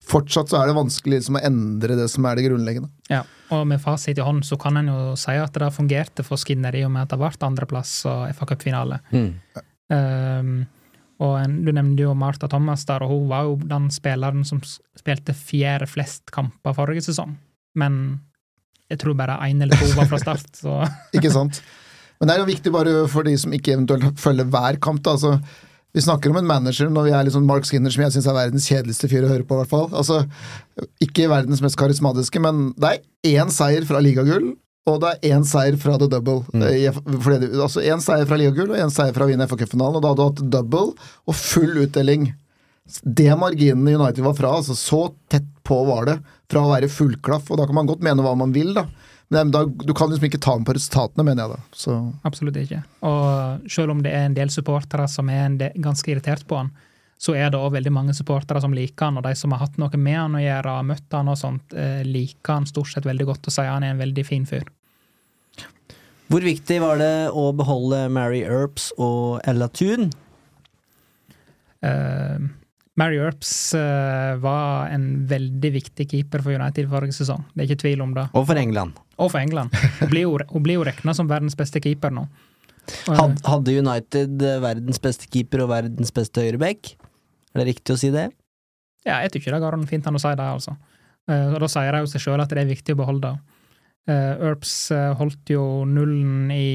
fortsatt 0.09 0.49
så 0.49 0.63
er 0.63 0.71
det 0.71 0.79
vanskelig 0.79 1.19
liksom, 1.19 1.37
å 1.37 1.45
endre 1.45 1.99
det 1.99 2.07
som 2.09 2.25
er 2.25 2.39
det 2.39 2.47
grunnleggende. 2.47 2.89
Ja, 3.13 3.21
og 3.55 3.67
med 3.69 3.83
fasit 3.83 4.19
i 4.19 4.25
hånd 4.25 4.47
så 4.49 4.57
kan 4.61 4.81
en 4.81 4.89
jo 4.89 5.17
si 5.21 5.35
at 5.37 5.57
det 5.61 5.69
fungerte 5.75 6.25
for 6.25 6.41
Skinner 6.41 6.77
i 6.77 6.87
og 6.87 6.95
med 6.95 7.05
at 7.05 7.13
det 7.13 7.21
ble 7.21 7.33
andreplass 7.51 7.99
og 8.09 8.31
FA 8.39 8.49
Cup-finale. 8.53 9.03
Mm. 9.13 9.31
Um, 9.89 10.67
og 11.19 11.35
en, 11.41 11.59
Du 11.65 11.73
nevnte 11.73 12.05
jo 12.05 12.15
Martha 12.15 12.49
Thomas 12.51 12.85
der, 12.89 13.03
og 13.03 13.13
hun 13.13 13.29
var 13.31 13.49
jo 13.49 13.59
den 13.69 13.89
spilleren 13.95 14.45
som 14.47 14.61
spilte 14.63 15.35
fjerde 15.35 15.89
flest 15.91 16.31
kamper 16.35 16.77
forrige 16.77 17.09
sesong. 17.09 17.37
Men 17.79 18.21
jeg 18.89 19.03
tror 19.03 19.17
bare 19.19 19.41
én 19.49 19.63
eller 19.63 19.77
to 19.77 19.91
var 19.97 20.09
fra 20.11 20.21
start. 20.23 20.51
Så. 20.57 20.81
ikke 21.17 21.33
sant. 21.35 21.63
Men 22.19 22.29
det 22.29 22.35
er 22.35 22.43
jo 22.43 22.51
viktig 22.51 22.75
bare 22.75 22.93
for 23.11 23.27
de 23.27 23.35
som 23.39 23.53
ikke 23.55 23.77
eventuelt 23.77 24.21
følger 24.21 24.49
hver 24.51 24.79
kamp. 24.83 25.03
da, 25.05 25.17
altså 25.17 25.39
vi 25.97 26.03
snakker 26.05 26.31
om 26.31 26.39
en 26.41 26.49
manager 26.49 26.91
når 26.93 27.07
vi 27.07 27.13
er 27.17 27.27
liksom 27.27 27.47
Mark 27.49 27.67
Skinner, 27.67 27.91
som 27.91 28.05
jeg 28.05 28.15
syns 28.15 28.29
er 28.29 28.37
verdens 28.37 28.67
kjedeligste 28.69 29.09
fyr 29.11 29.25
å 29.25 29.31
høre 29.33 29.47
på. 29.49 29.57
Hvert 29.59 29.71
fall. 29.73 29.89
Altså, 29.97 30.21
ikke 31.05 31.31
verdens 31.33 31.63
mest 31.65 31.79
karismatiske, 31.81 32.43
men 32.45 32.73
det 32.79 32.91
er 32.93 33.39
én 33.41 33.53
seier 33.53 33.87
fra 33.89 34.03
ligagull, 34.05 34.53
og 34.89 35.01
det 35.03 35.13
er 35.13 35.37
én 35.37 35.47
seier 35.47 35.77
fra 35.81 35.97
the 36.01 36.09
double. 36.11 36.43
Mm. 36.53 36.65
Det, 36.65 37.53
altså 37.61 37.85
Én 37.85 38.03
seier 38.05 38.29
fra 38.29 38.39
ligagull 38.41 38.73
og 38.73 38.81
én 38.81 38.93
seier 38.93 39.15
fra 39.17 39.27
å 39.27 39.31
vinne 39.31 39.47
FA-cupfinalen. 39.51 39.99
Og 39.99 40.05
da 40.05 40.13
hadde 40.13 40.21
du 40.21 40.29
hatt 40.29 40.53
double 40.55 40.95
og 41.29 41.37
full 41.39 41.85
utdeling. 41.85 42.31
Det 43.03 43.29
marginene 43.37 43.99
United 43.99 44.25
var 44.25 44.37
fra, 44.39 44.55
altså 44.61 44.77
så 44.79 45.03
tett 45.29 45.49
på 45.69 45.83
var 45.85 46.09
det 46.09 46.17
fra 46.49 46.65
å 46.65 46.73
være 46.73 46.89
fullklaff. 46.93 47.51
Og 47.53 47.61
da 47.61 47.69
kan 47.69 47.77
man 47.77 47.91
godt 47.91 48.05
mene 48.05 48.25
hva 48.25 48.35
man 48.39 48.55
vil, 48.57 48.73
da. 48.77 48.87
Men 49.29 49.51
da, 49.53 49.67
du 49.69 49.93
kan 49.93 50.09
liksom 50.09 50.25
ikke 50.31 50.41
ta 50.41 50.55
med 50.57 50.65
på 50.65 50.73
resultatene, 50.79 51.25
mener 51.27 51.45
jeg 51.45 51.53
da. 51.53 51.77
Så. 51.77 51.97
Absolutt 52.29 52.57
ikke. 52.63 52.81
Og 53.05 53.69
selv 53.69 53.93
om 53.93 54.01
det 54.05 54.15
er 54.17 54.29
en 54.29 54.37
del 54.39 54.53
supportere 54.53 55.05
som 55.13 55.29
er 55.29 55.59
del, 55.61 55.75
ganske 55.85 56.15
irritert 56.15 56.47
på 56.49 56.63
han, 56.63 56.73
så 57.19 57.35
er 57.35 57.51
det 57.51 57.59
òg 57.59 57.75
veldig 57.75 57.93
mange 57.93 58.15
supportere 58.15 58.63
som 58.63 58.75
liker 58.75 59.09
han, 59.09 59.19
og 59.19 59.27
de 59.27 59.35
som 59.37 59.53
har 59.53 59.65
hatt 59.65 59.79
noe 59.83 60.01
med 60.01 60.17
han 60.17 60.39
å 60.39 60.43
gjøre, 60.43 60.75
møtt 60.87 61.17
han 61.17 61.31
og 61.33 61.39
sånt, 61.41 61.75
eh, 61.75 62.05
liker 62.07 62.61
han 62.61 62.69
stort 62.71 62.93
sett 62.93 63.09
veldig 63.09 63.27
godt 63.29 63.51
og 63.51 63.57
sier 63.57 63.73
han 63.73 63.85
er 63.85 63.97
en 63.97 64.05
veldig 64.05 64.25
fin 64.27 64.47
fyr. 64.47 64.69
Hvor 66.29 66.45
viktig 66.45 66.77
var 66.85 66.99
det 67.01 67.31
å 67.33 67.49
beholde 67.57 68.05
Mary 68.13 68.43
Earps 68.45 68.91
og 69.01 69.39
Ella 69.49 69.71
Thun? 69.73 70.11
Uh, 71.81 72.49
Mary 72.99 73.17
Earps 73.23 73.53
uh, 73.79 74.37
var 74.43 74.91
en 74.93 75.07
veldig 75.31 75.71
viktig 75.79 76.09
keeper 76.11 76.43
for 76.45 76.53
United 76.53 76.91
forrige 76.91 77.17
sesong. 77.17 77.47
Det 77.55 77.63
er 77.65 77.71
ikke 77.71 77.83
tvil 77.85 78.05
om 78.05 78.13
det. 78.17 78.27
Og 78.37 78.45
for 78.51 78.61
England. 78.61 78.99
Og 79.17 79.33
for 79.33 79.41
England. 79.41 79.73
Hun 80.03 80.13
blir 80.13 80.27
jo, 80.27 80.37
jo 80.75 80.87
regna 80.91 81.15
som 81.17 81.31
verdens 81.31 81.57
beste 81.57 81.81
keeper 81.85 82.13
nå. 82.13 82.27
Had, 83.07 83.41
hadde 83.45 83.75
United 83.77 84.43
eh, 84.45 84.61
verdens 84.65 85.01
beste 85.05 85.29
keeper 85.29 85.65
og 85.65 85.73
verdens 85.73 86.13
beste 86.15 86.45
høyreback? 86.45 86.95
Er 87.53 87.61
det 87.61 87.69
riktig 87.69 87.95
å 87.95 88.01
si 88.01 88.09
det? 88.13 88.31
Ja, 89.07 89.21
jeg 89.25 89.35
tykker 89.35 89.55
det 89.55 89.61
går 89.65 89.77
fint 89.89 90.09
an 90.09 90.17
å 90.17 90.23
si 90.23 90.33
det, 90.33 90.45
altså. 90.45 90.77
Uh, 91.29 91.53
og 91.55 91.61
da 91.63 91.69
sier 91.71 91.93
det 91.93 92.03
jo 92.05 92.11
seg 92.11 92.25
sjøl 92.25 92.43
at 92.43 92.53
det 92.53 92.65
er 92.65 92.69
viktig 92.69 92.97
å 92.97 93.01
beholde 93.01 93.31
det. 93.31 93.58
Uh, 94.09 94.35
Earps 94.49 94.91
uh, 94.95 95.13
holdt 95.19 95.53
jo 95.53 95.85
nullen 95.85 96.49
i 96.55 96.69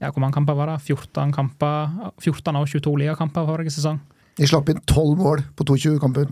ja, 0.00 0.10
hvor 0.10 0.20
mange 0.20 0.34
kamper 0.36 0.56
var 0.58 0.68
det? 0.72 0.80
14 0.84 1.32
kamper, 1.32 1.92
14 2.20 2.58
av 2.58 2.66
22 2.68 2.92
ligakamper 3.00 3.46
forrige 3.48 3.72
sesong. 3.76 4.00
De 4.36 4.48
slapp 4.48 4.68
inn 4.68 4.82
12 4.84 5.14
mål 5.16 5.44
på 5.56 5.64
22 5.64 5.96
kamper. 6.02 6.28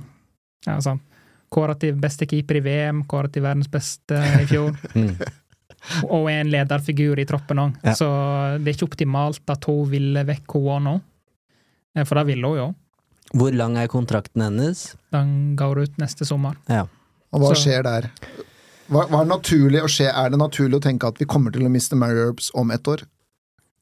Ja, 0.66 0.76
sant. 0.84 1.02
Kåret 1.54 1.80
til 1.80 1.96
beste 2.00 2.26
keeper 2.28 2.58
i 2.58 2.64
VM, 2.64 3.04
kåret 3.08 3.32
til 3.32 3.44
verdens 3.44 3.70
beste 3.70 4.18
i 4.40 4.44
fjor. 4.50 4.74
mm. 4.98 5.14
Og 6.10 6.28
er 6.32 6.42
en 6.42 6.50
lederfigur 6.52 7.20
i 7.20 7.26
troppen 7.28 7.60
òg. 7.62 7.76
Ja. 7.84 7.94
Så 7.96 8.08
det 8.58 8.72
er 8.72 8.76
ikke 8.76 8.88
optimalt 8.90 9.52
at 9.52 9.68
hun 9.68 9.84
ville 9.92 10.24
vekk 10.28 10.56
hun 10.58 10.88
nå. 10.88 10.94
Eh, 11.94 12.04
For 12.04 12.18
det 12.20 12.26
ville 12.32 12.50
hun 12.50 12.60
jo. 12.60 12.70
Hvor 13.34 13.54
lang 13.56 13.78
er 13.80 13.88
kontrakten 13.90 14.44
hennes? 14.44 14.90
Den 15.14 15.54
går 15.58 15.84
ut 15.86 16.02
neste 16.02 16.26
sommer. 16.28 16.58
Ja. 16.68 16.84
Og 17.32 17.40
hva 17.42 17.54
Så- 17.54 17.64
skjer 17.64 17.82
der? 17.86 18.10
Hva, 18.92 19.06
hva 19.08 19.22
er 19.22 19.30
naturlig 19.30 19.80
å 19.84 19.88
skje? 19.90 20.10
Er 20.10 20.32
det 20.32 20.40
naturlig 20.40 20.78
å 20.80 20.84
tenke 20.84 21.08
at 21.08 21.20
vi 21.20 21.28
kommer 21.28 21.54
til 21.54 21.64
å 21.64 21.72
miste 21.72 21.96
Mary 21.96 22.20
Earps 22.20 22.50
om 22.58 22.72
ett 22.74 22.88
år? 22.90 23.06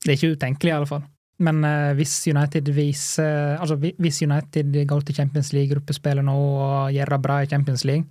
Det 0.02 0.12
er 0.12 0.18
ikke 0.18 0.36
utenkelig, 0.36 0.70
i 0.70 0.76
alle 0.76 0.90
fall. 0.90 1.04
Men 1.42 1.62
uh, 1.66 1.90
hvis 1.98 2.14
United 2.30 2.68
viser 2.76 3.56
Altså, 3.56 3.78
hvis 3.80 4.20
United 4.22 4.76
går 4.86 5.06
til 5.06 5.16
Champions 5.16 5.52
League-gruppespillet 5.56 6.26
nå 6.26 6.34
og 6.36 6.92
gjør 6.94 7.14
det 7.16 7.20
bra 7.24 7.40
i 7.42 7.48
Champions 7.50 7.86
League, 7.88 8.06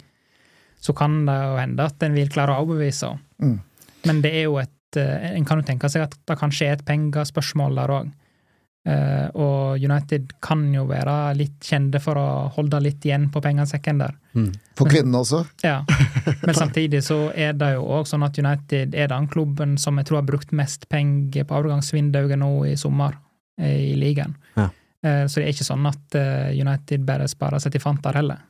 så 0.82 0.96
kan 0.98 1.22
det 1.28 1.36
jo 1.38 1.60
hende 1.60 1.86
at 1.86 2.04
en 2.04 2.18
vil 2.18 2.32
klare 2.34 2.56
å 2.56 2.66
overbevise 2.66 3.12
henne. 3.12 3.22
Mm. 3.42 3.60
Men 4.10 4.24
det 4.24 4.32
er 4.34 4.48
jo 4.48 4.56
et 4.58 4.98
eh, 4.98 5.36
En 5.38 5.46
kan 5.46 5.60
jo 5.62 5.66
tenke 5.66 5.90
seg 5.94 6.08
at 6.08 6.16
det 6.28 6.38
kanskje 6.40 6.68
er 6.68 6.76
et 6.76 6.88
pengespørsmål 6.88 7.78
der 7.78 7.94
òg. 8.00 8.10
Og 8.82 9.78
United 9.78 10.32
kan 10.42 10.64
jo 10.74 10.88
være 10.90 11.36
litt 11.38 11.68
kjente 11.70 12.00
for 12.02 12.18
å 12.18 12.28
holde 12.56 12.80
litt 12.82 13.06
igjen 13.06 13.28
på 13.30 13.42
pengesekken 13.44 14.02
der. 14.02 14.16
Mm. 14.34 14.50
For 14.80 14.90
kvinnene 14.90 15.22
også? 15.22 15.44
Ja, 15.62 15.84
men 16.46 16.56
samtidig 16.58 17.04
så 17.06 17.28
er 17.36 17.54
det 17.60 17.74
jo 17.76 17.86
òg 18.00 18.10
sånn 18.10 18.26
at 18.26 18.40
United 18.42 18.96
er 18.98 19.12
den 19.12 19.28
klubben 19.32 19.78
som 19.82 20.00
jeg 20.00 20.10
tror 20.10 20.22
har 20.22 20.30
brukt 20.30 20.54
mest 20.56 20.88
penger 20.90 21.46
på 21.46 21.60
avgangsvinduet 21.60 22.40
nå 22.42 22.52
i 22.72 22.78
sommer 22.80 23.18
eh, 23.62 23.92
i 23.92 23.98
ligaen. 24.00 24.34
Ja. 24.58 24.70
Uh, 25.02 25.26
Så 25.26 25.42
det 25.42 25.48
er 25.48 25.56
ikke 25.56 25.66
sånn 25.66 25.86
at 25.90 26.18
uh, 26.18 26.50
United 26.54 27.06
bare 27.06 27.30
sparer 27.30 27.62
seg 27.62 27.74
til 27.74 27.84
fanter 27.84 28.18
heller. 28.18 28.42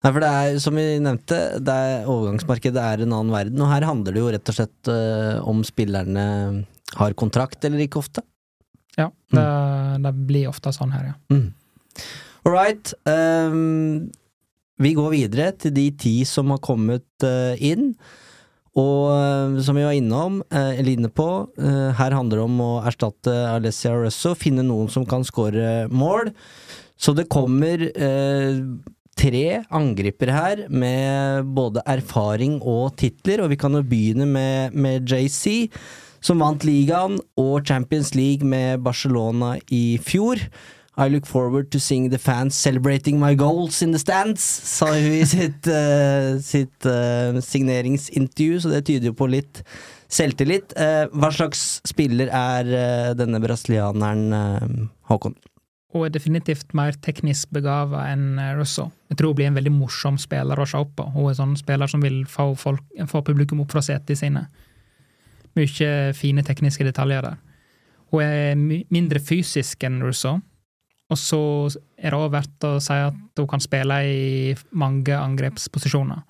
Nei, 0.00 0.10
for 0.10 0.22
det 0.24 0.28
er, 0.32 0.58
som 0.64 0.78
vi 0.78 0.84
nevnte, 1.02 1.38
det 1.60 1.72
er 1.76 2.06
overgangsmarkedet 2.08 2.82
er 2.82 3.02
en 3.04 3.12
annen 3.12 3.34
verden, 3.34 3.60
og 3.60 3.68
her 3.68 3.84
handler 3.84 4.16
det 4.16 4.22
jo 4.22 4.30
rett 4.32 4.48
og 4.48 4.56
slett 4.56 4.90
om 5.44 5.60
spillerne 5.66 6.24
har 6.98 7.16
kontrakt 7.18 7.64
eller 7.64 7.84
ikke 7.84 8.00
ofte. 8.00 8.24
Ja, 8.98 9.10
det, 9.32 9.44
det 10.04 10.14
blir 10.28 10.48
ofte 10.50 10.72
sånn 10.74 10.94
her, 10.94 11.12
ja. 11.12 11.18
Mm. 11.30 11.52
All 12.46 12.54
right. 12.56 12.92
Um, 13.04 14.10
vi 14.80 14.94
går 14.96 15.12
videre 15.12 15.52
til 15.60 15.74
de 15.76 15.86
ti 16.00 16.16
som 16.28 16.50
har 16.54 16.62
kommet 16.64 17.06
uh, 17.26 17.54
inn. 17.60 17.92
Og 18.78 19.10
eh, 19.10 19.56
som 19.66 19.74
vi 19.74 19.82
var 19.82 19.96
innom, 19.98 20.40
uh, 20.54 20.72
eller 20.78 20.92
inne 20.92 21.10
på, 21.10 21.26
eh, 21.58 21.90
her 21.98 22.14
handler 22.14 22.38
det 22.38 22.44
om 22.46 22.60
å 22.62 22.70
erstatte 22.86 23.32
Alessia 23.50 23.96
Russo, 23.98 24.36
finne 24.38 24.62
noen 24.62 24.86
som 24.92 25.02
kan 25.08 25.26
skåre 25.26 25.88
mål. 25.90 26.30
Så 27.00 27.14
det 27.16 27.26
kommer 27.32 27.82
eh, 27.90 28.60
tre 29.18 29.44
angripere 29.74 30.36
her 30.36 30.62
med 30.68 31.50
både 31.56 31.82
erfaring 31.88 32.60
og 32.60 32.94
titler, 33.00 33.42
og 33.42 33.50
vi 33.52 33.58
kan 33.60 33.74
jo 33.74 33.82
begynne 33.82 34.28
med, 34.28 34.76
med 34.76 35.08
JC, 35.08 35.66
som 36.24 36.42
vant 36.42 36.64
ligaen 36.66 37.18
og 37.40 37.64
Champions 37.68 38.14
League 38.14 38.46
med 38.46 38.82
Barcelona 38.84 39.56
i 39.72 39.98
fjor. 40.02 40.40
I 41.00 41.08
look 41.08 41.26
forward 41.26 41.70
to 41.70 41.80
seeing 41.80 42.10
the 42.10 42.18
fans 42.18 42.54
celebrating 42.54 43.18
my 43.20 43.34
goals 43.34 43.80
in 43.82 43.92
the 43.92 43.98
stands, 43.98 44.42
sa 44.44 44.90
hun 44.92 45.14
i 45.20 45.24
sitt, 45.24 45.68
uh, 45.70 46.36
sitt 46.52 46.86
uh, 46.86 47.38
signeringsintervju, 47.40 48.60
så 48.60 48.72
det 48.74 48.84
tyder 48.88 49.12
jo 49.12 49.16
på 49.16 49.30
litt 49.30 49.62
selvtillit. 50.12 50.74
Uh, 50.76 51.06
hva 51.14 51.30
slags 51.32 51.80
spiller 51.88 52.28
er 52.34 53.14
denne 53.16 53.40
brasilianeren, 53.40 54.90
Håkon? 55.08 55.38
Hun 55.90 56.06
er 56.06 56.12
definitivt 56.14 56.74
mer 56.76 56.94
teknisk 57.02 57.50
begava 57.54 58.04
enn 58.12 58.36
Russo. 58.58 58.90
Jeg 59.10 59.18
tror 59.18 59.32
hun 59.32 59.40
blir 59.40 59.48
en 59.48 59.56
veldig 59.58 59.72
morsom 59.74 60.20
spiller 60.22 60.58
å 60.58 60.66
se 60.68 60.78
opp 60.78 60.92
på. 61.00 61.06
Hun 61.16 61.24
er 61.24 61.32
en 61.32 61.40
sånn 61.40 61.56
spiller 61.58 61.90
som 61.90 62.04
vil 62.04 62.20
få, 62.30 62.52
folk, 62.58 62.84
få 63.10 63.24
publikum 63.26 63.64
opp 63.64 63.72
fra 63.74 63.82
setene 63.82 64.20
sine. 64.20 64.44
Mye 65.58 66.12
fine 66.14 66.42
tekniske 66.46 66.84
detaljer 66.86 67.22
der. 67.26 67.38
Hun 68.10 68.22
er 68.22 68.54
mindre 68.90 69.20
fysisk 69.22 69.82
enn 69.86 70.00
Rousseau. 70.02 70.40
Og 71.10 71.18
så 71.18 71.38
er 71.98 72.10
det 72.12 72.18
også 72.18 72.32
verdt 72.36 72.66
å 72.68 72.74
si 72.82 72.92
at 72.94 73.38
hun 73.40 73.48
kan 73.50 73.62
spille 73.62 73.96
i 74.06 74.54
mange 74.78 75.10
angrepsposisjoner. 75.16 76.20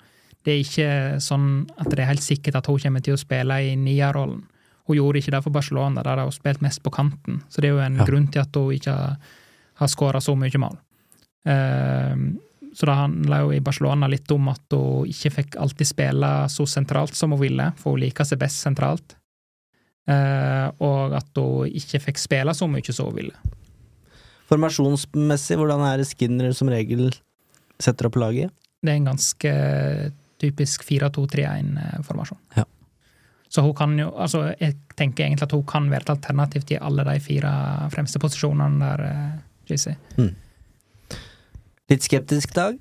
Det 0.41 0.53
er 0.55 0.63
ikke 0.63 1.19
sånn 1.21 1.67
at 1.77 1.89
det 1.91 1.99
er 2.01 2.09
helt 2.09 2.25
sikkert 2.25 2.57
at 2.57 2.69
hun 2.71 2.79
kommer 2.81 3.03
til 3.05 3.13
å 3.13 3.21
spille 3.21 3.59
i 3.61 3.75
nierrollen. 3.77 4.41
Hun 4.89 4.97
gjorde 4.97 5.21
ikke 5.21 5.35
det 5.35 5.43
for 5.45 5.53
Barcelona, 5.53 6.01
der 6.01 6.23
hun 6.23 6.33
spilt 6.33 6.63
mest 6.65 6.81
på 6.81 6.89
kanten. 6.93 7.43
Så 7.47 7.61
det 7.61 7.69
er 7.69 7.75
jo 7.75 7.83
en 7.85 7.97
Ja. 8.01 8.05
grunn 8.05 8.27
til 8.31 8.41
at 8.41 8.55
hun 8.55 8.73
ikke 8.73 8.95
har, 9.75 9.87
skåra 9.87 10.17
så 10.21 10.35
mye 10.35 10.57
mål. 10.57 10.77
Ehm, 11.45 12.39
så 12.73 12.87
det 12.87 12.95
handla 12.95 13.41
jo 13.43 13.51
i 13.53 13.63
Barcelona 13.63 14.07
litt 14.07 14.31
om 14.31 14.47
at 14.51 14.75
hun 14.75 15.09
ikke 15.11 15.33
fikk 15.37 15.57
alltid 15.59 15.89
spille 15.89 16.29
så 16.51 16.67
sentralt 16.69 17.17
som 17.17 17.35
hun 17.35 17.41
ville, 17.41 17.67
for 17.79 17.95
hun 17.95 18.03
liker 18.05 18.27
seg 18.27 18.39
best 18.41 18.63
sentralt. 18.63 19.17
Eh, 20.09 20.67
og 20.81 21.15
at 21.17 21.41
hun 21.41 21.67
ikke 21.67 22.01
fikk 22.07 22.21
spille 22.21 22.55
så 22.57 22.69
mye 22.71 22.95
som 22.95 23.11
hun 23.11 23.19
ville. 23.19 23.57
Formasjonsmessig, 24.51 25.59
hvordan 25.59 25.83
er 25.87 26.01
det 26.01 26.09
Skinner 26.09 26.51
som 26.55 26.71
regel 26.71 27.09
setter 27.81 28.09
opp 28.09 28.19
laget? 28.19 28.51
Det 28.81 28.93
er 28.93 28.99
en 28.99 29.11
ganske 29.11 29.55
typisk 30.41 30.83
4-2-3-1-formasjon. 30.87 32.39
Ja. 32.57 32.65
Så 33.51 33.61
hun 33.61 33.75
kan 33.75 33.97
jo 33.99 34.07
Altså, 34.15 34.45
jeg 34.59 34.77
tenker 34.95 35.25
egentlig 35.25 35.43
at 35.43 35.55
hun 35.55 35.65
kan 35.67 35.89
være 35.91 36.07
et 36.07 36.13
alternativ 36.15 36.63
til 36.67 36.79
alle 36.81 37.03
de 37.07 37.19
fire 37.19 37.51
fremste 37.91 38.19
posisjonene 38.19 38.79
der, 38.79 39.03
eh, 39.11 39.41
JC. 39.71 39.95
Litt 41.91 42.07
skeptisk, 42.07 42.53
Dag? 42.55 42.79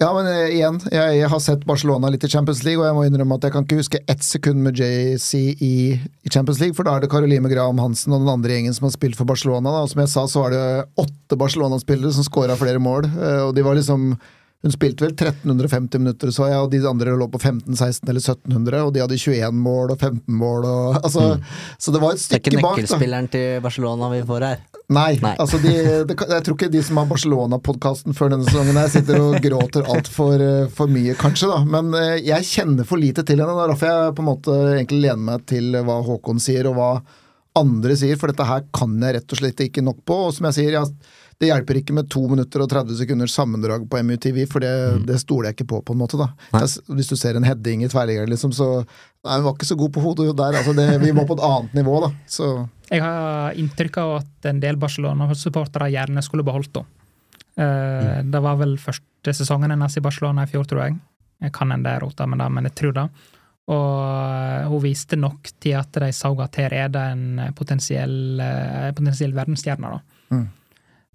Ja, 0.00 0.08
men 0.16 0.24
eh, 0.30 0.54
igjen, 0.54 0.78
jeg, 0.94 1.26
har 1.28 1.40
sett 1.44 1.66
Barcelona 1.68 2.08
litt 2.08 2.22
i 2.24 2.30
Champions 2.30 2.62
League, 2.64 2.80
og 2.80 2.86
jeg 2.86 2.96
må 2.96 3.02
innrømme 3.04 3.36
at 3.36 3.44
jeg 3.44 3.52
kan 3.52 3.66
ikke 3.66 3.80
huske 3.82 4.00
ett 4.08 4.22
sekund 4.24 4.62
med 4.64 4.78
JC 4.80 5.58
i, 5.60 5.74
i 5.98 6.32
Champions 6.32 6.60
League, 6.62 6.76
for 6.78 6.88
da 6.88 6.94
er 6.96 7.04
det 7.04 7.10
Caroline 7.12 7.50
Graham 7.52 7.82
Hansen 7.82 8.14
og 8.16 8.22
den 8.22 8.32
andre 8.32 8.54
gjengen 8.54 8.76
som 8.76 8.86
har 8.88 8.94
spilt 8.94 9.18
for 9.18 9.28
Barcelona. 9.28 9.74
Da. 9.74 9.82
Og 9.84 9.92
som 9.92 10.00
jeg 10.00 10.12
sa, 10.14 10.24
så 10.30 10.46
var 10.46 10.54
det 10.54 10.62
åtte 11.02 11.36
Barcelona-spillere 11.42 12.14
som 12.16 12.24
skåra 12.24 12.56
flere 12.56 12.80
mål, 12.80 13.10
eh, 13.10 13.42
og 13.48 13.52
de 13.58 13.66
var 13.66 13.76
liksom 13.76 14.14
hun 14.60 14.72
spilte 14.74 15.06
vel 15.06 15.14
1350 15.14 16.02
minutter, 16.02 16.32
så 16.36 16.50
jeg, 16.50 16.60
og 16.60 16.68
de 16.72 16.80
andre 16.84 17.14
lå 17.16 17.30
på 17.32 17.38
1500-1600 17.40 18.10
eller 18.12 18.20
1700, 18.20 18.82
og 18.84 18.90
de 18.92 19.00
hadde 19.00 19.16
21 19.16 19.54
mål 19.56 19.94
og 19.94 20.02
15 20.02 20.34
mål 20.36 20.66
og 20.68 20.98
altså, 21.06 21.28
Så 21.80 21.94
det 21.94 22.02
var 22.02 22.12
et 22.12 22.20
stykke 22.20 22.36
bak. 22.36 22.44
Det 22.44 22.50
er 22.50 22.60
ikke 22.60 22.66
nøkkelspilleren 22.66 23.30
bak, 23.30 23.32
til 23.36 23.62
Barcelona 23.64 24.10
vi 24.12 24.20
får 24.28 24.44
her. 24.44 24.60
Nei. 24.90 25.14
Nei. 25.22 25.32
altså 25.38 25.60
de, 25.62 25.72
de, 26.10 26.16
Jeg 26.18 26.44
tror 26.44 26.58
ikke 26.58 26.68
de 26.74 26.82
som 26.84 27.00
har 27.00 27.08
Barcelona-podkasten 27.08 28.16
før 28.18 28.34
denne 28.34 28.48
sesongen 28.50 28.76
her, 28.82 28.90
sitter 28.92 29.22
og 29.22 29.38
gråter 29.40 29.88
altfor 29.94 30.44
for 30.76 30.92
mye, 30.92 31.16
kanskje, 31.16 31.48
da. 31.54 31.62
Men 31.78 31.96
eh, 31.96 32.18
jeg 32.26 32.48
kjenner 32.50 32.88
for 32.88 33.00
lite 33.00 33.24
til 33.24 33.40
henne. 33.40 33.56
Det 33.56 33.64
er 33.64 33.72
derfor 33.72 33.94
jeg 33.94 34.14
på 34.18 34.24
en 34.26 34.28
måte 34.28 34.58
egentlig 34.74 35.00
lener 35.06 35.24
meg 35.30 35.48
til 35.48 35.80
hva 35.88 36.02
Håkon 36.04 36.42
sier, 36.42 36.68
og 36.68 36.76
hva 36.76 36.92
andre 37.56 37.96
sier, 37.98 38.20
for 38.20 38.30
dette 38.30 38.46
her 38.46 38.68
kan 38.76 38.92
jeg 39.00 39.16
rett 39.16 39.32
og 39.32 39.40
slett 39.40 39.64
ikke 39.64 39.84
nok 39.88 40.04
på. 40.04 40.20
Og 40.28 40.36
som 40.36 40.50
jeg 40.50 40.58
sier, 40.60 40.76
jeg, 40.76 41.16
det 41.40 41.48
hjelper 41.48 41.78
ikke 41.80 41.94
med 41.96 42.08
to 42.12 42.20
minutter 42.28 42.60
og 42.60 42.68
30 42.68 42.98
sekunders 42.98 43.32
sammendrag 43.32 43.86
på 43.88 44.00
MUTV, 44.04 44.42
for 44.50 44.60
det, 44.60 44.72
det 45.08 45.16
stoler 45.22 45.48
jeg 45.48 45.56
ikke 45.58 45.68
på, 45.72 45.78
på 45.88 45.94
en 45.96 46.00
måte. 46.02 46.18
da. 46.20 46.26
Jeg, 46.52 46.82
hvis 46.98 47.08
du 47.08 47.16
ser 47.16 47.38
en 47.38 47.46
heading 47.48 47.80
i 47.86 47.88
tverrliggeren, 47.88 48.28
liksom, 48.28 48.52
så 48.56 48.82
Nei, 49.24 49.34
hun 49.36 49.44
var 49.44 49.52
ikke 49.56 49.68
så 49.68 49.76
god 49.76 49.90
på 49.92 50.00
hodet 50.00 50.30
der. 50.36 50.54
altså 50.56 50.72
det, 50.72 50.86
Vi 51.02 51.10
må 51.12 51.26
på 51.28 51.34
et 51.36 51.42
annet 51.44 51.74
nivå, 51.76 51.98
da. 52.04 52.08
Så 52.28 52.46
Jeg 52.90 53.02
har 53.04 53.56
inntrykk 53.60 53.98
av 54.00 54.12
at 54.22 54.48
en 54.48 54.60
del 54.62 54.78
Barcelona-supportere 54.80 55.90
gjerne 55.92 56.22
skulle 56.24 56.44
beholdt 56.46 56.76
henne. 56.80 56.88
Eh, 57.56 58.22
Det 58.24 58.40
var 58.40 58.56
vel 58.60 58.76
første 58.80 59.34
sesongen 59.36 59.70
hennes 59.74 59.96
i 59.96 60.00
Barcelona 60.04 60.44
i 60.46 60.52
fjor, 60.52 60.64
tror 60.68 60.84
jeg. 60.86 60.96
Jeg 61.40 61.52
kan 61.56 61.72
en 61.72 61.82
del 61.84 62.00
rota 62.00 62.26
med 62.28 62.40
det, 62.40 62.48
men 62.52 62.64
jeg 62.68 62.74
tror 62.80 62.96
det. 62.96 63.08
Og 63.70 63.90
eh, 64.04 64.68
hun 64.68 64.82
viste 64.84 65.16
nok 65.20 65.52
til 65.60 65.76
at 65.78 65.92
de 66.04 66.08
så 66.16 66.32
at 66.44 66.56
her 66.56 66.72
er 66.84 66.88
det 66.88 67.04
en 67.12 67.26
potensiell, 67.56 68.40
eh, 68.40 68.88
potensiell 68.96 69.36
verdensstjerne. 69.36 69.92
da. 69.96 70.00
Mm. 70.36 70.48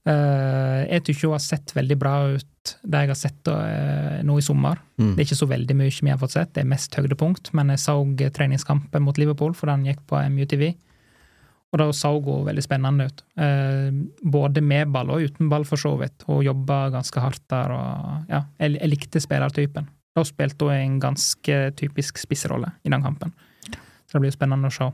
Eh, 0.06 0.82
Jeg 0.86 1.02
syns 1.08 1.24
hun 1.26 1.34
har 1.34 1.42
sett 1.42 1.74
veldig 1.74 1.98
bra 1.98 2.16
ut, 2.38 2.74
det 2.86 3.02
jeg 3.04 3.10
har 3.10 3.18
sett 3.18 3.50
eh, 3.50 4.22
nå 4.26 4.38
i 4.38 4.46
sommer. 4.46 4.82
Mm. 5.02 5.16
Det 5.16 5.24
er 5.24 5.28
ikke 5.28 5.42
så 5.42 5.50
veldig 5.50 5.78
mye 5.80 5.94
vi 5.98 6.12
har 6.14 6.22
fått 6.22 6.36
sett, 6.38 6.54
det 6.54 6.62
er 6.64 6.70
mest 6.70 6.94
høydepunkt, 6.98 7.54
men 7.58 7.74
jeg 7.74 7.82
så 7.82 7.98
treningskampen 8.36 9.06
mot 9.06 9.18
Liverpool, 9.18 9.56
for 9.58 9.72
den 9.72 9.88
gikk 9.90 10.04
på 10.10 10.22
MUTV. 10.30 10.76
Og 11.74 11.82
da 11.82 11.90
så 11.92 12.14
hun 12.24 12.46
veldig 12.46 12.64
spennende 12.64 13.10
ut. 13.10 13.24
Eh, 13.42 13.90
både 14.24 14.62
med 14.62 14.94
ball 14.94 15.10
og 15.12 15.26
uten 15.26 15.50
ball, 15.50 15.66
for 15.68 15.82
så 15.82 15.96
vidt. 16.00 16.24
Hun 16.30 16.46
jobba 16.46 16.86
ganske 16.94 17.20
hardt 17.20 17.44
der, 17.52 17.74
og 17.74 18.30
ja, 18.32 18.46
jeg, 18.62 18.78
jeg 18.78 18.94
likte 18.94 19.24
spillertypen. 19.24 19.90
Da 20.16 20.24
spilte 20.24 20.70
hun 20.70 20.78
en 20.78 21.00
ganske 21.04 21.58
typisk 21.76 22.22
spissrolle 22.22 22.72
i 22.86 22.94
den 22.94 23.04
kampen. 23.04 23.34
Så 24.06 24.16
det 24.16 24.28
blir 24.28 24.38
spennende 24.38 24.70
å 24.70 24.78
se. 24.78 24.94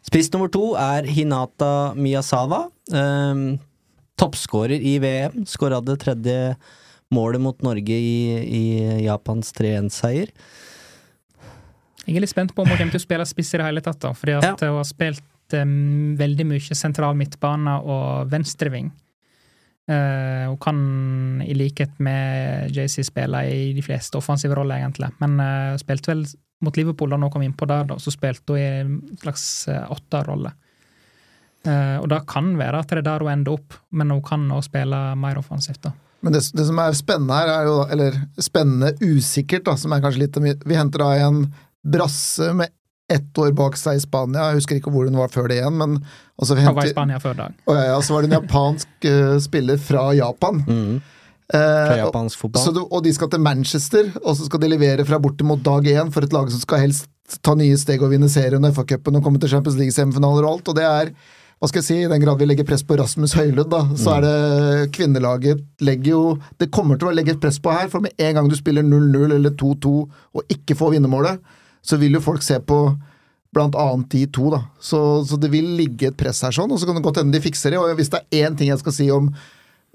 Spiss 0.00 0.30
nummer 0.32 0.48
to 0.52 0.74
er 0.80 1.06
Hinata 1.08 1.92
Miyazawa. 1.96 2.64
Um, 2.92 3.58
Toppskårer 4.20 4.80
i 4.80 4.98
VM. 5.00 5.44
Skåra 5.48 5.80
det 5.84 5.98
tredje 6.02 6.56
målet 7.12 7.40
mot 7.42 7.62
Norge 7.64 7.96
i, 7.96 8.16
i 8.44 8.64
Japans 9.06 9.52
3-1-seier. 9.56 10.30
Jeg 12.06 12.16
er 12.16 12.24
litt 12.24 12.32
spent 12.32 12.54
på 12.56 12.62
om 12.64 12.70
hun 12.70 12.78
kommer 12.78 12.94
til 12.94 13.00
å 13.00 13.04
spille 13.04 13.26
spiss 13.28 13.52
i 13.54 13.60
det 13.60 13.66
hele 13.66 13.82
tatt, 13.84 14.00
da, 14.02 14.12
fordi 14.16 14.38
at 14.38 14.46
Ja. 14.46 14.54
hun 14.70 14.78
har 14.80 14.88
spilt 14.88 15.56
um, 15.58 16.16
veldig 16.18 16.46
mye 16.48 16.76
sentral 16.78 17.16
midtbane 17.18 17.76
og 17.84 18.30
venstreving. 18.32 18.88
Uh, 19.90 20.46
hun 20.52 20.58
kan, 20.62 20.78
i 21.44 21.54
likhet 21.56 21.96
med 22.02 22.70
JC, 22.76 23.02
spille 23.08 23.42
i 23.50 23.72
de 23.76 23.82
fleste 23.84 24.16
offensive 24.20 24.54
roller, 24.56 24.80
egentlig, 24.80 25.10
men 25.22 25.36
uh, 25.42 25.76
spilte 25.82 26.12
vel 26.12 26.24
mot 26.60 26.76
Liverpool 26.76 27.10
da 27.10 27.18
hun 27.20 27.32
kom 27.32 27.44
inn 27.44 27.56
på 27.56 27.68
der, 27.68 27.86
da, 27.88 27.98
så 28.00 28.12
spilte 28.12 28.54
hun 28.54 28.60
i 28.60 28.66
en 28.82 28.98
slags 29.22 29.44
uh, 29.70 29.86
åtterrolle. 29.94 30.52
Eh, 31.68 31.96
og 32.00 32.08
det 32.08 32.22
kan 32.30 32.54
være 32.56 32.80
at 32.80 32.92
det 32.92 33.02
er 33.02 33.06
der 33.06 33.24
hun 33.24 33.32
ender 33.34 33.58
opp, 33.58 33.76
men 33.92 34.12
hun 34.14 34.22
kan 34.24 34.46
også 34.48 34.70
spille 34.70 35.00
mer 35.20 35.40
offensivt. 35.40 35.82
da. 35.84 35.92
Men 36.24 36.36
det, 36.36 36.42
det 36.56 36.66
som 36.68 36.80
er 36.80 36.96
spennende 36.96 37.36
her, 37.36 37.52
er 37.52 37.68
jo 37.68 37.76
eller 37.92 38.16
spennende 38.40 38.94
usikkert, 39.00 39.66
da, 39.68 39.76
som 39.80 39.92
er 39.92 40.02
kanskje 40.04 40.24
litt 40.24 40.38
Vi 40.40 40.76
henter 40.76 41.04
da 41.04 41.10
en 41.26 41.46
brasse 41.80 42.52
med 42.56 42.72
ett 43.10 43.38
år 43.42 43.52
bak 43.58 43.74
seg 43.76 43.98
i 43.98 44.02
Spania, 44.02 44.50
jeg 44.50 44.60
husker 44.60 44.78
ikke 44.78 44.92
hvor 44.94 45.08
hun 45.08 45.18
var 45.18 45.32
før 45.32 45.48
det 45.50 45.56
igjen, 45.58 45.74
men 45.80 45.96
altså 46.38 46.54
vi 46.54 46.62
Hun 46.62 46.76
var 46.76 46.86
i 46.86 46.92
Spania 46.92 47.18
før 47.18 47.34
dag. 47.40 47.56
og 47.66 47.74
ja, 47.74 47.86
ja, 47.88 47.96
så 48.06 48.14
var 48.14 48.22
det 48.22 48.30
en 48.30 48.36
japansk 48.38 49.08
uh, 49.10 49.38
spiller 49.42 49.80
fra 49.82 50.04
Japan. 50.14 50.62
Mm. 50.68 51.00
Eh, 51.52 51.58
Fra 51.58 51.94
og- 51.96 52.02
japansk 52.04 52.38
fotball. 52.38 52.62
Så 52.62 52.72
du, 52.74 52.80
og 52.86 53.02
de 53.02 53.12
skal 53.12 53.28
til 53.32 53.40
Manchester, 53.42 54.12
og 54.24 54.36
så 54.38 54.46
skal 54.46 54.60
de 54.62 54.68
levere 54.70 55.04
fra 55.06 55.18
bortimot 55.18 55.62
dag 55.66 55.82
én 55.90 56.12
for 56.12 56.22
et 56.22 56.32
lag 56.32 56.50
som 56.50 56.60
skal 56.62 56.78
helst 56.86 57.08
ta 57.42 57.54
nye 57.54 57.76
steg 57.78 58.02
og 58.02 58.10
vinne 58.10 58.28
serien 58.30 58.64
og 58.64 58.74
FA-cupen 58.74 59.16
og 59.18 59.22
komme 59.24 59.38
til 59.40 59.48
Champions 59.50 59.78
League-semifinaler 59.78 60.46
og 60.46 60.50
alt. 60.56 60.68
Og 60.68 60.74
det 60.78 60.84
er, 60.86 61.12
hva 61.60 61.68
skal 61.68 61.82
jeg 61.82 61.86
si, 61.88 61.96
i 62.04 62.08
den 62.10 62.22
grad 62.22 62.38
vi 62.38 62.46
legger 62.46 62.66
press 62.66 62.82
på 62.86 62.96
Rasmus 62.98 63.34
Høylund, 63.38 63.70
da, 63.70 63.82
så 63.98 64.16
er 64.16 64.24
det 64.26 64.92
kvinnelaget 64.96 65.60
legger 65.80 66.10
jo 66.10 66.22
Det 66.58 66.70
kommer 66.70 66.98
til 66.98 67.08
å 67.10 67.14
legge 67.14 67.34
et 67.34 67.40
press 67.42 67.58
på 67.62 67.70
her, 67.74 67.88
for 67.92 68.00
med 68.00 68.12
en 68.18 68.34
gang 68.34 68.48
du 68.48 68.56
spiller 68.58 68.82
0-0 68.82 69.34
eller 69.36 69.50
2-2 69.50 69.92
og 70.34 70.42
ikke 70.48 70.74
får 70.78 70.96
vinnermålet, 70.96 71.38
så 71.82 71.98
vil 71.98 72.12
jo 72.18 72.20
folk 72.24 72.42
se 72.42 72.58
på 72.58 72.80
blant 73.52 73.74
annet 73.74 74.08
de 74.12 74.26
to, 74.30 74.50
da. 74.50 74.62
Så, 74.78 74.98
så 75.26 75.38
det 75.40 75.50
vil 75.50 75.66
ligge 75.78 76.10
et 76.10 76.16
press 76.18 76.42
her 76.46 76.54
sånn, 76.54 76.70
og 76.70 76.78
så 76.78 76.86
kan 76.86 76.94
det 76.98 77.02
godt 77.02 77.18
hende 77.18 77.34
de 77.34 77.42
fikser 77.42 77.74
det. 77.74 77.80
Og 77.82 77.96
hvis 77.98 78.10
det 78.12 78.20
er 78.30 78.46
én 78.46 78.56
ting 78.58 78.68
jeg 78.70 78.78
skal 78.78 78.94
si 78.94 79.08
om 79.10 79.32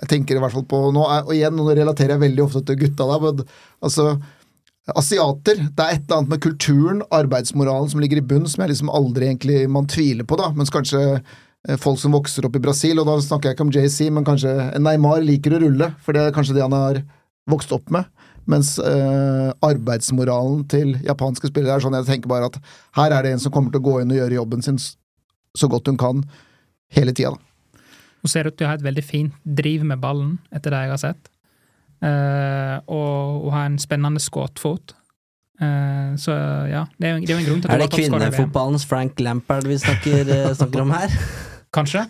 jeg 0.02 0.12
tenker 0.12 0.38
i 0.38 0.42
hvert 0.44 0.54
fall 0.56 0.66
på 0.68 0.80
nå, 0.96 1.04
og 1.06 1.32
igjen, 1.36 1.56
nå 1.56 1.70
relaterer 1.70 2.16
jeg 2.16 2.26
veldig 2.26 2.44
ofte 2.44 2.62
til 2.68 2.80
gutta 2.82 3.08
da, 3.08 3.20
men 3.24 3.46
altså 3.86 4.10
Asiater, 4.94 5.58
det 5.58 5.82
er 5.82 5.96
et 5.96 6.04
eller 6.04 6.20
annet 6.20 6.34
med 6.36 6.42
kulturen, 6.44 7.00
arbeidsmoralen 7.16 7.90
som 7.90 8.04
ligger 8.04 8.20
i 8.22 8.26
bunn, 8.30 8.46
som 8.50 8.62
jeg 8.62 8.76
liksom 8.76 8.92
aldri 8.94 9.32
egentlig 9.32 9.64
man 9.72 9.88
tviler 9.90 10.28
på, 10.28 10.38
da, 10.38 10.52
mens 10.54 10.70
kanskje 10.74 11.02
eh, 11.16 11.80
folk 11.82 11.98
som 12.02 12.14
vokser 12.14 12.46
opp 12.46 12.60
i 12.60 12.62
Brasil, 12.62 13.00
og 13.02 13.08
da 13.10 13.16
snakker 13.24 13.50
jeg 13.50 13.58
ikke 13.58 13.66
om 13.66 13.74
JC, 13.74 14.12
men 14.14 14.28
kanskje 14.28 14.54
Neymar 14.78 15.26
liker 15.26 15.58
å 15.58 15.64
rulle, 15.64 15.90
for 16.06 16.14
det 16.14 16.28
er 16.28 16.36
kanskje 16.36 16.60
det 16.60 16.66
han 16.68 16.78
har 16.78 17.02
vokst 17.50 17.74
opp 17.74 17.90
med. 17.94 18.06
Mens 18.52 18.76
eh, 18.78 19.50
arbeidsmoralen 19.66 20.68
til 20.70 20.94
japanske 21.06 21.50
spillere 21.50 21.80
er 21.80 21.86
sånn 21.88 21.98
jeg 21.98 22.10
tenker 22.12 22.30
bare 22.30 22.52
at 22.52 22.60
her 23.00 23.16
er 23.16 23.26
det 23.26 23.34
en 23.34 23.42
som 23.42 23.54
kommer 23.54 23.74
til 23.74 23.82
å 23.82 23.88
gå 23.88 23.98
inn 24.04 24.14
og 24.14 24.20
gjøre 24.20 24.38
jobben 24.38 24.66
sin 24.66 24.78
så 24.78 25.72
godt 25.72 25.90
hun 25.90 25.98
kan 25.98 26.22
hele 26.94 27.16
tida. 27.16 27.34
da. 27.34 27.55
Hun 28.26 28.32
ser 28.32 28.50
ut 28.50 28.56
til 28.58 28.66
å 28.66 28.72
ha 28.72 28.76
et 28.80 28.86
veldig 28.86 29.06
fint 29.06 29.34
driv 29.46 29.86
med 29.86 30.02
ballen, 30.02 30.40
etter 30.50 30.74
det 30.74 30.84
jeg 30.86 30.94
har 30.96 31.02
sett. 31.04 31.32
Uh, 32.02 32.78
og 32.90 33.46
hun 33.46 33.54
har 33.54 33.68
en 33.70 33.82
spennende 33.82 34.22
skuddfot. 34.24 34.96
Uh, 35.62 36.18
så 36.20 36.34
ja, 36.68 36.82
det 36.98 37.08
er 37.08 37.14
jo 37.14 37.22
det 37.22 37.30
er 37.30 37.38
jo 37.38 37.42
en 37.44 37.50
grunn 37.50 37.62
til 37.62 37.70
at 37.70 37.76
Er 37.76 37.80
hun 37.80 37.86
det 37.86 37.94
kvinnefotballens 37.96 38.86
Frank 38.90 39.22
Lampard 39.24 39.70
vi 39.70 39.78
snakker, 39.80 40.26
eh, 40.26 40.50
snakker 40.58 40.84
om 40.84 40.92
her? 40.98 41.14
Kanskje? 41.76 42.06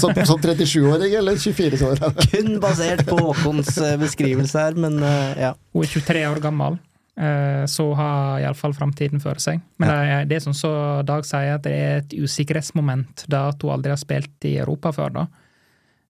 Som, 0.00 0.14
som 0.26 0.38
37-åring 0.40 1.14
eller 1.14 1.38
24-åring? 1.38 2.16
Kun 2.32 2.60
basert 2.60 3.04
på 3.08 3.16
Håkons 3.20 3.76
eh, 3.78 3.94
beskrivelse 4.00 4.58
her, 4.58 4.78
men 4.80 4.98
uh, 5.02 5.32
ja. 5.38 5.52
Hun 5.74 5.86
er 5.86 5.92
23 5.92 6.24
år 6.28 6.40
gammel, 6.42 6.78
eh, 6.78 6.87
så 7.18 7.88
hun 7.88 7.98
har 7.98 8.44
iallfall 8.44 8.76
framtiden 8.76 9.18
for 9.18 9.40
seg. 9.42 9.58
Men 9.82 9.90
det 9.90 9.98
er, 9.98 10.26
det 10.30 10.36
er 10.36 10.42
som 10.44 10.54
så 10.54 10.70
Dag 11.02 11.26
sier, 11.26 11.56
at 11.56 11.64
det 11.64 11.72
er 11.74 12.00
et 12.04 12.14
usikkerhetsmoment 12.14 13.24
da 13.26 13.48
at 13.50 13.64
hun 13.64 13.74
aldri 13.74 13.90
har 13.90 13.98
spilt 13.98 14.46
i 14.46 14.54
Europa 14.62 14.92
før, 14.94 15.14
da. 15.16 15.26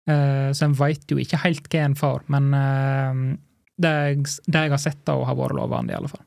Eh, 0.08 0.50
Så 0.52 0.66
en 0.66 0.76
veit 0.76 1.04
jo 1.10 1.20
ikke 1.20 1.40
helt 1.44 1.68
hva 1.72 1.84
en 1.84 1.96
får, 1.98 2.24
men 2.32 2.48
eh, 2.56 3.22
det 3.78 3.92
jeg, 3.94 4.24
det 4.48 4.64
jeg 4.66 4.74
har 4.74 4.82
sett 4.82 5.02
henne, 5.06 5.28
har 5.28 5.38
vært 5.38 5.56
lovende, 5.58 5.94
i 5.94 5.98
alle 5.98 6.10
fall. 6.12 6.24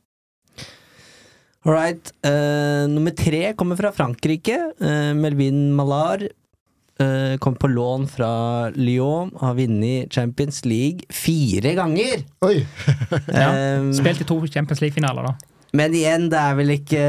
All 1.61 1.75
right. 1.75 2.07
Uh, 2.25 2.89
nummer 2.89 3.13
tre 3.13 3.51
kommer 3.53 3.77
fra 3.77 3.91
Frankrike. 3.93 4.55
Uh, 4.81 5.11
Melvin 5.13 5.67
Malard 5.77 6.23
eh, 6.99 7.37
kom 7.43 7.55
på 7.55 7.69
lån 7.71 8.07
fra 8.11 8.31
Lyon, 8.75 9.31
har 9.39 9.55
vunnet 9.55 10.11
Champions 10.13 10.63
League 10.65 11.07
fire 11.09 11.75
ganger! 11.79 12.25
Oi! 12.47 12.59
Ja. 13.31 13.49
Eh, 13.51 13.91
Spilt 13.95 14.23
i 14.23 14.27
to 14.27 14.39
Champions 14.47 14.81
League-finaler, 14.83 15.31
da. 15.31 15.51
Men 15.71 15.93
igjen, 15.95 16.27
det 16.31 16.39
er 16.39 16.55
vel 16.57 16.73
ikke 16.73 17.03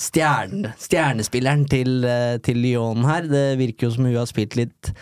stjerne, 0.00 0.70
stjernespilleren 0.80 1.66
til, 1.68 1.98
eh, 2.08 2.38
til 2.44 2.62
Lyon 2.64 3.04
her. 3.04 3.28
Det 3.28 3.58
virker 3.60 3.88
jo 3.88 3.96
som 3.96 4.08
hun 4.08 4.16
har 4.16 4.30
spilt 4.30 4.56
litt 4.56 4.94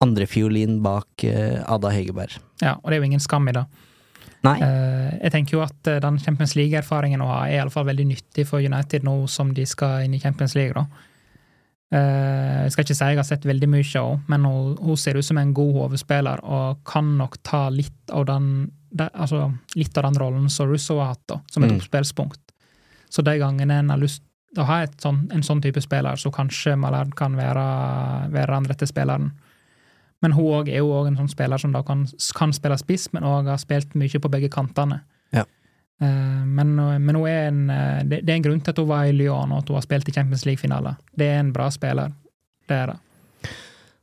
andrefiolin 0.00 0.78
bak 0.82 1.24
uh, 1.26 1.64
Ada 1.66 1.90
Hegerberg. 1.90 2.38
Ja, 2.62 2.76
og 2.78 2.90
det 2.90 2.96
er 2.96 3.02
jo 3.02 3.08
ingen 3.10 3.22
skam 3.22 3.48
i 3.50 3.54
det. 3.56 3.64
Nei. 4.46 4.54
Uh, 4.62 5.10
jeg 5.24 5.32
tenker 5.34 5.56
jo 5.56 5.62
at 5.64 5.90
eh, 5.90 5.98
den 6.02 6.20
Champions 6.22 6.54
League-erfaringen 6.54 7.22
hun 7.24 7.30
har, 7.32 7.48
er 7.48 7.56
i 7.56 7.62
alle 7.64 7.74
fall 7.74 7.88
veldig 7.88 8.06
nyttig 8.12 8.46
for 8.46 8.62
United 8.62 9.06
nå 9.06 9.16
som 9.30 9.50
de 9.54 9.64
skal 9.66 10.06
inn 10.06 10.14
i 10.14 10.20
Champions 10.22 10.54
League. 10.54 10.76
da. 10.76 10.86
Eh, 11.90 12.64
jeg 12.66 12.72
skal 12.74 12.84
ikke 12.84 12.94
si 12.98 13.04
jeg 13.08 13.16
har 13.16 13.24
sett 13.24 13.46
veldig 13.48 13.68
mye 13.72 13.84
av 14.00 14.08
henne, 14.10 14.24
men 14.28 14.44
hun, 14.44 14.76
hun 14.76 14.96
ser 15.00 15.16
ut 15.16 15.24
som 15.24 15.38
en 15.40 15.54
god 15.56 15.72
hovedspiller 15.78 16.42
og 16.44 16.82
kan 16.84 17.14
nok 17.16 17.38
ta 17.42 17.68
litt 17.72 18.12
av 18.12 18.26
den, 18.28 18.70
de, 18.92 19.06
altså, 19.14 19.46
litt 19.76 19.96
av 19.96 20.04
den 20.10 20.20
rollen 20.20 20.48
som 20.52 20.68
Russo 20.68 20.98
har 21.00 21.14
hatt, 21.14 21.24
da, 21.28 21.40
som 21.50 21.64
et 21.64 21.70
Mm. 21.72 21.78
oppspillspunkt. 21.80 22.40
Så 23.10 23.22
de 23.24 23.38
gangene 23.40 23.78
en 23.80 23.88
har 23.90 23.98
lyst 23.98 24.22
til 24.54 24.62
å 24.64 24.66
ha 24.66 24.82
sånn, 25.00 25.30
en 25.32 25.42
sånn 25.42 25.62
type 25.62 25.80
spiller, 25.80 26.16
så 26.16 26.30
kanskje 26.30 26.76
Malard 26.76 27.14
kan 27.16 27.34
være, 27.36 28.30
være 28.32 28.46
den 28.54 28.68
rette 28.68 28.86
spilleren. 28.86 29.32
Men 30.20 30.32
hun 30.32 30.66
er 30.68 30.78
jo 30.82 30.88
også 30.90 31.06
en 31.08 31.16
sånn 31.16 31.30
spiller 31.30 31.58
som 31.58 31.72
kan, 31.72 32.06
kan 32.34 32.52
spille 32.52 32.78
spiss, 32.78 33.12
men 33.12 33.22
òg 33.22 33.46
har 33.46 33.56
spilt 33.58 33.94
mye 33.94 34.18
på 34.20 34.28
begge 34.30 34.50
kantene. 34.50 35.00
Eh, 35.98 36.44
men, 36.46 36.76
men 36.78 37.16
hun 37.16 37.26
er 37.26 37.48
en, 37.48 37.64
eh, 37.74 38.00
det, 38.06 38.22
er 38.22 38.36
en 38.36 38.46
grunn 38.46 38.62
til 38.62 38.74
at 38.74 38.80
hun 38.80 38.90
var 38.90 39.08
i 39.08 39.14
Lyon 39.16 39.52
og 39.52 39.62
at 39.62 39.70
hun 39.70 39.78
har 39.80 39.86
spilt 39.86 40.08
i 40.10 40.14
Champions 40.14 40.46
League-finale. 40.46 40.94
Det 41.18 41.26
er 41.32 41.42
en 41.42 41.52
bra 41.54 41.68
spiller. 41.74 42.14
Det 42.68 42.76
er 42.76 42.92
det. 42.92 42.98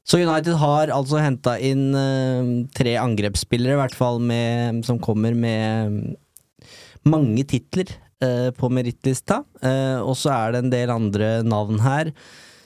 Så 0.05 0.19
United 0.21 0.59
har 0.61 0.91
altså 0.93 1.17
henta 1.17 1.55
inn 1.57 1.87
eh, 1.97 2.49
tre 2.77 2.97
angrepsspillere, 3.01 3.73
i 3.73 3.81
hvert 3.81 3.97
fall 3.97 4.19
med, 4.21 4.83
som 4.85 5.01
kommer 5.01 5.33
med 5.33 6.15
mange 7.09 7.45
titler 7.49 7.89
eh, 8.21 8.51
på 8.53 8.69
merittlista. 8.69 9.41
Eh, 9.65 9.97
og 10.01 10.13
så 10.19 10.33
er 10.35 10.53
det 10.53 10.61
en 10.61 10.73
del 10.73 10.93
andre 10.93 11.29
navn 11.47 11.81
her 11.81 12.11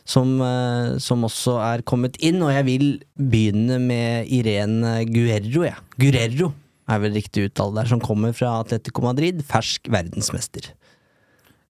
som, 0.10 0.36
eh, 0.42 0.98
som 1.00 1.24
også 1.28 1.60
er 1.64 1.86
kommet 1.88 2.18
inn, 2.20 2.42
og 2.44 2.52
jeg 2.56 2.68
vil 2.68 2.88
begynne 3.16 3.80
med 3.84 4.28
Irene 4.36 5.04
Guerro, 5.08 5.68
ja. 5.70 5.78
Guerrero 6.02 6.52
er 6.90 7.02
vel 7.04 7.16
riktig 7.18 7.48
uttale 7.50 7.82
der, 7.82 7.90
som 7.92 8.02
kommer 8.04 8.34
fra 8.36 8.60
Atletico 8.64 9.04
Madrid, 9.06 9.44
fersk 9.48 9.90
verdensmester. 9.94 10.72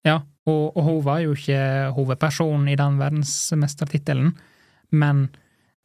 Ja, 0.06 0.22
og, 0.48 0.76
og 0.76 0.82
hun 0.86 1.02
var 1.04 1.20
jo 1.24 1.34
ikke 1.36 1.60
hovedpersonen 1.96 2.70
i 2.72 2.78
den 2.80 2.96
verdensmestertittelen, 3.00 4.32
men 4.96 5.28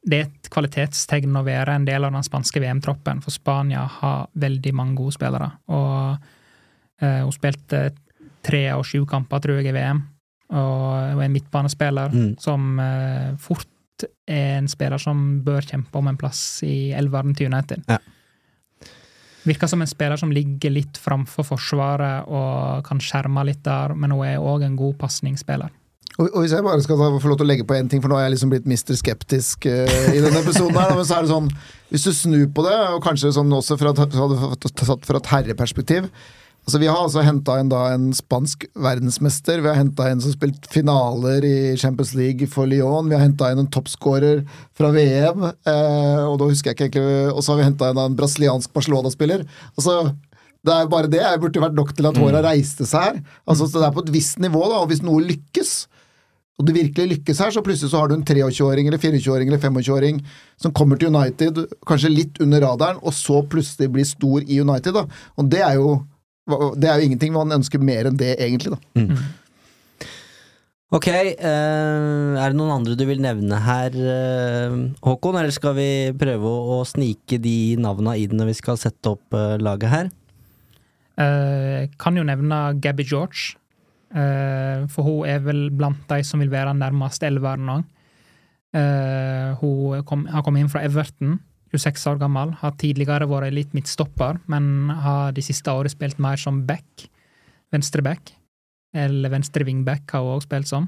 det 0.05 0.17
er 0.17 0.27
et 0.29 0.49
kvalitetstegn 0.53 1.35
å 1.35 1.43
være 1.45 1.75
en 1.75 1.85
del 1.87 2.05
av 2.05 2.13
den 2.13 2.25
spanske 2.25 2.61
VM-troppen, 2.61 3.23
for 3.25 3.33
Spania 3.33 3.83
har 3.99 4.27
veldig 4.37 4.73
mange 4.77 4.99
gode 4.99 5.15
spillere. 5.17 5.49
Og 5.73 6.17
eh, 7.01 7.21
hun 7.25 7.33
spilte 7.33 7.87
tre 8.45 8.67
av 8.69 8.83
sju 8.85 9.01
kamper, 9.09 9.41
tror 9.41 9.59
jeg, 9.59 9.71
i 9.71 9.75
VM, 9.75 10.03
og 10.53 10.83
hun 11.15 11.23
er 11.23 11.25
en 11.25 11.33
midtbanespiller 11.33 12.13
Mm. 12.13 12.35
som 12.39 12.79
eh, 12.79 13.31
fort 13.41 14.05
er 14.29 14.59
en 14.59 14.67
spiller 14.69 15.01
som 15.01 15.41
bør 15.43 15.65
kjempe 15.65 15.97
om 15.97 16.07
en 16.11 16.17
plass 16.19 16.61
i 16.67 16.91
elveren 16.93 17.33
til 17.35 17.49
United. 17.49 17.83
Ja. 17.89 17.97
Virker 19.45 19.69
som 19.69 19.81
en 19.83 19.89
spiller 19.89 20.17
som 20.17 20.33
ligger 20.33 20.73
litt 20.73 20.97
framfor 20.97 21.45
forsvaret 21.45 22.29
og 22.31 22.85
kan 22.87 23.01
skjerme 23.01 23.43
litt 23.45 23.63
der, 23.65 23.93
men 23.93 24.13
hun 24.15 24.25
er 24.25 24.41
òg 24.41 24.65
en 24.65 24.77
god 24.79 24.97
pasningsspiller. 25.01 25.73
Og, 26.15 26.29
hvis 26.39 26.53
jeg 26.55 26.63
bare 26.63 26.83
skal 26.83 26.95
få 27.19 27.27
lov 27.27 27.39
til 27.41 27.43
å 27.43 27.49
legge 27.49 27.65
på 27.67 27.75
én 27.75 27.89
ting, 27.91 27.99
for 27.99 28.07
nå 28.07 28.15
har 28.15 28.29
jeg 28.29 28.37
liksom 28.37 28.53
blitt 28.53 28.69
mister 28.69 28.95
Skeptisk 28.95 29.67
eh, 29.67 30.13
i 30.15 30.21
denne 30.23 30.39
episoden 30.39 30.77
her, 30.79 30.93
men 30.95 31.03
så 31.03 31.17
er 31.17 31.25
det 31.25 31.33
sånn 31.33 31.49
Hvis 31.91 32.05
du 32.07 32.13
snur 32.15 32.45
på 32.55 32.63
det, 32.63 32.75
og 32.95 33.03
kanskje 33.03 33.33
sånn 33.35 33.51
også 33.51 33.75
fra, 33.81 33.91
fra, 33.97 34.95
fra 35.03 35.19
et 35.19 35.31
herreperspektiv 35.33 36.07
Altså, 36.65 36.79
vi 36.81 36.87
har 36.89 36.97
altså 36.97 37.21
henta 37.21 37.59
inn 37.61 37.69
da 37.69 37.83
en 37.93 38.07
spansk 38.17 38.63
verdensmester. 38.81 39.59
Vi 39.61 39.69
har 39.69 39.77
henta 39.77 40.07
en 40.09 40.21
som 40.21 40.31
har 40.31 40.37
spilt 40.39 40.65
finaler 40.73 41.45
i 41.45 41.57
Champions 41.77 42.15
League 42.17 42.47
for 42.49 42.65
Lyon. 42.65 43.11
Vi 43.11 43.13
har 43.13 43.21
henta 43.21 43.51
inn 43.53 43.61
en 43.61 43.69
toppskårer 43.69 44.41
fra 44.73 44.89
VM. 44.95 45.43
Eh, 45.45 46.23
og 46.25 46.39
da 46.41 46.47
husker 46.49 46.71
jeg 46.71 46.79
ikke 46.79 46.87
egentlig 46.87 47.35
Og 47.35 47.43
så 47.45 47.53
har 47.53 47.59
vi 47.61 47.67
henta 47.67 47.91
inn 47.93 48.01
en 48.01 48.17
brasiliansk 48.17 48.73
Barcelona-spiller. 48.73 49.45
Altså, 49.77 49.99
det 50.65 50.73
er 50.73 50.89
bare 50.89 51.11
det 51.11 51.21
jeg 51.21 51.41
burde 51.43 51.61
vært 51.61 51.77
nok 51.77 51.91
til 51.93 52.09
at 52.09 52.17
håra 52.17 52.41
reiste 52.47 52.87
seg 52.89 53.11
her. 53.11 53.21
Altså, 53.45 53.67
så 53.69 53.83
Det 53.83 53.85
er 53.85 53.93
på 53.99 54.05
et 54.07 54.15
visst 54.17 54.41
nivå, 54.41 54.63
da, 54.65 54.81
og 54.81 54.89
hvis 54.89 55.03
noe 55.05 55.21
lykkes, 55.21 55.75
og 56.57 56.65
det 56.65 56.75
virkelig 56.79 57.07
lykkes 57.11 57.43
her, 57.43 57.51
så 57.51 57.61
plutselig 57.61 57.91
så 57.91 58.01
har 58.01 58.09
du 58.09 58.15
en 58.15 58.25
23-åring 58.25 58.87
eller 58.87 58.97
24-åring 58.97 59.51
eller 59.51 59.61
25-åring 59.61 60.21
som 60.57 60.73
kommer 60.73 60.97
til 60.97 61.13
United, 61.13 61.61
kanskje 61.85 62.13
litt 62.13 62.39
under 62.41 62.63
radaren, 62.63 63.01
og 63.03 63.13
så 63.13 63.43
plutselig 63.45 63.91
blir 63.91 64.07
stor 64.07 64.41
i 64.47 64.61
United. 64.63 64.95
da. 64.95 65.05
Og 65.35 65.51
det 65.51 65.61
er 65.61 65.75
jo 65.77 65.99
det 66.45 66.89
er 66.89 66.99
jo 66.99 67.07
ingenting 67.09 67.33
man 67.33 67.55
ønsker 67.57 67.81
mer 67.81 68.09
enn 68.09 68.19
det, 68.19 68.35
egentlig. 68.43 68.75
da. 68.75 69.15
Ok, 70.93 71.07
eh, 71.09 71.33
er 71.41 72.53
det 72.53 72.55
noen 72.55 72.75
andre 72.75 72.93
du 72.95 73.03
vil 73.09 73.23
nevne 73.23 73.57
her, 73.65 73.95
eh, 73.97 74.75
Håkon? 75.03 75.39
Eller 75.39 75.51
skal 75.51 75.73
vi 75.75 75.89
prøve 76.15 76.45
å, 76.45 76.83
snike 76.85 77.39
de 77.41 77.75
navna 77.81 78.13
inn 78.15 78.37
når 78.37 78.51
vi 78.53 78.59
skal 78.61 78.77
sette 78.79 79.15
opp 79.15 79.33
eh, 79.33 79.57
laget 79.57 79.91
her? 79.91 80.13
Jeg 81.15 81.93
kan 81.97 82.15
jo 82.19 82.25
nevne 82.27 82.75
Gabby 82.83 83.05
George, 83.07 83.55
eh, 84.13 84.85
for 84.91 85.07
hun 85.07 85.27
er 85.31 85.39
vel 85.43 85.69
blant 85.71 86.03
de 86.11 86.21
som 86.27 86.43
vil 86.43 86.51
være 86.51 86.75
nærmest 86.75 87.23
elveren 87.23 87.71
òg. 87.71 87.85
Eh, 88.75 89.55
hun 89.61 90.03
har 90.29 90.43
kommet 90.43 90.61
inn 90.61 90.71
fra 90.71 90.83
Everton, 90.83 91.39
26 91.75 92.07
år 92.11 92.21
gammel. 92.21 92.53
Har 92.61 92.75
tidligere 92.79 93.27
vært 93.29 93.53
litt 93.55 93.75
midtstopper, 93.75 94.39
men 94.51 94.89
har 95.03 95.35
de 95.35 95.43
siste 95.45 95.71
årene 95.71 95.91
spilt 95.93 96.21
mer 96.23 96.39
som 96.41 96.63
back. 96.67 97.07
Venstre 97.73 98.03
back. 98.05 98.33
Eller 98.95 99.33
venstre 99.33 99.67
wingback 99.67 100.11
har 100.15 100.23
hun 100.23 100.37
også 100.37 100.47
spilt 100.47 100.71
som. 100.71 100.87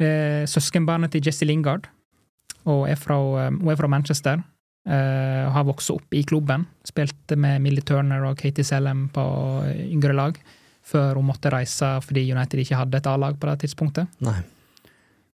Eh, 0.00 0.44
søskenbarnet 0.48 1.12
til 1.12 1.24
Jesse 1.28 1.48
Lingard. 1.48 1.88
Og 2.66 2.88
er 2.90 2.96
fra, 2.96 3.16
eh, 3.44 3.50
hun 3.50 3.70
er 3.70 3.76
fra 3.76 3.88
Manchester. 3.88 4.42
Uh, 4.86 5.50
har 5.50 5.64
vokst 5.66 5.90
opp 5.90 6.14
i 6.14 6.22
klubben. 6.22 6.62
Spilte 6.86 7.34
med 7.34 7.58
Millie 7.64 7.82
Turner 7.82 8.22
og 8.28 8.36
Katie 8.38 8.62
Sellem 8.62 9.08
på 9.10 9.22
yngre 9.66 10.14
lag. 10.14 10.36
Før 10.86 11.18
hun 11.18 11.26
måtte 11.26 11.50
reise 11.50 11.88
fordi 12.06 12.22
United 12.30 12.62
ikke 12.62 12.78
hadde 12.78 13.00
et 13.00 13.08
A-lag 13.10 13.34
på 13.34 13.48
det 13.50 13.64
tidspunktet. 13.64 14.06
Nei. 14.22 14.36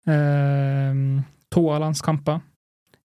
Uh, 0.09 1.21
to 1.53 1.67
A-landskamper. 1.69 2.41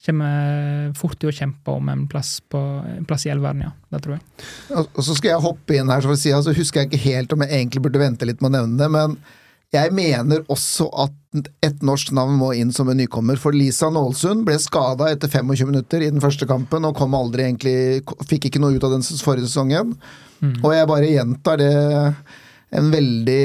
Kommer 0.06 0.94
fort 0.98 1.18
til 1.18 1.32
å 1.32 1.34
kjempe 1.34 1.74
om 1.74 1.90
en 1.90 2.04
plass, 2.10 2.38
på, 2.46 2.60
en 2.86 3.08
plass 3.10 3.26
i 3.26 3.32
elveren, 3.34 3.66
ja. 3.66 3.72
Det 3.92 4.04
tror 4.04 4.18
jeg. 4.18 4.24
Og 4.86 5.02
så 5.04 5.16
skal 5.18 5.34
jeg 5.34 5.44
hoppe 5.44 5.80
inn 5.80 5.90
her, 5.90 6.06
så 6.06 6.16
si, 6.20 6.32
altså 6.36 6.54
husker 6.56 6.84
jeg 6.84 6.92
ikke 6.92 7.04
helt 7.08 7.34
om 7.34 7.44
jeg 7.44 7.56
egentlig 7.58 7.82
burde 7.88 8.02
vente 8.04 8.30
litt 8.30 8.44
med 8.44 8.52
å 8.52 8.58
nevne 8.60 8.78
det, 8.84 8.90
men 8.94 9.18
jeg 9.76 9.92
mener 9.92 10.46
også 10.54 10.88
at 11.04 11.42
et 11.66 11.82
norsk 11.84 12.14
navn 12.16 12.38
må 12.40 12.54
inn 12.56 12.70
som 12.72 12.88
en 12.88 12.98
nykommer. 12.98 13.36
For 13.42 13.56
Lisa 13.56 13.90
Nålsund 13.92 14.46
ble 14.48 14.56
skada 14.64 15.10
etter 15.12 15.28
25 15.34 15.68
minutter 15.68 16.06
i 16.06 16.12
den 16.14 16.24
første 16.24 16.48
kampen 16.48 16.88
og 16.88 16.96
kom 16.98 17.18
aldri 17.18 17.44
egentlig, 17.50 18.06
fikk 18.30 18.48
ikke 18.48 18.62
noe 18.64 18.78
ut 18.78 18.86
av 18.88 18.96
den 18.96 19.04
forrige 19.04 19.50
sesongen. 19.50 19.98
Og 20.64 20.70
jeg 20.72 20.88
bare 20.88 21.10
gjentar 21.12 21.60
det 21.60 21.74
en 22.78 22.90
veldig 22.92 23.44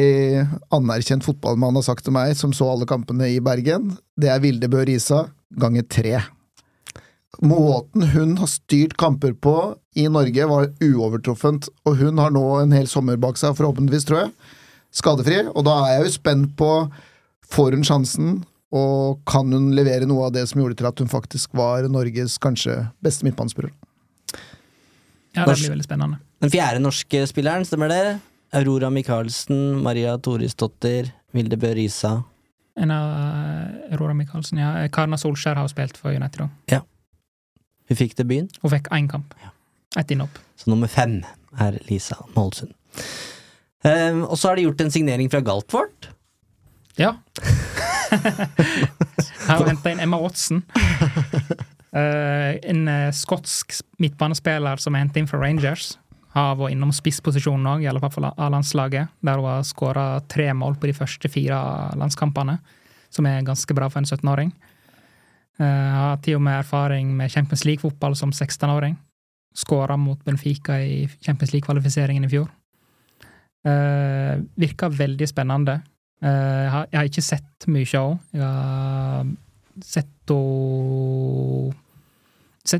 anerkjent 0.74 1.26
fotballmann 1.26 1.76
har 1.78 1.86
sagt 1.86 2.06
til 2.06 2.14
meg, 2.14 2.36
som 2.38 2.54
så 2.54 2.70
alle 2.70 2.88
kampene 2.90 3.28
i 3.32 3.40
Bergen. 3.42 3.92
Det 4.18 4.30
er 4.30 4.42
Vilde 4.42 4.70
Bø 4.70 4.84
Risa 4.86 5.24
ganger 5.58 5.86
tre. 5.90 6.16
Måten 7.40 8.04
hun 8.12 8.34
har 8.36 8.50
styrt 8.50 8.98
kamper 9.00 9.32
på 9.32 9.56
i 9.96 10.04
Norge, 10.12 10.46
var 10.46 10.68
uovertruffent. 10.84 11.70
Og 11.88 11.96
hun 12.02 12.20
har 12.20 12.34
nå 12.34 12.44
en 12.60 12.74
hel 12.76 12.90
sommer 12.90 13.16
bak 13.20 13.40
seg, 13.40 13.56
forhåpentligvis, 13.56 14.04
tror 14.08 14.24
jeg. 14.24 14.32
Skadefri. 14.92 15.38
Og 15.48 15.64
da 15.64 15.78
er 15.86 15.94
jeg 15.96 16.06
jo 16.06 16.16
spent 16.18 16.54
på 16.60 16.72
Får 17.52 17.74
hun 17.76 17.82
sjansen, 17.84 18.28
og 18.72 19.18
kan 19.28 19.50
hun 19.52 19.74
levere 19.76 20.06
noe 20.08 20.30
av 20.30 20.30
det 20.32 20.46
som 20.48 20.62
gjorde 20.62 20.78
til 20.78 20.86
at 20.88 21.00
hun 21.02 21.10
faktisk 21.12 21.52
var 21.58 21.84
Norges 21.92 22.38
kanskje 22.40 22.78
beste 23.04 23.26
midtbanespiller? 23.26 23.74
Ja, 25.36 25.44
det 25.44 25.58
blir 25.58 25.74
veldig 25.74 25.84
spennende. 25.84 26.16
Den 26.40 26.52
fjerde 26.54 26.80
norske 26.80 27.26
spilleren, 27.28 27.66
stemmer 27.68 27.92
det? 27.92 28.06
Aurora 28.56 28.88
Michaelsen, 28.88 29.82
Maria 29.84 30.16
Torisdottir, 30.16 31.12
Vilde 31.36 31.60
Bø 31.60 31.74
Risa. 31.76 32.22
En 32.80 32.92
av 32.92 33.12
eh, 33.18 33.92
Aurora 33.92 34.16
Michaelsen, 34.16 34.60
ja. 34.64 34.72
Karna 34.92 35.20
Solskjær 35.20 35.60
har 35.60 35.68
spilt 35.72 36.00
for 36.00 36.16
United 36.16 36.46
òg. 36.46 36.56
Hun 37.88 37.98
fikk 37.98 38.16
debuten, 38.18 38.50
Hun 38.62 38.70
fikk 38.70 38.88
én 38.92 39.08
kamp. 39.10 39.34
Ett 39.96 40.10
innhopp. 40.10 40.38
så 40.56 40.70
nummer 40.70 40.88
fem 40.88 41.22
er 41.60 41.78
Lisa 41.88 42.16
Målsund. 42.36 42.72
Um, 43.84 44.22
og 44.24 44.38
så 44.38 44.48
har 44.48 44.56
de 44.56 44.62
gjort 44.68 44.80
en 44.80 44.90
signering 44.94 45.30
fra 45.30 45.40
Galtvort. 45.40 46.08
Ja. 46.96 47.16
Har 49.48 49.66
henta 49.66 49.90
inn 49.90 50.00
Emma 50.00 50.20
Watson. 50.22 50.62
Uh, 51.92 52.54
en 52.70 52.86
uh, 52.88 53.10
skotsk 53.12 53.74
midtbanespiller 54.02 54.80
som 54.80 54.94
er 54.94 55.04
hentet 55.04 55.22
inn 55.22 55.30
fra 55.30 55.40
Rangers. 55.42 55.96
Har 56.36 56.54
vært 56.60 56.76
innom 56.76 56.92
spissposisjonen 56.94 57.68
òg, 57.74 57.82
i 57.84 57.88
alle 57.90 58.00
fall 58.00 58.14
for 58.14 58.30
A-landslaget. 58.30 59.10
Der 59.20 59.40
hun 59.40 59.50
har 59.50 59.66
skåra 59.68 60.06
tre 60.30 60.48
mål 60.56 60.78
på 60.80 60.88
de 60.88 60.96
første 60.96 61.28
fire 61.32 61.58
landskampene, 61.98 62.60
som 63.12 63.28
er 63.28 63.44
ganske 63.44 63.76
bra 63.76 63.90
for 63.92 64.00
en 64.00 64.08
17-åring. 64.08 64.54
Eh, 65.62 65.90
har 65.94 66.18
til 66.24 66.38
og 66.38 66.42
med 66.42 66.58
erfaring 66.58 67.12
med 67.16 67.30
Champions 67.30 67.64
League-fotball 67.68 68.16
som 68.18 68.32
16-åring. 68.32 68.96
Skåra 69.54 69.96
mot 70.00 70.18
Benfica 70.24 70.80
i 70.80 71.06
Champions 71.20 71.52
League-kvalifiseringen 71.52 72.24
i 72.26 72.32
fjor. 72.32 72.50
Uh, 73.62 74.40
virker 74.58 74.90
veldig 74.90 75.28
spennende. 75.30 75.76
Uh, 76.24 76.30
jeg 76.66 76.86
jeg 76.90 76.98
har 76.98 77.10
ikke 77.10 77.22
sett 77.22 77.66
mye 77.70 77.98
av 78.00 78.08
henne. 78.08 78.24
Jeg 78.32 78.42
har 78.42 79.28
sett 79.86 80.32
henne 80.32 81.74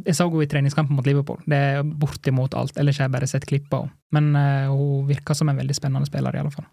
Jeg 0.07 0.14
så 0.16 0.26
henne 0.30 0.43
i 0.43 0.49
treningskampen 0.51 0.97
mot 0.97 1.07
Liverpool. 1.07 1.39
Det 1.47 1.57
er 1.57 1.83
bortimot 1.85 2.55
alt. 2.55 2.76
Ellers 2.78 2.99
har 2.99 3.07
jeg 3.07 3.14
bare 3.14 3.26
sett 3.30 3.47
klipp 3.47 3.70
av 3.74 3.85
henne. 3.85 3.95
Men 4.11 4.35
uh, 4.35 4.72
hun 4.74 5.07
virker 5.07 5.39
som 5.39 5.49
en 5.53 5.61
veldig 5.61 5.76
spennende 5.76 6.09
spiller, 6.09 6.35
i 6.35 6.43
alle 6.43 6.51
fall. 6.51 6.66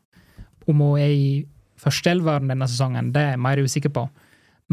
Om 0.66 0.82
hun 0.82 0.97
er 1.03 1.14
i 1.14 1.45
førsteelveren 1.78 2.49
denne 2.49 2.68
sesongen, 2.68 3.14
det 3.14 3.22
er 3.22 3.32
jeg 3.36 3.45
mer 3.45 3.62
usikker 3.62 3.93
på. 3.93 4.07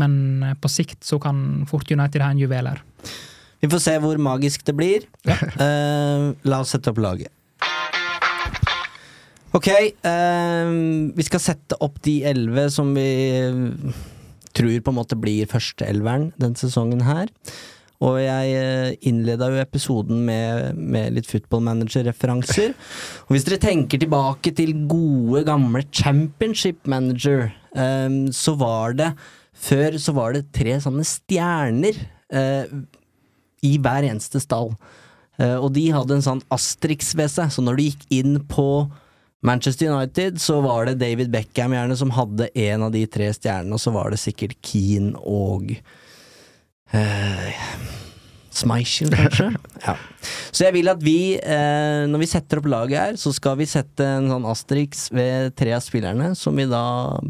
Men 0.01 0.43
eh, 0.45 0.57
på 0.61 0.71
sikt 0.71 1.05
så 1.05 1.19
kan 1.23 1.65
fort 1.69 1.91
United 1.91 2.23
ha 2.23 2.33
en 2.33 2.43
juvel 2.43 2.69
her. 2.71 2.83
Vi 3.65 3.71
får 3.73 3.83
se 3.83 3.95
hvor 4.03 4.21
magisk 4.21 4.67
det 4.69 4.77
blir. 4.77 5.07
uh, 5.27 6.33
la 6.45 6.61
oss 6.61 6.75
sette 6.75 6.93
opp 6.93 7.01
laget. 7.01 7.33
Ok, 9.57 9.71
uh, 10.05 10.69
vi 11.17 11.25
skal 11.25 11.43
sette 11.43 11.79
opp 11.81 11.97
de 12.05 12.19
elleve 12.29 12.69
som 12.73 12.93
vi 12.97 13.09
tror 14.57 14.77
på 14.85 14.93
en 14.93 14.99
måte 14.99 15.17
blir 15.21 15.49
førsteelveren 15.49 16.31
denne 16.37 16.61
sesongen 16.61 17.03
her. 17.07 17.33
Og 18.05 18.19
jeg 18.21 18.97
innleda 19.09 19.49
jo 19.49 19.61
episoden 19.63 20.19
med, 20.29 20.77
med 20.77 21.15
litt 21.17 21.29
football 21.31 21.63
manager-referanser. 21.65 22.75
Og 23.25 23.33
hvis 23.33 23.47
dere 23.49 23.61
tenker 23.63 24.03
tilbake 24.03 24.53
til 24.59 24.75
gode, 24.85 25.47
gamle 25.49 25.81
championship 25.89 26.85
manager, 26.85 27.49
um, 27.73 28.27
så 28.37 28.53
var 28.61 28.99
det 29.01 29.15
Før 29.57 29.97
så 30.03 30.15
var 30.17 30.37
det 30.37 30.51
tre 30.55 30.77
sånne 30.83 31.05
stjerner 31.07 31.99
eh, 32.29 32.71
i 33.65 33.77
hver 33.83 34.07
eneste 34.07 34.41
stall. 34.43 34.75
Eh, 35.41 35.57
og 35.57 35.73
de 35.77 35.89
hadde 35.95 36.19
en 36.19 36.25
sånn 36.25 36.45
Astrix 36.53 37.15
ved 37.19 37.33
seg, 37.33 37.53
så 37.53 37.65
når 37.65 37.79
du 37.79 37.85
gikk 37.89 38.07
inn 38.15 38.39
på 38.51 38.69
Manchester 39.47 39.93
United, 39.93 40.41
så 40.43 40.61
var 40.65 40.89
det 40.89 40.99
David 41.03 41.31
Beckham 41.33 41.75
gjerne 41.77 41.97
som 41.99 42.15
hadde 42.17 42.49
en 42.67 42.87
av 42.87 42.95
de 42.95 43.05
tre 43.11 43.29
stjernene, 43.37 43.77
og 43.77 43.83
så 43.83 43.93
var 43.95 44.13
det 44.13 44.21
sikkert 44.23 44.57
Keane 44.65 45.15
og 45.21 45.77
eh, 46.97 47.65
Schmeichel, 48.57 49.11
kanskje? 49.13 49.51
ja. 49.87 49.95
Så 50.51 50.65
jeg 50.65 50.73
vil 50.79 50.89
at 50.89 51.03
vi, 51.05 51.37
eh, 51.37 52.07
når 52.09 52.23
vi 52.23 52.29
setter 52.31 52.63
opp 52.63 52.69
laget 52.73 52.99
her, 52.99 53.19
så 53.21 53.33
skal 53.37 53.59
vi 53.61 53.67
sette 53.69 54.07
en 54.17 54.31
sånn 54.33 54.49
Asterix 54.49 55.07
ved 55.13 55.53
tre 55.61 55.75
av 55.77 55.85
spillerne, 55.85 56.33
som 56.39 56.57
vi 56.57 56.65
da 56.71 56.83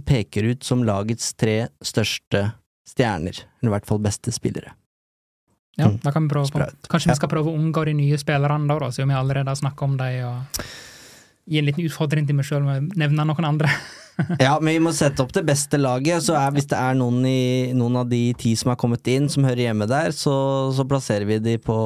peker 0.07 0.53
ut 0.53 0.63
som 0.67 0.85
lagets 0.87 1.33
tre 1.35 1.65
største 1.83 2.47
stjerner. 2.87 3.43
Eller 3.59 3.73
i 3.73 3.75
hvert 3.75 3.89
fall 3.91 4.03
beste 4.07 4.31
spillere. 4.35 4.73
Ja, 5.77 5.91
Mm. 5.91 5.99
da 6.01 6.11
kan 6.11 6.25
vi 6.25 6.33
prøve 6.33 6.49
på. 6.49 6.67
Kanskje 6.89 7.11
vi 7.11 7.17
skal 7.19 7.29
prøve 7.29 7.51
å 7.53 7.57
unngå 7.59 7.83
de 7.85 7.93
nye 7.99 8.17
spillerne, 8.17 8.65
da, 8.71 8.79
da, 8.81 8.87
siden 8.97 9.11
vi 9.13 9.15
allerede 9.19 9.51
har 9.53 9.59
snakka 9.61 9.85
om 9.85 9.97
dem. 10.01 10.25
Og 10.25 10.63
gi 11.47 11.61
en 11.61 11.69
liten 11.69 11.87
utfordring 11.87 12.27
til 12.27 12.37
meg 12.39 12.49
sjøl 12.49 12.67
med 12.67 12.91
å 12.91 12.99
nevne 13.05 13.29
noen 13.29 13.55
andre. 13.55 13.71
Ja, 14.41 14.55
men 14.63 14.71
vi 14.73 14.81
må 14.81 14.95
sette 14.97 15.21
opp 15.21 15.33
det 15.37 15.43
beste 15.45 15.77
laget. 15.77 16.25
Så 16.25 16.33
er, 16.39 16.49
hvis 16.57 16.69
det 16.71 16.79
er 16.81 16.95
noen, 16.97 17.19
i, 17.29 17.73
noen 17.77 17.99
av 18.01 18.07
de 18.09 18.31
ti 18.41 18.55
som 18.57 18.71
har 18.73 18.79
kommet 18.81 19.05
inn, 19.13 19.27
som 19.29 19.45
hører 19.45 19.67
hjemme 19.67 19.85
der, 19.91 20.15
så, 20.17 20.33
så 20.73 20.87
plasserer 20.89 21.29
vi 21.29 21.37
de 21.45 21.59
på, 21.61 21.77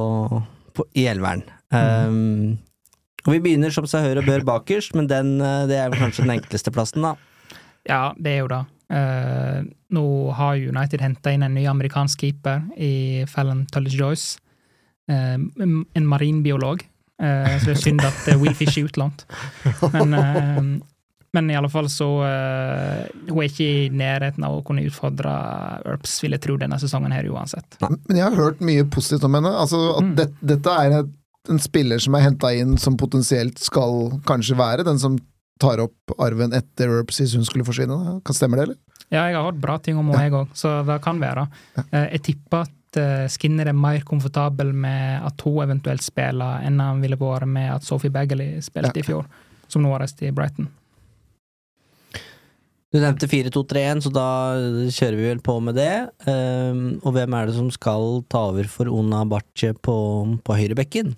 på, 0.77 0.87
i 0.95 1.09
elveren. 1.11 1.43
Um, 1.75 2.61
og 3.27 3.35
vi 3.35 3.41
begynner 3.43 3.75
som 3.75 3.89
seg 3.91 4.07
hør 4.07 4.23
og 4.23 4.29
bør 4.31 4.47
bakerst, 4.47 4.95
men 4.95 5.11
den, 5.11 5.41
eh, 5.45 5.65
det 5.71 5.77
er 5.77 5.97
kanskje 5.99 6.25
den 6.25 6.37
enkleste 6.39 6.73
plassen, 6.75 7.05
da. 7.05 7.17
Ja, 7.89 8.13
det 8.15 8.37
er 8.37 8.45
jo 8.45 8.53
det. 8.53 8.63
Uh, 8.91 9.67
nå 9.95 10.05
har 10.35 10.59
United 10.59 11.03
henta 11.05 11.35
inn 11.35 11.45
en 11.47 11.55
ny 11.55 11.67
amerikansk 11.71 12.25
keeper 12.25 12.65
i 12.79 13.27
Fallon 13.31 13.67
Tullis 13.71 13.99
Joyce. 13.99 14.41
Uh, 15.11 15.37
en 15.59 16.09
marinbiolog. 16.09 16.87
Eh, 17.21 17.59
så 17.61 17.67
det 17.71 17.77
er 17.77 17.83
synd 17.83 18.01
at 18.07 18.29
eh, 18.33 18.39
Will 18.41 18.55
Fish 18.57 18.79
er 18.81 18.87
utlånt. 18.89 19.27
Men, 19.93 20.15
eh, 20.17 20.61
men 21.37 21.51
i 21.53 21.55
alle 21.55 21.69
fall 21.71 21.87
så 21.93 22.07
Hun 23.29 23.39
er 23.39 23.47
ikke 23.47 23.67
i 23.69 23.89
nærheten 23.95 24.43
av 24.47 24.57
å 24.57 24.65
kunne 24.67 24.83
utfordre 24.89 25.31
Earps, 25.87 26.17
vil 26.25 26.33
jeg 26.35 26.43
tro, 26.47 26.57
denne 26.59 26.79
sesongen 26.83 27.13
her 27.15 27.29
uansett. 27.31 27.77
Men 27.85 28.17
jeg 28.19 28.25
har 28.27 28.35
hørt 28.39 28.61
mye 28.65 28.87
positivt 28.91 29.25
om 29.29 29.37
henne. 29.39 29.53
Altså, 29.55 29.79
at 29.99 30.05
Mm. 30.09 30.15
det, 30.19 30.29
dette 30.43 30.75
er 30.85 30.97
et, 31.01 31.13
en 31.49 31.59
spiller 31.63 31.99
som 32.03 32.15
er 32.19 32.25
henta 32.27 32.51
inn 32.57 32.77
som 32.79 32.97
potensielt 32.97 33.59
skal 33.63 34.11
kanskje 34.27 34.57
være 34.59 34.85
den 34.85 34.99
som 34.99 35.19
tar 35.61 35.79
opp 35.85 36.15
arven 36.19 36.53
etter 36.57 36.89
Earps 36.89 37.21
hvis 37.21 37.35
hun 37.37 37.45
skulle 37.45 37.65
forsvinne. 37.69 38.21
Kan 38.25 38.35
stemme 38.35 38.57
det, 38.59 38.63
eller? 38.71 38.77
Ja, 39.11 39.27
jeg 39.29 39.35
har 39.37 39.45
hørt 39.53 39.61
bra 39.61 39.77
ting 39.83 39.99
om 39.99 40.09
henne, 40.11 40.23
jeg 40.25 40.33
òg, 40.39 40.49
så 40.55 40.81
det 40.87 41.01
kan 41.05 41.19
være. 41.21 41.47
Eh, 41.93 42.09
Jeg 42.17 42.23
tipper 42.23 42.63
at 42.65 42.71
eh, 42.99 43.29
Skinner 43.31 43.71
er 43.71 43.77
mer 43.77 44.03
komfortabel 44.07 44.73
med 44.75 45.23
at 45.27 45.47
hun 45.47 45.63
eventuelt 45.65 46.03
spiller, 46.03 46.65
enn 46.67 46.81
han 46.83 47.03
ville 47.05 47.19
vært 47.21 47.49
med 47.51 47.71
at 47.77 47.87
Sophie 47.87 48.11
Bagley 48.11 48.59
spilte 48.65 49.03
i 49.03 49.07
fjor, 49.07 49.29
som 49.69 49.85
nå 49.85 49.93
har 49.95 50.03
reist 50.03 50.23
i 50.25 50.33
Brighton. 50.35 50.71
Du 52.91 52.99
nevnte 52.99 53.29
4-2-3-1, 53.31 54.01
så 54.03 54.11
da 54.11 54.29
kjører 54.91 55.15
vi 55.15 55.27
vel 55.29 55.41
på 55.47 55.55
med 55.63 55.77
det. 55.79 55.93
Um, 56.27 56.99
og 57.05 57.15
hvem 57.15 57.37
er 57.39 57.47
det 57.47 57.55
som 57.55 57.69
skal 57.71 58.25
ta 58.27 58.49
over 58.49 58.67
for 58.67 58.91
Ona 58.91 59.23
Barche 59.31 59.71
på, 59.79 59.95
på 60.43 60.57
høyrebekken? 60.59 61.13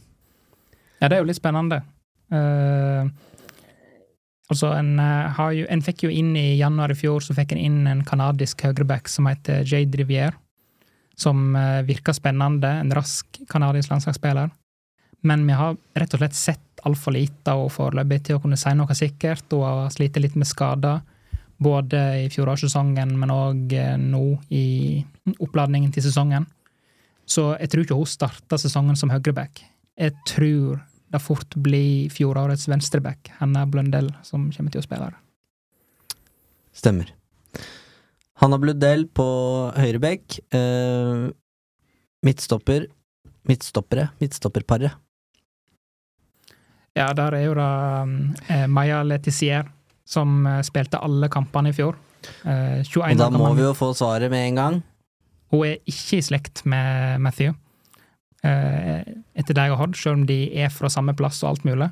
Ja, 1.01 1.09
det 1.09 1.17
er 1.17 1.23
jo 1.23 1.31
litt 1.31 1.41
spennende. 1.41 1.81
Uh, 2.29 3.09
altså, 4.53 4.75
en, 4.77 4.99
uh, 5.01 5.33
har 5.33 5.57
jo, 5.57 5.65
en 5.73 5.85
fikk 5.87 6.05
jo 6.05 6.13
inn 6.13 6.35
i 6.37 6.59
januar 6.61 6.93
i 6.93 6.99
fjor, 6.99 7.25
så 7.25 7.33
fikk 7.41 7.57
en 7.57 7.65
inn 7.65 7.81
en 7.89 8.05
kanadisk 8.05 8.67
høyreback 8.69 9.09
som 9.09 9.31
heter 9.33 9.65
Jade 9.65 10.03
Rivière. 10.03 10.37
Som 11.19 11.57
uh, 11.57 11.83
virker 11.87 12.17
spennende. 12.17 12.71
En 12.83 12.93
rask 12.95 13.41
kanadisk 13.51 13.93
landslagsspiller. 13.93 14.51
Men 15.23 15.47
vi 15.47 15.55
har 15.55 15.77
rett 15.95 16.15
og 16.15 16.23
slett 16.23 16.39
sett 16.39 16.83
altfor 16.83 17.15
lite 17.15 17.55
og 17.55 17.71
foreløpig 17.71 18.25
til 18.27 18.39
å 18.39 18.43
kunne 18.43 18.59
si 18.59 18.73
noe 18.75 18.95
sikkert, 18.99 19.47
og 19.55 19.67
har 19.69 19.93
slitt 19.95 20.19
litt 20.19 20.35
med 20.35 20.51
skader. 20.51 21.05
Både 21.63 22.01
i 22.25 22.31
fjorårssesongen, 22.33 23.13
men 23.21 23.31
òg 23.31 23.77
nå 24.03 24.25
i 24.51 24.65
oppladningen 25.39 25.93
til 25.95 26.03
sesongen. 26.09 26.49
Så 27.23 27.53
jeg 27.61 27.71
tror 27.71 27.85
ikke 27.85 28.01
hun 28.01 28.11
starter 28.11 28.59
sesongen 28.59 28.99
som 28.99 29.13
høyreback. 29.15 29.63
Jeg 29.95 30.17
tror 30.27 30.81
det 31.13 31.21
fort 31.21 31.55
blir 31.61 32.11
fjorårets 32.11 32.67
venstreback, 32.73 33.31
Hanna 33.39 33.67
Blundell, 33.69 34.11
som 34.27 34.49
kommer 34.51 34.73
til 34.73 34.83
å 34.83 34.87
spille. 34.87 35.13
Stemmer. 36.73 37.13
Hanna 38.43 38.59
Bludell 38.59 39.07
på 39.15 39.25
høyrebekk. 39.79 40.41
Uh, 40.51 41.31
midtstopper. 42.27 42.89
Midtstoppere. 43.47 44.09
Midtstopperparet. 44.23 44.99
Ja, 46.93 47.09
der 47.17 47.39
er 47.39 47.47
jo 47.47 47.55
da 47.57 47.69
eh, 48.53 48.67
Maya 48.69 49.01
Letizier, 49.07 49.65
som 50.05 50.43
eh, 50.47 50.61
spilte 50.67 51.01
alle 51.01 51.31
kampene 51.33 51.71
i 51.73 51.77
fjor. 51.77 51.97
Eh, 52.45 52.83
21 52.85 53.15
Og 53.15 53.23
da 53.23 53.31
må 53.33 53.49
vi 53.57 53.65
jo 53.65 53.73
få 53.77 53.93
svaret 53.97 54.31
med 54.31 54.51
en 54.51 54.61
gang. 54.61 54.77
Hun 55.53 55.65
er 55.71 55.81
ikke 55.89 56.19
i 56.19 56.27
slekt 56.27 56.63
med 56.69 57.23
Matthew, 57.25 57.55
eh, 58.45 59.01
etter 59.33 59.57
det 59.57 59.65
jeg 59.65 59.75
har 59.75 59.81
hørt, 59.81 59.97
selv 59.97 60.21
om 60.21 60.27
de 60.29 60.39
er 60.53 60.73
fra 60.73 60.93
samme 60.93 61.17
plass 61.17 61.41
og 61.43 61.55
alt 61.55 61.67
mulig. 61.69 61.89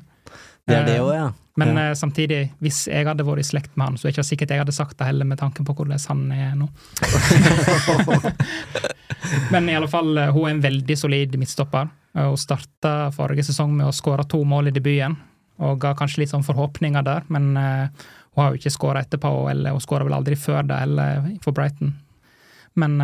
Det 0.67 0.75
er 0.77 0.85
det 0.85 0.95
Eh, 0.97 1.01
òg, 1.03 1.13
ja. 1.15 1.31
Men 1.57 1.67
Ja. 1.75 1.89
eh, 1.89 1.93
samtidig, 1.99 2.51
hvis 2.61 2.85
jeg 2.87 3.05
hadde 3.05 3.25
vært 3.27 3.39
i 3.39 3.43
slekt 3.43 3.75
med 3.75 3.85
han, 3.87 3.97
så 3.97 4.07
er 4.07 4.11
det 4.11 4.17
ikke 4.17 4.29
sikkert 4.29 4.49
jeg 4.49 4.59
hadde 4.61 4.71
sagt 4.73 4.97
det 4.97 5.05
heller, 5.07 5.25
med 5.25 5.37
tanke 5.37 5.63
på 5.65 5.73
hvordan 5.75 5.99
han 6.07 6.31
er 6.31 6.55
nå. 6.55 6.69
Men 9.51 9.69
i 9.69 9.75
alle 9.75 9.87
fall, 9.91 10.17
eh, 10.17 10.31
hun 10.31 10.45
er 10.47 10.51
en 10.55 10.61
veldig 10.63 10.97
solid 10.97 11.35
midtstopper. 11.39 11.89
Hun 12.17 12.37
starta 12.39 13.11
forrige 13.15 13.45
sesong 13.47 13.73
med 13.75 13.87
å 13.87 13.93
skåre 13.95 14.25
to 14.27 14.41
mål 14.47 14.67
i 14.71 14.75
debuten, 14.75 15.15
og 15.59 15.79
ga 15.79 15.93
kanskje 15.95 16.23
litt 16.23 16.31
sånn 16.33 16.43
forhåpninger 16.45 17.03
der, 17.05 17.23
men 17.31 17.51
hun 17.55 18.43
har 18.43 18.51
jo 18.51 18.57
ikke 18.59 18.73
skåra 18.73 19.03
etterpå, 19.05 19.31
eller 19.51 19.71
hun 19.75 19.83
skåra 19.83 20.07
vel 20.07 20.15
aldri 20.17 20.35
før 20.39 20.65
det, 20.67 20.79
eller 20.87 21.29
for 21.43 21.51
Brighton. 21.55 21.93
Men, 22.75 22.97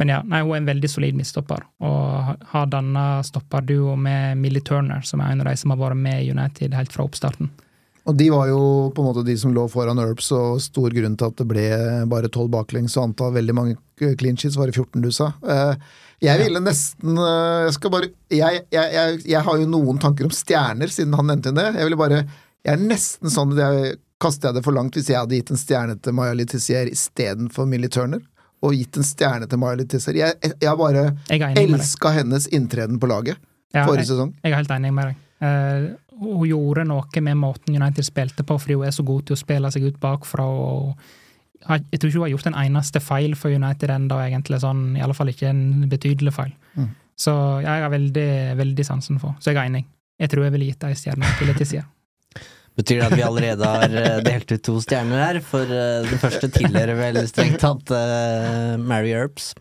men 0.00 0.08
ja, 0.14 0.18
nei, 0.24 0.40
hun 0.42 0.54
er 0.56 0.62
en 0.64 0.68
veldig 0.72 0.88
solid 0.90 1.16
midtstopper, 1.20 1.62
og 1.84 1.96
ha- 2.26 2.36
har 2.54 2.68
danna 2.72 3.06
stopperduo 3.26 3.94
med 4.00 4.38
Millie 4.40 4.64
Turner, 4.64 5.04
som 5.04 5.20
er 5.20 5.34
en 5.34 5.44
av 5.44 5.50
de 5.52 5.56
som 5.60 5.74
har 5.74 5.82
vært 5.82 6.00
med 6.00 6.22
i 6.24 6.30
United 6.32 6.72
helt 6.74 6.92
fra 6.96 7.04
oppstarten. 7.04 7.50
Og 8.08 8.16
de 8.16 8.30
var 8.32 8.48
jo 8.48 8.60
på 8.96 9.02
en 9.04 9.10
måte 9.10 9.22
de 9.26 9.34
som 9.38 9.52
lå 9.54 9.66
foran 9.70 10.00
Earps, 10.00 10.30
og 10.32 10.56
stor 10.64 10.88
grunn 10.96 11.18
til 11.20 11.28
at 11.28 11.36
det 11.36 11.46
ble 11.50 11.66
bare 12.10 12.30
tolv 12.32 12.48
baklengs 12.56 12.96
og 12.96 13.10
antall 13.10 13.34
veldig 13.36 13.54
mange 13.54 13.76
clean 14.18 14.40
sheets, 14.40 14.56
var 14.56 14.72
det 14.72 14.78
14 14.80 15.04
du 15.04 15.10
sa. 15.12 15.28
Eh, 15.44 15.74
Jeg 16.24 16.40
ville 16.40 16.60
nesten 16.64 17.16
eh, 17.20 17.66
Jeg 17.68 17.76
skal 17.76 17.92
bare 17.92 18.08
jeg, 18.32 18.64
jeg, 18.72 18.92
jeg, 18.96 19.20
jeg 19.36 19.42
har 19.46 19.60
jo 19.60 19.68
noen 19.68 20.00
tanker 20.00 20.26
om 20.26 20.32
stjerner, 20.34 20.88
siden 20.92 21.14
han 21.20 21.28
nevnte 21.28 21.52
det. 21.56 21.68
Jeg 21.76 21.86
ville 21.90 22.00
bare 22.00 22.22
Jeg 22.64 22.72
er 22.74 22.82
nesten 22.88 23.30
sånn 23.32 23.52
at 23.56 23.62
jeg 23.68 23.98
kaster 24.20 24.48
jeg 24.50 24.58
det 24.58 24.64
for 24.66 24.76
langt 24.76 24.96
hvis 24.96 25.08
jeg 25.08 25.16
hadde 25.20 25.36
gitt 25.38 25.52
en 25.54 25.60
stjerne 25.60 25.94
til 26.04 26.12
Maya 26.16 26.34
Letizier 26.36 26.88
istedenfor 26.92 27.68
Millie 27.68 27.88
Turner. 27.92 28.20
Og 28.60 28.74
gitt 28.76 28.98
en 29.00 29.06
stjerne 29.06 29.48
til 29.48 29.60
Miley 29.60 29.88
Tisser. 29.88 30.16
Jeg, 30.18 30.36
jeg, 30.60 30.76
bare 30.76 31.06
Jeg 31.30 31.56
elska 31.64 32.12
hennes 32.18 32.46
inntreden 32.52 33.00
på 33.00 33.08
laget 33.08 33.38
Ja, 33.72 33.86
forrige 33.86 34.04
jeg, 34.04 34.10
sesong. 34.12 34.34
jeg 34.42 34.52
er 34.52 34.58
helt 34.58 34.74
enig 34.74 34.92
med 34.94 35.10
deg. 35.10 35.26
Uh, 35.40 36.10
hun 36.20 36.44
gjorde 36.50 36.84
noe 36.84 37.22
med 37.24 37.38
måten 37.40 37.76
United 37.76 38.04
spilte 38.04 38.44
på, 38.44 38.58
fordi 38.60 38.76
hun 38.76 38.86
er 38.90 38.92
så 38.92 39.04
god 39.06 39.22
til 39.24 39.36
å 39.36 39.40
spille 39.40 39.70
seg 39.72 39.86
ut 39.88 40.00
bakfra. 40.02 40.44
og 40.44 40.98
Jeg 41.68 42.00
tror 42.00 42.10
ikke 42.10 42.18
hun 42.18 42.26
har 42.26 42.34
gjort 42.34 42.50
en 42.50 42.58
eneste 42.66 43.00
feil 43.00 43.36
for 43.38 43.48
United 43.54 43.94
ennå, 43.94 44.18
egentlig. 44.26 44.60
Sånn, 44.60 44.82
I 44.98 45.04
alle 45.06 45.16
fall 45.16 45.32
ikke 45.32 45.48
en 45.48 45.86
betydelig 45.88 46.34
feil. 46.36 46.52
Mm. 46.76 46.90
Så 47.20 47.32
jeg 47.64 47.86
har 47.86 47.92
veldig, 47.92 48.28
veldig 48.60 48.84
sansen 48.84 49.20
for. 49.22 49.36
Så 49.40 49.52
jeg 49.54 49.60
er 49.60 49.70
enig. 49.72 49.86
Jeg 50.20 50.28
tror 50.32 50.44
jeg 50.44 50.52
ville 50.52 50.68
gitt 50.68 50.84
ei 50.84 50.92
stjerne 50.98 51.32
til 51.38 51.48
Letizia. 51.48 51.86
Betyr 52.80 53.02
det 53.02 53.08
at 53.10 53.16
vi 53.18 53.24
allerede 53.26 53.66
har 53.68 53.96
eh, 54.00 54.20
delt 54.24 54.52
ut 54.54 54.62
to 54.64 54.78
stjerner 54.80 55.20
her? 55.20 55.40
For 55.44 55.68
eh, 55.68 56.06
den 56.06 56.20
første 56.22 56.48
tilhører 56.54 56.96
vel 56.96 57.18
strengt 57.28 57.60
tatt 57.60 57.92
uh, 57.92 58.78
Mary 58.80 59.12
Earps. 59.12 59.52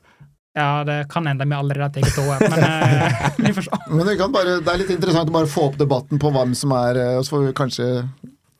Ja, 0.55 0.85
det 0.87 1.01
kan 1.11 1.27
hende 1.27 1.45
vi 1.45 1.55
allerede 1.57 1.89
har 1.89 1.93
tatt 1.97 2.21
over, 2.23 2.45
men 2.47 2.63
uh, 2.63 3.27
vi 3.45 3.51
får 3.57 3.67
se. 3.67 3.81
Men 3.91 4.07
vi 4.07 4.15
kan 4.21 4.31
bare, 4.31 4.57
det 4.63 4.71
er 4.71 4.81
litt 4.85 4.93
interessant 4.95 5.31
å 5.31 5.35
bare 5.35 5.51
få 5.51 5.67
opp 5.69 5.77
debatten 5.81 6.21
på 6.21 6.31
hvem 6.35 6.55
som 6.57 6.73
er 6.77 6.99
Og 7.17 7.25
så 7.27 7.35
får 7.35 7.45
vi 7.45 7.53
kanskje 7.59 7.87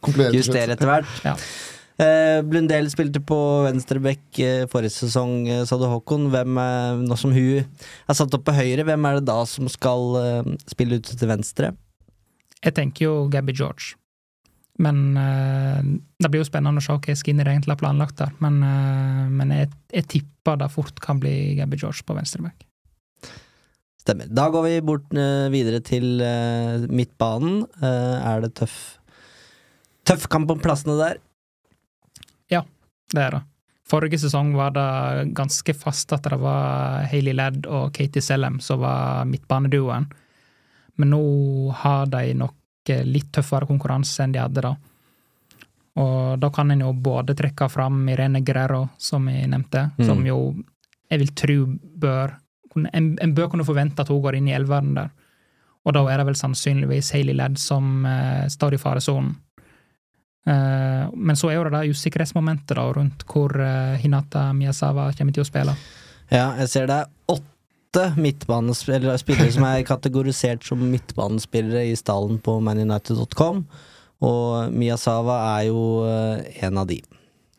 konkludere. 0.04 0.36
Justere 0.36 0.76
etter 0.76 0.92
hvert. 0.92 1.18
Ja. 1.24 1.38
Uh, 2.00 2.40
Blundell 2.48 2.88
spilte 2.92 3.20
på 3.20 3.38
venstrebekk 3.66 4.40
uh, 4.40 4.64
forrige 4.72 4.96
sesong, 4.96 5.42
uh, 5.52 5.64
sa 5.68 5.80
du 5.80 5.88
Håkon. 5.88 6.30
Hvem, 6.32 6.60
nå 7.04 7.20
som 7.20 7.36
hun 7.36 7.64
er 7.64 8.16
satt 8.18 8.36
opp 8.36 8.46
på 8.48 8.56
høyre, 8.56 8.88
hvem 8.88 9.08
er 9.08 9.20
det 9.20 9.28
da 9.32 9.40
som 9.48 9.68
skal 9.72 10.44
spille 10.68 11.00
ut 11.00 11.12
til 11.12 11.32
venstre? 11.32 11.74
Jeg 12.60 12.76
tenker 12.76 13.08
jo 13.08 13.16
Gabby 13.32 13.56
George. 13.56 13.96
Men 14.80 15.18
uh, 15.18 15.80
det 16.20 16.32
blir 16.32 16.44
jo 16.44 16.48
spennende 16.48 16.80
å 16.80 16.86
se 16.86 16.96
hva 16.96 17.16
Skinner 17.20 17.50
egentlig 17.52 17.76
har 17.76 17.82
planlagt 17.82 18.20
der. 18.22 18.32
Men, 18.44 18.62
uh, 18.64 19.28
men 19.28 19.52
jeg, 19.52 19.72
jeg 19.92 20.08
tipper 20.16 20.62
det 20.62 20.72
fort 20.72 21.02
kan 21.04 21.20
bli 21.20 21.58
Gabby 21.60 21.80
George 21.82 22.06
på 22.08 22.16
venstreback. 22.16 22.64
Stemmer. 24.00 24.30
Da 24.32 24.48
går 24.54 24.66
vi 24.70 24.78
bort 24.88 25.12
uh, 25.18 25.50
videre 25.52 25.84
til 25.84 26.24
midtbanen. 26.88 27.66
Er 27.84 28.46
det 28.46 28.56
tøff 28.62 28.80
Tøff 30.08 30.24
kamp 30.32 30.50
om 30.50 30.58
plassene 30.58 30.96
der? 30.98 31.20
Ja, 32.50 32.64
Det 33.14 33.22
er 33.22 33.36
det. 33.36 33.42
Forrige 33.90 34.20
sesong 34.22 34.52
var 34.58 34.72
det 34.74 35.34
ganske 35.38 35.74
fast 35.74 36.14
at 36.14 36.26
det 36.30 36.38
var 36.42 37.06
Hailey 37.10 37.34
Ladd 37.34 37.66
og 37.66 37.92
Katie 37.94 38.22
Sellem 38.22 38.60
som 38.62 38.84
var 38.84 39.26
midtbaneduoen. 39.30 40.08
Men 41.02 41.14
nå 41.14 41.22
har 41.82 42.10
de 42.12 42.36
nok 42.38 42.54
litt 43.06 43.32
tøffere 43.36 43.68
konkurranse 43.70 44.24
enn 44.26 44.34
de 44.36 44.42
hadde 44.42 44.64
da. 44.66 44.74
Og 46.00 46.40
da 46.40 46.50
kan 46.54 46.72
en 46.72 46.84
jo 46.86 46.92
både 46.94 47.36
trekke 47.36 47.68
fram 47.72 48.04
Irene 48.12 48.42
Guerrero, 48.46 48.86
som 48.98 49.28
jeg 49.30 49.50
nevnte, 49.52 49.92
Mm. 49.98 50.06
som 50.06 50.26
jo 50.26 50.38
jeg 51.10 51.20
vil 51.20 51.32
tro 51.34 51.58
bør 52.00 52.36
en, 52.94 53.18
en 53.20 53.34
bør 53.34 53.50
kunne 53.50 53.66
forvente 53.66 54.00
at 54.02 54.08
hun 54.14 54.22
går 54.22 54.36
inn 54.38 54.48
i 54.48 54.54
elveren 54.54 54.94
der. 54.96 55.10
Og 55.86 55.94
da 55.96 56.04
er 56.12 56.18
det 56.22 56.26
vel 56.28 56.36
sannsynligvis 56.38 57.12
Hayley 57.16 57.34
Ladd 57.34 57.58
som 57.58 58.06
eh, 58.06 58.46
står 58.48 58.76
i 58.76 58.78
faresonen. 58.78 59.32
Eh, 60.46 61.10
men 61.16 61.36
så 61.36 61.50
er 61.50 61.58
jo 61.58 61.64
det 61.68 61.74
da 61.74 61.82
usikkerhetsmomentet 61.90 62.76
da, 62.78 62.86
rundt 62.94 63.26
hvor 63.30 63.56
eh, 63.60 63.98
Hinata 64.04 64.52
Miyazawa 64.54 65.10
kommer 65.18 65.34
til 65.36 65.44
å 65.44 65.50
spille. 65.50 65.74
Ja, 66.30 66.52
jeg 66.62 66.70
ser 66.70 66.88
det 66.92 67.00
er 67.02 67.10
åtte 67.34 67.48
midtbanespillere 67.98 69.18
spillere 69.18 69.52
som 69.52 69.64
er 69.66 69.84
kategorisert 69.88 70.64
som 70.64 70.82
midtbanespillere 70.92 71.88
i 71.90 71.96
stallen 71.96 72.40
på 72.40 72.60
manunited.com, 72.62 73.64
og 74.22 74.74
Miyazawa 74.76 75.38
er 75.58 75.70
jo 75.70 75.84
eh, 76.06 76.66
en 76.68 76.78
av 76.78 76.88
de. 76.88 77.00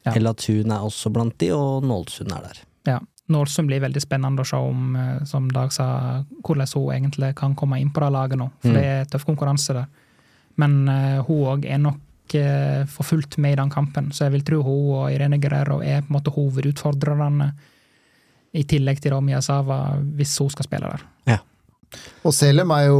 Ja. 0.04 0.14
Elatun 0.14 0.70
er 0.70 0.84
også 0.84 1.10
blant 1.12 1.38
de, 1.40 1.50
og 1.56 1.84
Nålsund 1.84 2.32
er 2.32 2.44
der. 2.46 2.60
Ja. 2.88 3.00
Nålsund 3.30 3.70
blir 3.70 3.82
veldig 3.82 4.00
spennende 4.02 4.42
å 4.42 4.48
se 4.48 4.58
om, 4.58 4.94
eh, 4.96 5.24
som 5.24 5.48
Dag 5.54 5.72
sa, 5.72 6.24
hvordan 6.42 6.70
hun 6.74 6.94
egentlig 6.94 7.34
kan 7.38 7.54
komme 7.54 7.80
inn 7.80 7.92
på 7.94 8.02
det 8.02 8.12
laget 8.12 8.38
nå. 8.38 8.50
For 8.60 8.70
Mm. 8.70 8.74
det 8.74 8.84
er 8.84 9.04
tøff 9.04 9.26
konkurranse 9.26 9.74
der. 9.74 9.86
Men 10.56 10.88
uh, 10.88 11.22
hun 11.24 11.46
òg 11.46 11.64
er 11.64 11.78
nok 11.78 12.34
uh, 12.34 12.84
for 12.86 13.06
fullt 13.06 13.38
med 13.38 13.52
i 13.52 13.60
den 13.62 13.70
kampen, 13.70 14.10
så 14.12 14.26
jeg 14.26 14.32
vil 14.32 14.42
tro 14.42 14.62
hun 14.62 14.96
og 14.98 15.12
Irene 15.12 15.38
Guerrero 15.40 15.80
er 15.80 16.02
på 16.02 16.10
en 16.10 16.16
måte 16.18 16.34
hovedutfordrerne, 16.34 17.52
i 18.56 18.66
tillegg 18.66 19.00
til 19.02 19.14
da 19.14 19.40
Sava, 19.44 19.80
hvis 20.16 20.38
hun 20.42 20.50
skal 20.50 20.66
spille 20.66 20.90
der. 20.90 21.08
Og 22.24 22.34
Selem 22.36 22.70
er 22.74 22.86
jo 22.86 22.98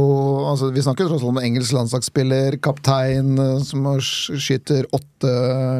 altså 0.49 0.71
Vi 0.73 0.83
snakker 0.83 1.07
tross 1.07 1.21
alt 1.21 1.31
om 1.31 1.39
engelsk 1.41 1.75
landslagsspiller, 1.75 2.57
kaptein, 2.63 3.35
eh, 3.39 3.59
som 3.65 3.85
skyter 4.01 4.87
åtte 4.95 5.35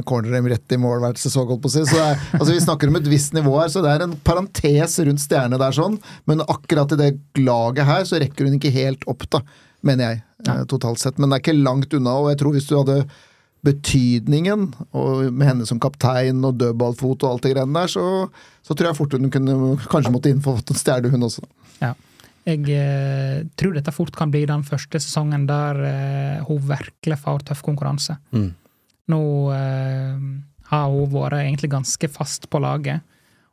cornerem 0.07 0.47
rett 0.51 0.75
i 0.75 0.79
mål 0.79 1.01
hver 1.03 1.17
sesong, 1.19 1.49
holdt 1.49 1.63
på 1.65 1.71
å 1.71 1.73
si. 1.73 1.83
Så 1.89 1.97
det 1.97 2.05
er, 2.05 2.21
altså 2.39 2.51
vi 2.53 2.63
snakker 2.63 2.91
om 2.91 2.99
et 3.01 3.09
visst 3.11 3.35
nivå 3.37 3.57
her, 3.57 3.71
så 3.73 3.83
det 3.83 3.95
er 3.95 4.05
en 4.05 4.15
parentes 4.27 4.99
rundt 5.07 5.23
stjerne 5.23 5.59
der, 5.61 5.75
sånn. 5.75 5.97
Men 6.29 6.45
akkurat 6.45 6.95
i 6.95 7.01
det 7.01 7.11
laget 7.41 7.89
her, 7.89 8.05
så 8.07 8.21
rekker 8.21 8.47
hun 8.47 8.59
ikke 8.59 8.73
helt 8.77 9.03
opp, 9.11 9.27
da, 9.33 9.43
mener 9.87 10.07
jeg, 10.07 10.23
ja. 10.47 10.61
totalt 10.69 11.01
sett. 11.01 11.19
Men 11.19 11.31
det 11.31 11.39
er 11.39 11.45
ikke 11.45 11.59
langt 11.59 11.97
unna, 11.97 12.15
og 12.21 12.31
jeg 12.31 12.41
tror 12.43 12.55
hvis 12.55 12.69
du 12.69 12.77
hadde 12.77 13.01
betydningen, 13.65 14.69
og 14.97 15.27
med 15.29 15.45
henne 15.45 15.67
som 15.69 15.79
kaptein 15.81 16.39
og 16.47 16.57
dødballfot 16.57 17.25
og 17.25 17.27
alt 17.29 17.43
det 17.45 17.53
greiene 17.53 17.77
der, 17.77 17.91
så, 17.93 18.05
så 18.65 18.73
tror 18.73 18.89
jeg 18.89 18.97
fort 18.97 19.17
hun 19.17 19.33
kunne 19.33 19.75
kanskje 19.91 20.13
måtte 20.13 20.31
inn 20.33 20.41
for 20.41 20.57
en 20.57 20.79
stjerne, 20.79 21.11
hun 21.13 21.27
også. 21.27 21.45
Ja. 21.81 21.93
Jeg 22.49 22.65
eh, 22.73 23.43
tror 23.53 23.75
dette 23.75 23.93
fort 23.93 24.15
kan 24.17 24.31
bli 24.33 24.47
den 24.49 24.63
første 24.65 24.97
sesongen 24.97 25.43
der 25.49 25.77
eh, 25.85 26.47
hun 26.47 26.57
virkelig 26.71 27.19
får 27.21 27.45
tøff 27.51 27.61
konkurranse. 27.65 28.15
Mm. 28.33 28.49
Nå 29.13 29.21
eh, 29.53 30.23
har 30.71 30.87
hun 30.89 31.11
vært 31.13 31.37
egentlig 31.43 31.69
ganske 31.69 32.09
fast 32.09 32.49
på 32.49 32.61
laget, 32.63 33.05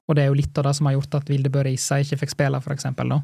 og 0.09 0.17
det 0.17 0.25
er 0.25 0.31
jo 0.31 0.39
litt 0.39 0.57
av 0.57 0.71
det 0.71 0.73
som 0.79 0.89
har 0.89 0.97
gjort 0.97 1.19
at 1.19 1.29
Vilde 1.29 1.53
Bø 1.53 1.67
Risa 1.67 2.01
ikke 2.01 2.23
fikk 2.23 2.33
spille, 2.33 2.63
for 2.65 2.73
eksempel. 2.73 3.13
Da. 3.13 3.21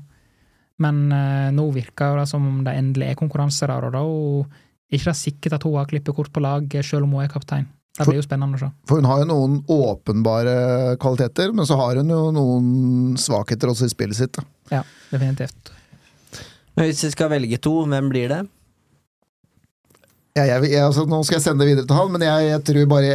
Men 0.84 1.06
eh, 1.16 1.48
nå 1.56 1.68
virker 1.72 2.20
det 2.20 2.28
som 2.28 2.44
om 2.44 2.60
det 2.66 2.76
endelig 2.76 3.12
er 3.12 3.20
konkurranse 3.20 3.68
der, 3.70 3.88
og 3.88 3.96
da 3.96 4.04
ikke 4.92 5.10
det 5.10 5.16
sikkert 5.18 5.56
at 5.58 5.64
hun 5.66 5.78
har 5.78 5.88
klippekort 5.90 6.32
på 6.32 6.42
lag, 6.44 6.76
selv 6.84 7.06
om 7.06 7.16
hun 7.16 7.24
er 7.24 7.32
kaptein. 7.32 7.68
Det 7.94 8.08
blir 8.08 8.18
jo 8.18 8.24
spennende 8.26 8.58
å 8.58 8.60
se. 8.64 8.68
For 8.90 8.98
hun 8.98 9.06
har 9.06 9.20
jo 9.22 9.28
noen 9.30 9.60
åpenbare 9.70 10.54
kvaliteter, 11.02 11.52
men 11.54 11.66
så 11.68 11.78
har 11.78 12.00
hun 12.00 12.10
jo 12.10 12.24
noen 12.34 13.14
svakheter 13.20 13.70
også 13.70 13.86
i 13.86 13.92
spillet 13.92 14.18
sitt. 14.18 14.34
Da. 14.34 14.42
Ja, 14.80 14.82
definitivt. 15.12 15.70
Men 16.74 16.88
hvis 16.88 17.04
vi 17.06 17.12
skal 17.14 17.30
velge 17.30 17.60
to, 17.62 17.76
hvem 17.86 18.10
blir 18.10 18.32
det? 18.32 18.40
Ja, 20.34 20.48
jeg, 20.48 20.72
jeg, 20.72 20.82
altså, 20.82 21.04
nå 21.06 21.20
skal 21.22 21.38
jeg 21.38 21.44
sende 21.44 21.62
det 21.62 21.70
videre 21.70 21.86
til 21.86 21.94
han, 22.00 22.10
men 22.10 22.24
jeg, 22.26 22.48
jeg 22.50 22.64
tror 22.66 22.88
bare 22.90 23.12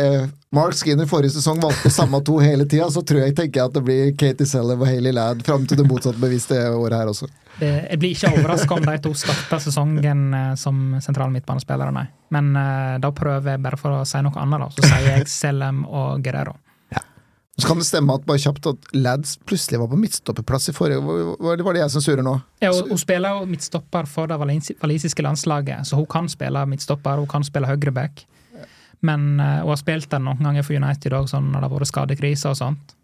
Mark 0.52 0.74
Skinner 0.74 1.06
forrige 1.06 1.36
sesong 1.36 1.60
valgte 1.62 1.92
samme 1.94 2.18
to 2.26 2.40
hele 2.42 2.66
tida, 2.66 2.88
så 2.90 3.04
tror 3.06 3.20
jeg 3.22 3.36
tenker 3.38 3.60
jeg 3.60 3.70
at 3.70 3.76
det 3.76 3.82
blir 3.86 4.08
Katie 4.18 4.50
Sellev 4.50 4.82
og 4.82 4.90
Hailey 4.90 5.14
Ladd 5.14 5.44
fram 5.46 5.68
til 5.70 5.78
det 5.78 5.86
motsatte 5.86 6.18
bevisste 6.18 6.58
året 6.74 6.96
her 6.98 7.12
også. 7.12 7.28
Det, 7.60 7.70
jeg 7.84 8.00
blir 8.02 8.16
ikke 8.16 8.32
overraska 8.34 8.78
om 8.80 8.88
de 8.88 8.96
to 9.04 9.12
starter 9.14 9.62
sesongen 9.62 10.24
eh, 10.34 10.56
som 10.58 10.96
sentrale 11.06 11.30
midtbanespillere, 11.36 11.94
nei. 11.94 12.08
Men 12.34 12.50
uh, 12.58 12.96
da 13.04 13.12
prøver 13.14 13.54
jeg 13.54 13.62
bare 13.62 13.78
for 13.78 14.00
å 14.00 14.08
si 14.10 14.24
noe 14.26 14.42
annet, 14.42 14.64
da. 14.64 14.72
Så 14.74 14.88
sier 14.88 15.06
jeg 15.12 15.30
Selem 15.30 15.84
og 15.86 16.26
Guerrero. 16.26 16.56
Så 17.60 17.68
kan 17.68 17.82
det 17.82 17.86
stemme 17.90 18.16
at 18.16 18.26
bare 18.26 18.40
kjapt 18.40 18.70
at 18.72 18.90
Lads 18.96 19.36
plutselig 19.44 19.82
var 19.82 19.90
på 19.92 19.98
midtstopperplass 20.00 20.70
i 20.72 20.74
forrige 20.74 21.02
Var 21.04 21.58
det, 21.60 21.66
var 21.68 21.76
det 21.76 21.82
jeg 21.82 21.92
som 21.92 22.06
surrer 22.06 22.24
nå? 22.24 22.38
Ja, 22.64 22.72
og 22.72 22.88
Hun 22.88 23.02
spiller 23.02 23.44
midtstopper 23.46 24.08
for 24.08 24.32
det 24.32 24.38
valisiske 24.40 24.80
walisiske 24.80 25.26
landslaget, 25.28 25.90
så 25.92 26.00
hun 26.00 26.08
kan 26.10 26.32
spille 26.32 26.64
midtstopper, 26.72 27.20
hun 27.20 27.28
kan 27.30 27.44
spille 27.44 27.68
høyreback. 27.68 28.24
Men 29.06 29.40
og 29.40 29.68
hun 29.68 29.74
har 29.74 29.80
spilt 29.80 30.10
den 30.12 30.26
noen 30.28 30.44
ganger 30.44 30.66
for 30.68 30.76
United 30.76 31.14
òg, 31.16 31.30
sånn 31.32 31.52
når 31.54 31.62
det 31.62 31.68
har 31.70 31.76
vært 31.78 31.92
skadekriser 31.92 32.52
og 32.52 32.58
sånt. 32.60 32.96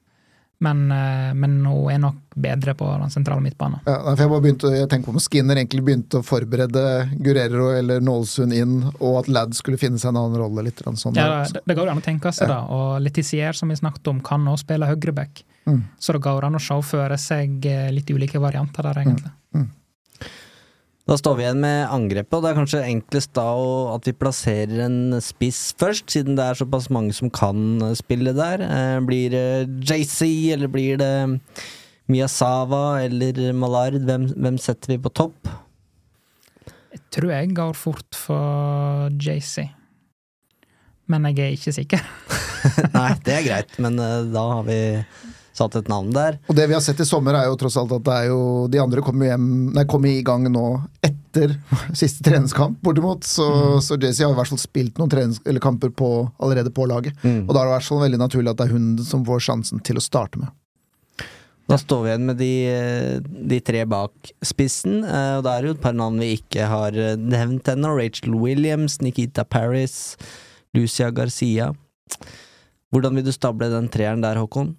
Men, 0.57 0.91
eh, 0.91 1.33
men 1.33 1.65
hun 1.65 1.91
er 1.91 1.99
nok 1.99 2.15
bedre 2.35 2.73
på 2.79 2.87
den 2.87 3.11
sentrale 3.11 3.43
midtbanen. 3.43 3.81
Ja, 3.85 4.15
jeg 4.15 4.29
begynte, 4.31 4.71
jeg 4.71 4.87
tenker 4.91 5.09
på 5.09 5.15
om 5.15 5.23
Skinner 5.23 5.59
egentlig 5.59 5.83
begynte 5.83 6.21
å 6.21 6.25
forberede 6.25 6.83
Guerrero 7.19 7.73
eller 7.75 8.03
Nålesund 8.03 8.55
inn, 8.55 8.77
og 8.95 9.19
at 9.23 9.31
Ladd 9.31 9.55
skulle 9.57 9.79
finne 9.81 9.99
seg 9.99 10.13
en 10.13 10.21
annen 10.23 10.39
rolle. 10.39 10.63
litt 10.65 10.79
sånn. 10.79 11.19
Ja, 11.19 11.43
det, 11.43 11.65
det 11.67 11.75
går 11.75 11.91
an 11.91 11.99
å 11.99 12.05
tenke 12.05 12.31
seg, 12.31 12.47
da. 12.51 12.61
Og 12.71 13.03
Letizier, 13.03 13.55
som 13.57 13.71
vi 13.71 13.79
snakket 13.79 14.07
om, 14.11 14.23
kan 14.23 14.47
også 14.47 14.63
spille 14.63 14.89
høyreback. 14.89 15.43
Mm. 15.67 15.81
Så 15.99 16.15
det 16.15 16.23
går 16.23 16.47
an 16.47 16.55
å 16.55 16.63
se 16.63 16.79
for 16.87 17.17
seg 17.19 17.67
eh, 17.67 17.89
litt 17.91 18.11
ulike 18.15 18.39
varianter 18.39 18.87
der, 18.87 19.03
egentlig. 19.03 19.35
Da 21.05 21.13
står 21.19 21.35
vi 21.37 21.43
igjen 21.45 21.59
med 21.61 21.83
angrepet, 21.93 22.33
og 22.33 22.41
det 22.41 22.49
er 22.49 22.57
kanskje 22.57 22.79
enklest 22.89 23.33
da 23.37 23.43
at 23.93 24.07
vi 24.09 24.13
plasserer 24.17 24.79
en 24.87 25.19
spiss 25.21 25.67
først, 25.77 26.07
siden 26.09 26.33
det 26.39 26.47
er 26.47 26.57
såpass 26.57 26.87
mange 26.89 27.13
som 27.13 27.29
kan 27.29 27.77
spille 27.97 28.33
der. 28.33 28.63
Eh, 28.65 28.97
Blir 29.05 29.29
det 29.35 29.45
JC, 29.85 30.25
eller 30.55 30.71
blir 30.73 30.97
det 30.97 31.11
Miyazawa 32.09 33.03
eller 33.05 33.53
Malard? 33.53 33.99
Hvem, 34.01 34.31
hvem 34.33 34.57
setter 34.61 34.95
vi 34.95 34.97
på 35.05 35.13
topp? 35.13 35.51
Jeg 36.95 37.03
tror 37.13 37.35
jeg 37.35 37.53
går 37.53 37.77
fort 37.77 38.17
for 38.17 39.13
JC. 39.21 39.67
Men 41.05 41.29
jeg 41.29 41.37
er 41.45 41.53
ikke 41.53 41.75
sikker. 41.75 42.01
Nei, 42.97 43.11
det 43.21 43.37
er 43.37 43.45
greit, 43.45 43.77
men 43.77 44.01
eh, 44.01 44.23
da 44.33 44.47
har 44.55 44.65
vi 44.65 44.79
satt 45.57 45.77
et 45.79 45.89
navn 45.91 46.11
der. 46.15 46.39
Og 46.49 46.57
det 46.57 46.67
vi 46.69 46.75
har 46.77 46.83
sett 46.83 46.99
i 47.01 47.07
sommer, 47.07 47.37
er 47.37 47.47
jo 47.49 47.57
tross 47.59 47.77
alt 47.79 47.93
at 47.95 48.03
det 48.05 48.15
er 48.15 48.27
jo 48.29 48.39
De 48.71 48.81
andre 48.81 49.03
kommer 49.05 49.29
hjem 49.31 49.47
Nei, 49.75 49.85
kommer 49.89 50.11
i 50.11 50.23
gang 50.25 50.47
nå 50.51 50.65
etter 51.05 51.55
siste 52.01 52.25
treningskamp, 52.27 52.81
bortimot. 52.83 53.25
Så, 53.27 53.47
så 53.83 53.99
Jesse 54.01 54.25
har 54.25 54.35
i 54.35 54.39
hvert 54.39 54.51
fall 54.51 54.61
spilt 54.61 54.99
noen 54.99 55.11
trenings, 55.11 55.41
eller 55.45 55.63
kamper 55.63 55.91
på, 55.95 56.11
allerede 56.43 56.73
på 56.75 56.87
laget. 56.89 57.17
Og 57.23 57.51
da 57.51 57.61
er 57.61 57.65
det 57.65 57.71
i 57.71 57.75
hvert 57.77 57.89
fall 57.89 58.05
veldig 58.05 58.21
naturlig 58.21 58.53
at 58.53 58.61
det 58.61 58.69
er 58.69 58.77
hun 58.77 58.93
som 59.03 59.25
får 59.27 59.43
sjansen 59.49 59.83
til 59.85 59.99
å 59.99 60.05
starte 60.05 60.41
med. 60.41 60.53
Da 61.65 61.77
står 61.81 62.03
vi 62.03 62.09
igjen 62.11 62.25
med 62.27 62.37
de, 62.37 62.55
de 63.49 63.57
tre 63.65 63.81
bak 63.89 64.31
spissen, 64.45 64.99
eh, 65.01 65.37
og 65.39 65.45
da 65.47 65.55
er 65.55 65.63
det 65.63 65.71
jo 65.71 65.77
et 65.79 65.85
par 65.85 65.95
navn 65.97 66.19
vi 66.21 66.35
ikke 66.37 66.67
har 66.69 66.93
eh, 66.93 67.15
nevnt 67.17 67.71
ennå. 67.73 67.95
Rachel 67.97 68.35
Williams, 68.37 68.99
Nikita 69.01 69.47
Paris, 69.49 70.13
Lucia 70.77 71.09
Garcia. 71.09 71.71
Hvordan 72.93 73.17
vil 73.17 73.25
du 73.25 73.33
stable 73.33 73.71
den 73.73 73.89
treeren 73.89 74.21
der, 74.21 74.37
Håkon? 74.37 74.75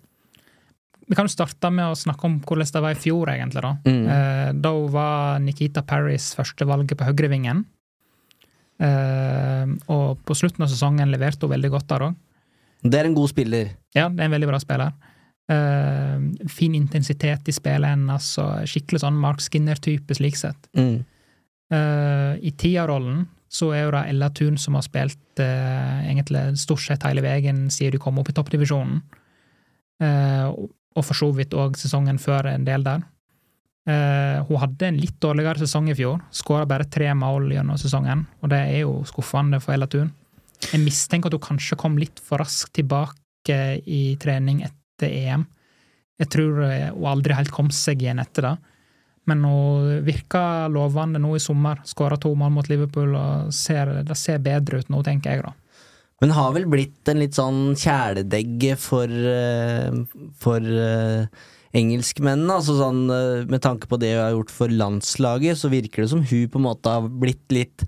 Vi 1.08 1.14
kan 1.14 1.26
jo 1.28 1.32
starte 1.36 1.70
med 1.70 1.84
å 1.86 1.94
snakke 1.98 2.24
om 2.26 2.40
hvordan 2.42 2.72
det 2.72 2.82
var 2.82 2.90
i 2.96 2.98
fjor, 2.98 3.26
egentlig. 3.30 3.62
Da 3.62 3.76
Mm. 3.84 4.06
eh, 4.08 4.52
Da 4.52 4.72
var 4.90 5.38
Nikita 5.38 5.82
Paris 5.82 6.34
førstevalget 6.34 6.96
på 6.98 7.04
høyrevingen. 7.06 7.64
Eh, 8.80 9.66
og 9.88 10.18
på 10.26 10.34
slutten 10.36 10.62
av 10.66 10.68
sesongen 10.68 11.10
leverte 11.12 11.46
hun 11.46 11.54
veldig 11.54 11.70
godt 11.72 11.86
der 11.88 12.00
òg. 12.10 12.16
Det 12.82 12.94
er 13.00 13.06
en 13.08 13.14
god 13.16 13.28
spiller. 13.32 13.70
Ja, 13.96 14.08
det 14.08 14.20
er 14.20 14.24
en 14.28 14.34
veldig 14.36 14.48
bra 14.50 14.58
spiller. 14.60 14.92
Eh, 15.48 16.18
fin 16.50 16.74
intensitet 16.74 17.48
i 17.48 17.52
spillet 17.54 17.88
hennes, 17.88 18.38
og 18.42 18.66
skikkelig 18.68 19.00
sånn 19.04 19.14
Mark 19.22 19.38
Skinner-type 19.40 20.14
slik 20.18 20.36
sett. 20.36 20.68
Mm. 20.76 21.04
Eh, 21.70 22.32
I 22.42 22.50
Tia-rollen 22.58 23.28
så 23.48 23.72
er 23.74 23.84
jo 23.86 23.90
det 23.92 24.08
Ella 24.10 24.28
Thun 24.30 24.58
som 24.58 24.74
har 24.74 24.82
spilt 24.82 25.16
eh, 25.38 26.02
egentlig 26.10 26.58
stort 26.58 26.80
sett 26.84 27.02
hele 27.06 27.22
veien 27.22 27.68
siden 27.70 27.92
de 27.92 27.98
kom 28.02 28.18
opp 28.18 28.28
i 28.28 28.32
toppdivisjonen. 28.36 29.00
Eh, 30.02 30.52
og- 30.96 31.04
for 31.04 31.14
så 31.14 31.28
vidt 31.36 31.54
òg 31.54 31.76
sesongen 31.76 32.18
før 32.18 32.48
en 32.54 32.64
del 32.64 32.82
der. 32.82 33.04
Uh, 33.86 34.42
hun 34.48 34.58
hadde 34.58 34.82
en 34.88 34.96
litt 34.98 35.20
dårligere 35.22 35.60
sesong 35.62 35.90
i 35.92 35.94
fjor. 35.94 36.18
Skåra 36.34 36.66
bare 36.66 36.88
tre 36.90 37.12
mål 37.14 37.52
gjennom 37.54 37.78
sesongen, 37.78 38.26
og 38.42 38.50
det 38.50 38.58
er 38.58 38.80
jo 38.80 39.04
skuffende 39.06 39.60
for 39.62 39.76
Ella 39.76 39.86
Thun. 39.86 40.10
Jeg 40.72 40.80
mistenker 40.82 41.28
at 41.30 41.36
hun 41.36 41.44
kanskje 41.44 41.78
kom 41.78 41.96
litt 42.00 42.18
for 42.18 42.38
raskt 42.42 42.72
tilbake 42.74 43.82
i 43.86 44.16
trening 44.18 44.64
etter 44.66 45.06
EM. 45.12 45.46
Jeg 46.18 46.30
tror 46.32 46.62
eh, 46.64 46.88
hun 46.90 47.06
aldri 47.12 47.36
helt 47.36 47.52
kom 47.54 47.68
seg 47.70 48.02
igjen 48.02 48.18
etter 48.18 48.42
det. 48.48 48.56
Men 49.26 49.44
hun 49.44 50.02
virka 50.06 50.66
lovende 50.72 51.20
nå 51.22 51.34
i 51.36 51.42
sommer. 51.42 51.82
Skåra 51.84 52.16
to 52.18 52.32
mål 52.34 52.54
mot 52.56 52.68
Liverpool, 52.70 53.14
og 53.14 53.52
ser, 53.54 54.02
det 54.06 54.16
ser 54.18 54.38
bedre 54.42 54.80
ut 54.80 54.90
nå, 54.90 55.02
tenker 55.06 55.34
jeg, 55.34 55.44
da. 55.46 55.52
Men 56.22 56.32
har 56.32 56.54
vel 56.56 56.64
blitt 56.72 57.10
en 57.12 57.20
litt 57.20 57.36
sånn 57.36 57.74
kjæledegge 57.76 58.76
for, 58.80 59.10
eh, 59.10 59.92
for 60.40 60.64
eh, 60.64 61.26
engelskmennene. 61.76 62.56
Altså 62.56 62.76
sånn, 62.78 63.02
eh, 63.12 63.44
med 63.50 63.60
tanke 63.64 63.88
på 63.90 63.98
det 64.00 64.14
hun 64.14 64.22
har 64.24 64.32
gjort 64.32 64.54
for 64.54 64.72
landslaget, 64.72 65.60
så 65.60 65.68
virker 65.72 66.04
det 66.06 66.12
som 66.14 66.24
hun 66.24 66.48
på 66.48 66.60
en 66.62 66.68
måte 66.70 66.94
har 66.94 67.10
blitt 67.10 67.44
litt 67.52 67.84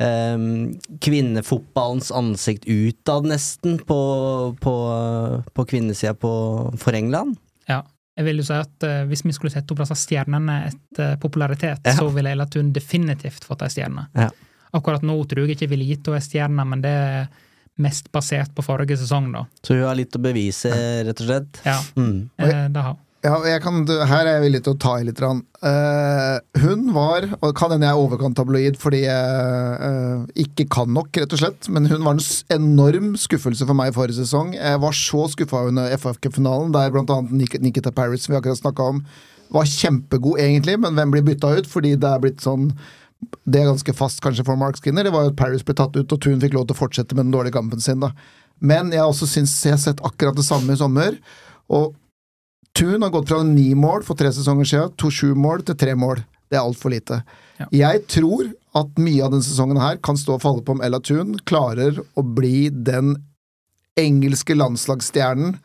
um, 0.00 0.74
kvinnefotballens 1.00 2.10
ansikt 2.16 2.68
utad, 2.68 3.28
nesten, 3.28 3.78
på, 3.88 4.00
på, 4.60 4.74
på 5.56 5.66
kvinnesida 5.72 6.14
for 6.20 6.92
England. 6.96 7.40
Ja. 7.68 7.82
Jeg 8.18 8.26
vil 8.26 8.40
jo 8.42 8.44
si 8.44 8.56
at 8.58 8.84
uh, 8.84 9.04
Hvis 9.08 9.22
vi 9.24 9.32
skulle 9.32 9.52
sette 9.54 9.72
opp 9.72 9.80
disse 9.80 9.96
stjernene 9.96 10.56
etter 10.66 11.14
popularitet, 11.22 11.80
Ja. 11.86 11.94
så 11.96 12.10
ville 12.12 12.32
jeg 12.32 12.40
latt 12.40 12.56
hun 12.58 12.72
definitivt 12.76 13.46
fått 13.48 13.62
ei 13.64 13.70
stjerne. 13.72 14.08
Ja. 14.18 14.28
Akkurat 14.76 15.04
nå 15.06 15.14
tror 15.30 15.46
jeg 15.46 15.56
ikke 15.56 15.64
jeg 15.64 15.72
ville 15.72 15.86
gitt 15.88 16.10
henne 16.10 16.20
ei 16.20 16.26
stjerne, 16.26 16.66
men 16.68 16.82
det 16.84 16.90
er 16.92 17.30
mest 17.82 18.10
basert 18.14 18.52
på 18.56 18.64
forrige 18.66 18.98
sesong, 19.00 19.30
da. 19.34 19.46
Så 19.66 19.76
hun 19.78 19.86
har 19.88 19.98
litt 19.98 20.16
å 20.16 20.22
bevise, 20.22 20.72
rett 21.06 21.22
og 21.22 21.30
slett. 21.30 21.62
Ja, 21.66 21.78
Mm. 21.96 22.28
eh, 22.38 22.66
det 22.68 22.82
har 22.82 22.92
hun. 22.94 23.06
Ja, 23.20 23.34
jeg 23.44 23.60
kan, 23.60 23.82
her 23.84 24.24
er 24.24 24.38
jeg 24.38 24.44
villig 24.46 24.60
til 24.64 24.72
å 24.72 24.78
ta 24.80 24.94
i 24.96 25.04
litt. 25.04 25.18
Eh, 25.20 26.60
hun 26.62 26.86
var, 26.96 27.26
og 27.44 27.50
kan 27.58 27.74
hende 27.74 27.84
jeg 27.84 27.92
er 27.92 28.00
overkant 28.00 28.38
tabloid 28.38 28.78
fordi 28.80 29.02
jeg 29.02 29.74
uh, 29.84 30.22
ikke 30.40 30.64
kan 30.72 30.88
nok, 30.96 31.12
rett 31.20 31.34
og 31.36 31.42
slett, 31.42 31.68
men 31.68 31.84
hun 31.90 32.06
var 32.06 32.16
en 32.16 32.22
enorm 32.56 33.10
skuffelse 33.20 33.68
for 33.68 33.76
meg 33.76 33.92
i 33.92 33.96
forrige 33.98 34.22
sesong. 34.22 34.54
Jeg 34.56 34.80
var 34.80 34.96
så 34.96 35.26
skuffa 35.34 35.66
under 35.68 35.92
FF-finalen, 35.98 36.72
der 36.72 36.96
annet 36.96 37.60
Nikita 37.60 37.92
Paris, 37.92 38.24
som 38.24 38.32
vi 38.32 38.40
akkurat 38.40 38.62
snakka 38.62 38.88
om, 38.94 39.04
var 39.52 39.68
kjempegod 39.68 40.40
egentlig, 40.40 40.78
men 40.80 40.96
hvem 40.96 41.12
blir 41.12 41.26
bytta 41.26 41.52
ut? 41.58 41.68
Fordi 41.68 41.96
det 42.00 42.08
er 42.08 42.24
blitt 42.24 42.40
sånn 42.40 42.70
det 43.20 43.60
er 43.60 43.68
ganske 43.68 43.94
fast 43.96 44.22
kanskje 44.24 44.44
for 44.46 44.58
Mark 44.60 44.78
Skinner, 44.80 45.04
det 45.04 45.12
var 45.14 45.26
jo 45.26 45.32
at 45.32 45.38
Paris 45.38 45.64
ble 45.66 45.76
tatt 45.76 45.96
ut, 45.96 46.12
og 46.12 46.20
Thun 46.22 46.40
fikk 46.42 46.54
lov 46.56 46.68
til 46.68 46.76
å 46.76 46.80
fortsette 46.80 47.16
med 47.16 47.26
den 47.26 47.34
dårlige 47.34 47.56
kampen 47.58 47.82
sin. 47.82 48.00
da. 48.00 48.12
Men 48.60 48.92
jeg 48.94 49.04
også 49.04 49.28
syns 49.28 49.56
jeg 49.64 49.76
har 49.76 49.82
sett 49.82 50.02
akkurat 50.06 50.36
det 50.36 50.46
samme 50.46 50.72
i 50.72 50.80
sommer. 50.80 51.16
Og 51.72 51.94
Thun 52.76 53.02
har 53.02 53.12
gått 53.12 53.28
fra 53.28 53.42
ni 53.44 53.72
mål 53.74 54.04
for 54.06 54.18
tre 54.18 54.30
sesonger 54.32 54.68
siden, 54.68 54.92
to 55.00 55.10
sju 55.12 55.34
mål, 55.34 55.64
til 55.66 55.78
tre 55.80 55.96
mål. 55.98 56.22
Det 56.50 56.58
er 56.58 56.64
altfor 56.64 56.92
lite. 56.94 57.20
Ja. 57.60 57.66
Jeg 57.74 58.04
tror 58.10 58.46
at 58.78 59.00
mye 59.02 59.24
av 59.24 59.34
denne 59.34 59.46
sesongen 59.46 59.80
her 59.82 59.98
kan 60.02 60.18
stå 60.18 60.36
og 60.36 60.44
falle 60.44 60.64
på 60.64 60.76
om 60.76 60.84
Ella 60.84 61.00
Thun 61.02 61.36
klarer 61.48 61.98
å 62.18 62.24
bli 62.24 62.70
den 62.70 63.16
engelske 63.98 64.54
landslagsstjernen 64.56 65.58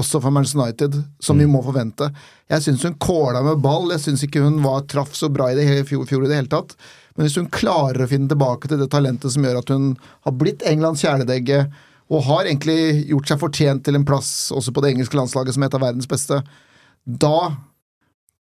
også 0.00 0.22
for 0.22 0.32
Manchester 0.32 0.62
United, 0.62 0.96
som 1.20 1.38
vi 1.38 1.46
må 1.50 1.60
forvente. 1.64 2.08
Jeg 2.50 2.64
syns 2.64 2.84
hun 2.86 2.96
kåla 3.02 3.42
med 3.44 3.60
ball, 3.64 3.90
jeg 3.92 4.04
syns 4.06 4.24
ikke 4.24 4.40
hun 4.44 4.62
var 4.64 4.86
traff 4.88 5.12
så 5.18 5.28
bra 5.32 5.50
i 5.50 5.58
det 5.58 5.66
i 5.68 5.82
fjor, 5.88 6.06
fjor 6.08 6.24
i 6.24 6.30
det 6.30 6.38
hele 6.38 6.52
tatt. 6.52 6.72
Men 7.16 7.26
hvis 7.26 7.38
hun 7.40 7.50
klarer 7.52 8.04
å 8.04 8.10
finne 8.10 8.30
tilbake 8.30 8.70
til 8.70 8.80
det 8.80 8.90
talentet 8.92 9.34
som 9.34 9.44
gjør 9.44 9.60
at 9.60 9.72
hun 9.74 9.92
har 10.26 10.36
blitt 10.38 10.64
Englands 10.68 11.04
kjæledegge, 11.04 11.64
og 12.12 12.26
har 12.26 12.44
egentlig 12.44 13.06
gjort 13.08 13.30
seg 13.30 13.40
fortjent 13.40 13.84
til 13.86 13.96
en 13.96 14.04
plass 14.04 14.50
også 14.52 14.74
på 14.74 14.82
det 14.84 14.92
engelske 14.92 15.16
landslaget 15.16 15.56
som 15.56 15.64
et 15.64 15.76
av 15.76 15.84
verdens 15.84 16.08
beste, 16.10 16.42
da 17.06 17.36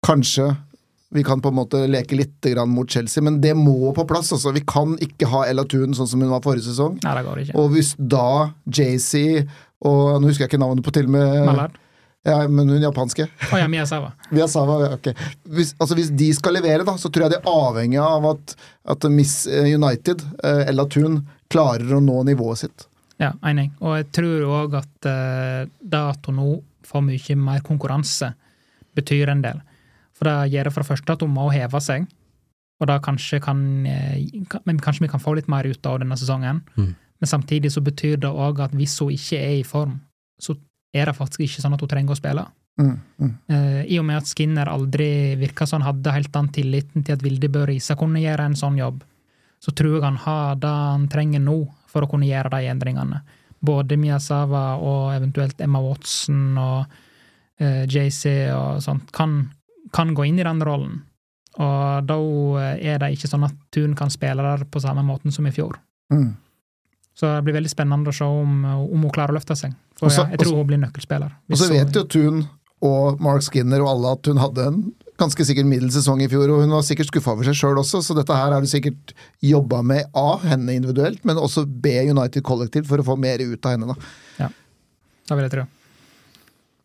kanskje 0.02 0.48
vi 1.12 1.22
kan 1.24 1.42
på 1.44 1.50
en 1.52 1.58
måte 1.58 1.82
leke 1.92 2.16
litt 2.16 2.40
grann 2.54 2.72
mot 2.72 2.88
Chelsea, 2.90 3.22
men 3.22 3.36
det 3.42 3.52
må 3.56 3.92
på 3.92 4.06
plass. 4.08 4.32
altså. 4.32 4.52
Vi 4.56 4.64
kan 4.64 4.94
ikke 5.04 5.28
ha 5.28 5.44
Ella 5.44 5.66
Thun 5.68 5.92
sånn 5.94 6.08
som 6.08 6.24
hun 6.24 6.32
var 6.32 6.40
forrige 6.44 6.70
sesong. 6.70 6.96
Nei, 7.04 7.12
det 7.18 7.24
går 7.26 7.42
ikke. 7.42 7.56
Og 7.60 7.74
hvis 7.74 7.92
da 7.98 8.52
JC 8.64 9.44
og 9.82 10.22
Nå 10.22 10.30
husker 10.30 10.44
jeg 10.44 10.52
ikke 10.52 10.62
navnet 10.62 10.86
på 10.86 10.92
til 10.94 11.08
og 11.08 11.14
med 11.16 11.40
Mallard. 11.48 11.74
Ja, 12.22 12.48
men 12.48 12.68
hun 12.68 12.82
japanske. 12.82 13.26
Oh, 13.52 13.58
ja, 13.58 13.68
Miyazawa. 13.68 14.12
Miyazawa, 14.30 14.78
ja, 14.84 14.94
ok. 14.94 15.08
Hvis, 15.56 15.74
altså 15.78 15.96
hvis 15.98 16.12
de 16.14 16.28
skal 16.34 16.54
levere, 16.54 16.84
da, 16.86 16.94
så 16.98 17.10
tror 17.10 17.26
jeg 17.26 17.34
det 17.34 17.40
er 17.40 17.50
avhengig 17.50 17.98
av 17.98 18.28
at, 18.30 18.54
at 18.94 19.06
Miss 19.10 19.42
United, 19.50 20.22
eh, 20.44 20.62
Ella 20.70 20.86
Thun, 20.86 21.24
klarer 21.50 21.96
å 21.96 22.00
nå 22.02 22.22
nivået 22.30 22.62
sitt. 22.62 22.86
Ja, 23.22 23.32
enig. 23.46 23.72
Og 23.82 23.98
jeg 23.98 24.08
tror 24.14 24.46
òg 24.62 24.78
at 24.78 25.10
eh, 25.10 25.66
det 25.82 26.04
at 26.14 26.30
hun 26.30 26.38
nå 26.38 26.48
får 26.86 27.04
mye 27.06 27.38
mer 27.42 27.66
konkurranse, 27.66 28.32
betyr 28.94 29.32
en 29.32 29.42
del. 29.42 29.62
For 30.14 30.28
det 30.28 30.54
gjør 30.54 30.68
det 30.68 30.74
for 30.74 30.84
det 30.84 30.92
første 30.92 31.16
at 31.16 31.22
hun 31.26 31.34
må 31.34 31.48
heve 31.50 31.80
seg, 31.82 32.06
og 32.82 32.88
da 32.90 32.98
kanskje 33.02 33.38
kan, 33.42 33.86
eh, 33.86 34.22
kan 34.50 34.62
Men 34.66 34.78
kanskje 34.78 35.06
vi 35.06 35.12
kan 35.12 35.22
få 35.22 35.34
litt 35.34 35.50
mer 35.50 35.66
ut 35.66 35.86
av 35.86 35.98
denne 36.02 36.18
sesongen. 36.18 36.62
Mm. 36.76 36.94
Men 36.94 37.30
samtidig 37.30 37.72
så 37.72 37.82
betyr 37.82 38.16
det 38.18 38.30
òg 38.30 38.60
at 38.60 38.74
hvis 38.74 38.98
hun 38.98 39.10
ikke 39.14 39.38
er 39.38 39.58
i 39.60 39.66
form, 39.66 40.00
så 40.38 40.56
er 40.92 41.08
det 41.08 41.16
faktisk 41.16 41.44
ikke 41.44 41.62
sånn 41.64 41.76
at 41.76 41.82
hun 41.82 41.90
trenger 41.90 42.14
å 42.14 42.18
spille. 42.18 42.44
Mm, 42.80 42.96
mm. 43.20 43.32
Uh, 43.52 43.82
I 43.84 43.98
og 44.00 44.06
med 44.08 44.22
at 44.22 44.28
Skinner 44.30 44.70
aldri 44.72 45.36
virka 45.40 45.66
som 45.68 45.82
han 45.82 45.90
hadde 45.90 46.14
helt 46.14 46.32
den 46.32 46.48
tilliten 46.56 47.04
til 47.04 47.16
at 47.16 47.24
Vilde 47.24 47.50
Bø 47.52 47.66
Risa 47.68 47.96
kunne 48.00 48.22
gjøre 48.22 48.48
en 48.48 48.58
sånn 48.58 48.78
jobb, 48.80 49.02
så 49.62 49.74
tror 49.76 49.98
jeg 49.98 50.06
han 50.06 50.20
har 50.24 50.58
det 50.60 50.72
han 50.72 51.06
trenger 51.12 51.44
nå 51.44 51.58
for 51.92 52.04
å 52.04 52.10
kunne 52.10 52.28
gjøre 52.28 52.52
de 52.54 52.70
endringene. 52.72 53.22
Både 53.62 53.98
Miyazawa 54.00 54.64
og 54.82 55.12
eventuelt 55.14 55.60
Emma 55.62 55.82
Watson 55.84 56.58
og 56.58 56.96
uh, 57.62 57.84
JC 57.84 58.50
og 58.56 58.82
sånt 58.84 59.12
kan, 59.14 59.44
kan 59.94 60.14
gå 60.16 60.26
inn 60.30 60.40
i 60.40 60.46
den 60.48 60.64
rollen. 60.66 61.02
Og 61.60 62.06
da 62.08 62.16
er 62.80 63.02
det 63.02 63.10
ikke 63.12 63.28
sånn 63.28 63.44
at 63.44 63.56
Tun 63.74 63.92
kan 63.96 64.08
spille 64.10 64.40
der 64.40 64.64
på 64.64 64.80
samme 64.80 65.04
måten 65.04 65.34
som 65.34 65.44
i 65.46 65.52
fjor. 65.52 65.76
Mm. 66.12 66.30
Så 67.22 67.28
det 67.36 67.44
blir 67.46 67.54
veldig 67.54 67.70
spennende 67.70 68.10
å 68.10 68.14
se 68.16 68.26
om, 68.26 68.64
om 68.66 69.04
hun 69.06 69.10
klarer 69.14 69.30
å 69.30 69.36
løfte 69.36 69.54
seg. 69.54 69.76
For 69.94 70.08
Også- 70.08 70.24
ja, 70.24 70.30
jeg 70.34 70.40
tror 70.42 70.56
hun 70.58 70.66
blir 70.66 70.80
nøkkelspiller. 70.82 71.30
Og 71.52 71.56
så 71.60 71.68
vet 71.70 71.94
jo 71.94 72.02
Thun 72.02 72.48
og 72.82 73.20
Mark 73.22 73.42
Skinner 73.46 73.80
og 73.84 73.90
alle 73.92 74.12
at 74.16 74.26
hun 74.26 74.40
hadde 74.42 74.64
en 74.66 74.80
ganske 75.22 75.44
sikkert 75.46 75.68
middels 75.70 75.94
sesong 75.94 76.18
i 76.24 76.26
fjor, 76.26 76.50
og 76.50 76.64
hun 76.64 76.74
var 76.74 76.82
sikkert 76.82 77.06
skuffa 77.12 77.30
over 77.36 77.46
seg 77.46 77.54
sjøl 77.54 77.78
også, 77.78 78.00
så 78.02 78.16
dette 78.18 78.34
her 78.34 78.50
har 78.50 78.60
du 78.60 78.66
sikkert 78.66 79.12
jobba 79.40 79.84
med 79.86 80.10
A, 80.18 80.36
henne 80.42 80.74
individuelt, 80.74 81.22
men 81.24 81.36
også 81.38 81.62
B, 81.64 81.92
United 82.10 82.42
kollektivt, 82.42 82.88
for 82.90 82.98
å 82.98 83.06
få 83.06 83.16
mer 83.16 83.38
ut 83.38 83.64
av 83.64 83.76
henne, 83.76 83.86
da. 83.86 83.94
Ja, 84.40 84.48
Det 85.28 85.36
vil 85.38 85.44
jeg 85.46 85.52
tro. 85.52 85.66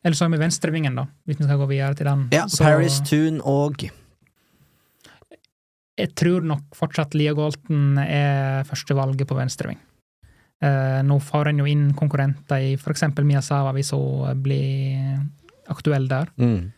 Eller 0.05 0.15
så 0.15 0.27
har 0.27 0.29
vi 0.29 0.37
venstrevingen, 0.37 0.95
da, 0.95 1.07
hvis 1.25 1.39
vi 1.39 1.45
skal 1.49 1.57
gå 1.57 1.67
videre 1.67 1.95
til 1.97 2.05
den. 2.05 2.27
Ja, 2.31 2.45
Så 2.45 2.61
Paris 2.61 3.01
Toon 3.01 3.41
og 3.41 3.89
jeg 5.97 6.13
tror 6.13 6.43
nok 6.45 6.61
fortsatt 6.77 7.15
Lia 7.17 7.33
Galton 7.33 7.97
er 7.97 8.61
førstevalget 8.69 9.25
på 9.25 9.35
venstreving. 9.35 9.79
Eh, 10.57 11.01
nå 11.05 11.19
får 11.21 11.51
en 11.51 11.59
jo 11.61 11.67
inn 11.69 11.91
konkurrenter 11.97 12.63
i 12.65 12.71
eksempel 12.77 13.27
Miyazawa 13.27 13.75
hvis 13.75 13.93
hun 13.93 14.41
blir 14.41 15.19
aktuell 15.69 16.09
der. 16.09 16.33
mm. 16.37 16.73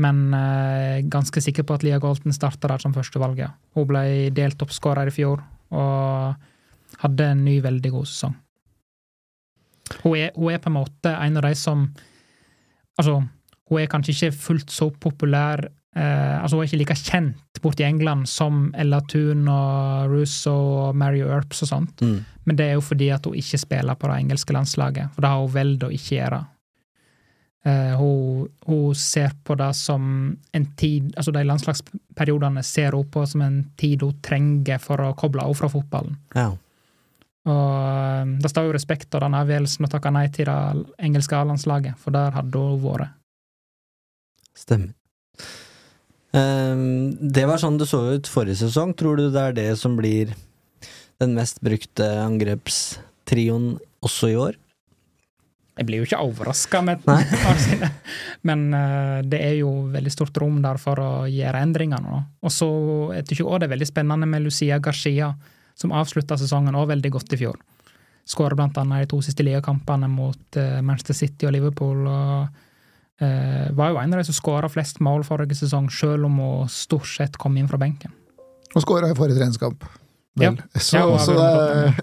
Men 0.00 0.32
uh, 0.32 1.04
ganske 1.04 1.36
sikker 1.44 1.66
på 1.68 1.74
at 1.76 1.82
Lia 1.84 1.98
Galton 2.00 2.32
starta 2.32 2.70
der 2.70 2.80
som 2.80 2.94
førstevalget. 2.96 3.52
Hun 3.76 3.84
ble 3.90 4.30
delt 4.34 4.56
toppskårer 4.58 5.10
i 5.10 5.12
fjor 5.12 5.42
og 5.68 7.02
hadde 7.02 7.26
en 7.28 7.42
ny, 7.44 7.58
veldig 7.60 7.90
god 7.92 8.08
sesong. 8.08 8.32
Hun 10.00 10.16
er, 10.16 10.32
hun 10.32 10.48
er 10.48 10.62
på 10.64 10.72
en 10.72 10.78
måte 10.78 11.12
en 11.12 11.36
av 11.36 11.46
de 11.48 11.54
som 11.58 11.86
Altså, 13.00 13.22
hun 13.70 13.80
er 13.80 13.88
kanskje 13.88 14.12
ikke 14.12 14.36
fullt 14.36 14.72
så 14.72 14.90
populær 15.00 15.62
eh, 15.96 16.36
Altså, 16.42 16.56
hun 16.56 16.64
er 16.64 16.70
ikke 16.70 16.80
like 16.82 16.98
kjent 16.98 17.60
borti 17.62 17.84
England 17.86 18.26
som 18.30 18.70
Ella 18.78 19.00
Thun 19.08 19.46
og 19.48 20.10
Russo 20.10 20.52
og 20.52 20.96
Mary 20.98 21.22
Earps 21.22 21.62
og 21.62 21.70
sånt. 21.70 22.02
Mm. 22.02 22.24
Men 22.44 22.58
det 22.58 22.66
er 22.66 22.72
jo 22.78 22.82
fordi 22.84 23.12
at 23.14 23.26
hun 23.26 23.38
ikke 23.38 23.60
spiller 23.60 23.94
på 23.94 24.10
det 24.10 24.16
engelske 24.24 24.56
landslaget, 24.56 25.12
for 25.14 25.22
det 25.22 25.30
har 25.30 25.44
hun 25.44 25.54
valgt 25.54 25.86
å 25.86 25.92
ikke 25.94 26.16
gjøre. 26.16 26.42
Uh, 27.62 27.94
hun, 27.94 28.48
hun 28.66 28.94
ser 28.98 29.36
på 29.46 29.54
det 29.54 29.68
som 29.78 30.02
en 30.34 30.64
tid 30.74 31.12
Altså 31.14 31.30
de 31.30 31.44
landslagsperiodene 31.46 32.64
ser 32.66 32.96
hun 32.98 33.06
på 33.06 33.22
som 33.30 33.44
en 33.46 33.60
tid 33.78 34.02
hun 34.02 34.16
trenger 34.18 34.82
for 34.82 34.98
å 34.98 35.12
koble 35.14 35.44
av 35.46 35.54
fra 35.54 35.70
fotballen. 35.70 36.18
Ja. 36.34 36.48
Og 37.42 37.70
eh, 37.74 38.32
det 38.42 38.50
står 38.50 38.68
jo 38.68 38.74
respekt 38.76 39.14
av 39.16 39.24
den 39.24 39.34
avgjørelsen 39.34 39.86
å 39.86 39.90
takke 39.90 40.12
nei 40.14 40.28
til 40.34 40.46
det 40.46 40.96
engelske 41.02 41.38
A-landslaget, 41.38 41.98
for 41.98 42.14
der 42.14 42.34
hadde 42.36 42.60
hun 42.62 42.82
vært. 42.84 43.16
Stemmer. 44.58 44.92
Ehm, 46.32 47.12
det 47.20 47.44
var 47.48 47.60
sånn 47.60 47.78
det 47.80 47.88
så 47.90 48.00
ut 48.14 48.30
forrige 48.30 48.62
sesong. 48.64 48.94
Tror 48.96 49.20
du 49.20 49.28
det 49.32 49.42
er 49.42 49.56
det 49.56 49.70
som 49.80 49.98
blir 49.98 50.32
den 51.20 51.36
mest 51.36 51.60
brukte 51.64 52.08
angrepstrioen 52.24 53.76
også 54.02 54.32
i 54.32 54.38
år? 54.40 54.58
Jeg 55.72 55.88
blir 55.88 56.02
jo 56.02 56.04
ikke 56.04 56.20
overraska, 56.20 56.82
men 58.48 58.64
eh, 58.76 59.20
det 59.24 59.38
er 59.40 59.54
jo 59.62 59.70
veldig 59.92 60.12
stort 60.12 60.36
rom 60.42 60.58
der 60.64 60.76
for 60.80 61.00
å 61.00 61.10
gjøre 61.32 61.62
endringer 61.64 62.02
nå. 62.04 62.18
Og 62.44 62.52
så 62.52 62.68
jeg 63.16 63.28
tykker 63.28 63.46
også 63.46 63.62
det 63.62 63.68
er 63.70 63.74
veldig 63.76 63.88
spennende 63.88 64.28
med 64.28 64.44
Lucia 64.44 64.76
Garcia, 64.84 65.30
som 65.72 65.94
avslutta 65.96 66.36
sesongen 66.36 66.76
òg 66.76 66.90
veldig 66.92 67.14
godt 67.14 67.32
i 67.32 67.40
fjor. 67.40 67.56
Skåra 68.28 68.54
i 68.54 69.00
de 69.00 69.08
to 69.10 69.22
siste 69.24 69.42
ligakampene 69.42 70.10
mot 70.12 70.60
eh, 70.60 70.82
Manchester 70.84 71.16
City 71.16 71.48
og 71.48 71.56
Liverpool. 71.56 72.04
og 72.06 72.60
Var 73.22 73.92
jo 73.92 73.98
en 74.00 74.14
av 74.14 74.18
de 74.18 74.24
som 74.26 74.34
skåra 74.34 74.68
flest 74.72 74.98
mål 75.04 75.22
forrige 75.26 75.54
sesong, 75.58 75.86
selv 75.94 76.26
om 76.26 76.40
hun 76.42 76.70
stort 76.72 77.06
sett 77.06 77.38
kom 77.38 77.56
inn 77.60 77.68
fra 77.70 77.78
benken. 77.78 78.10
Og 78.74 78.82
skåra 78.84 79.10
i 79.12 79.16
forrige 79.16 79.38
treningskamp. 79.38 79.84
Vel. 80.40 80.56
Ja. 80.56 80.80
Så 80.80 80.96
Ja, 80.96 81.06
hun 81.06 81.38
har 81.38 81.74
det 81.74 81.94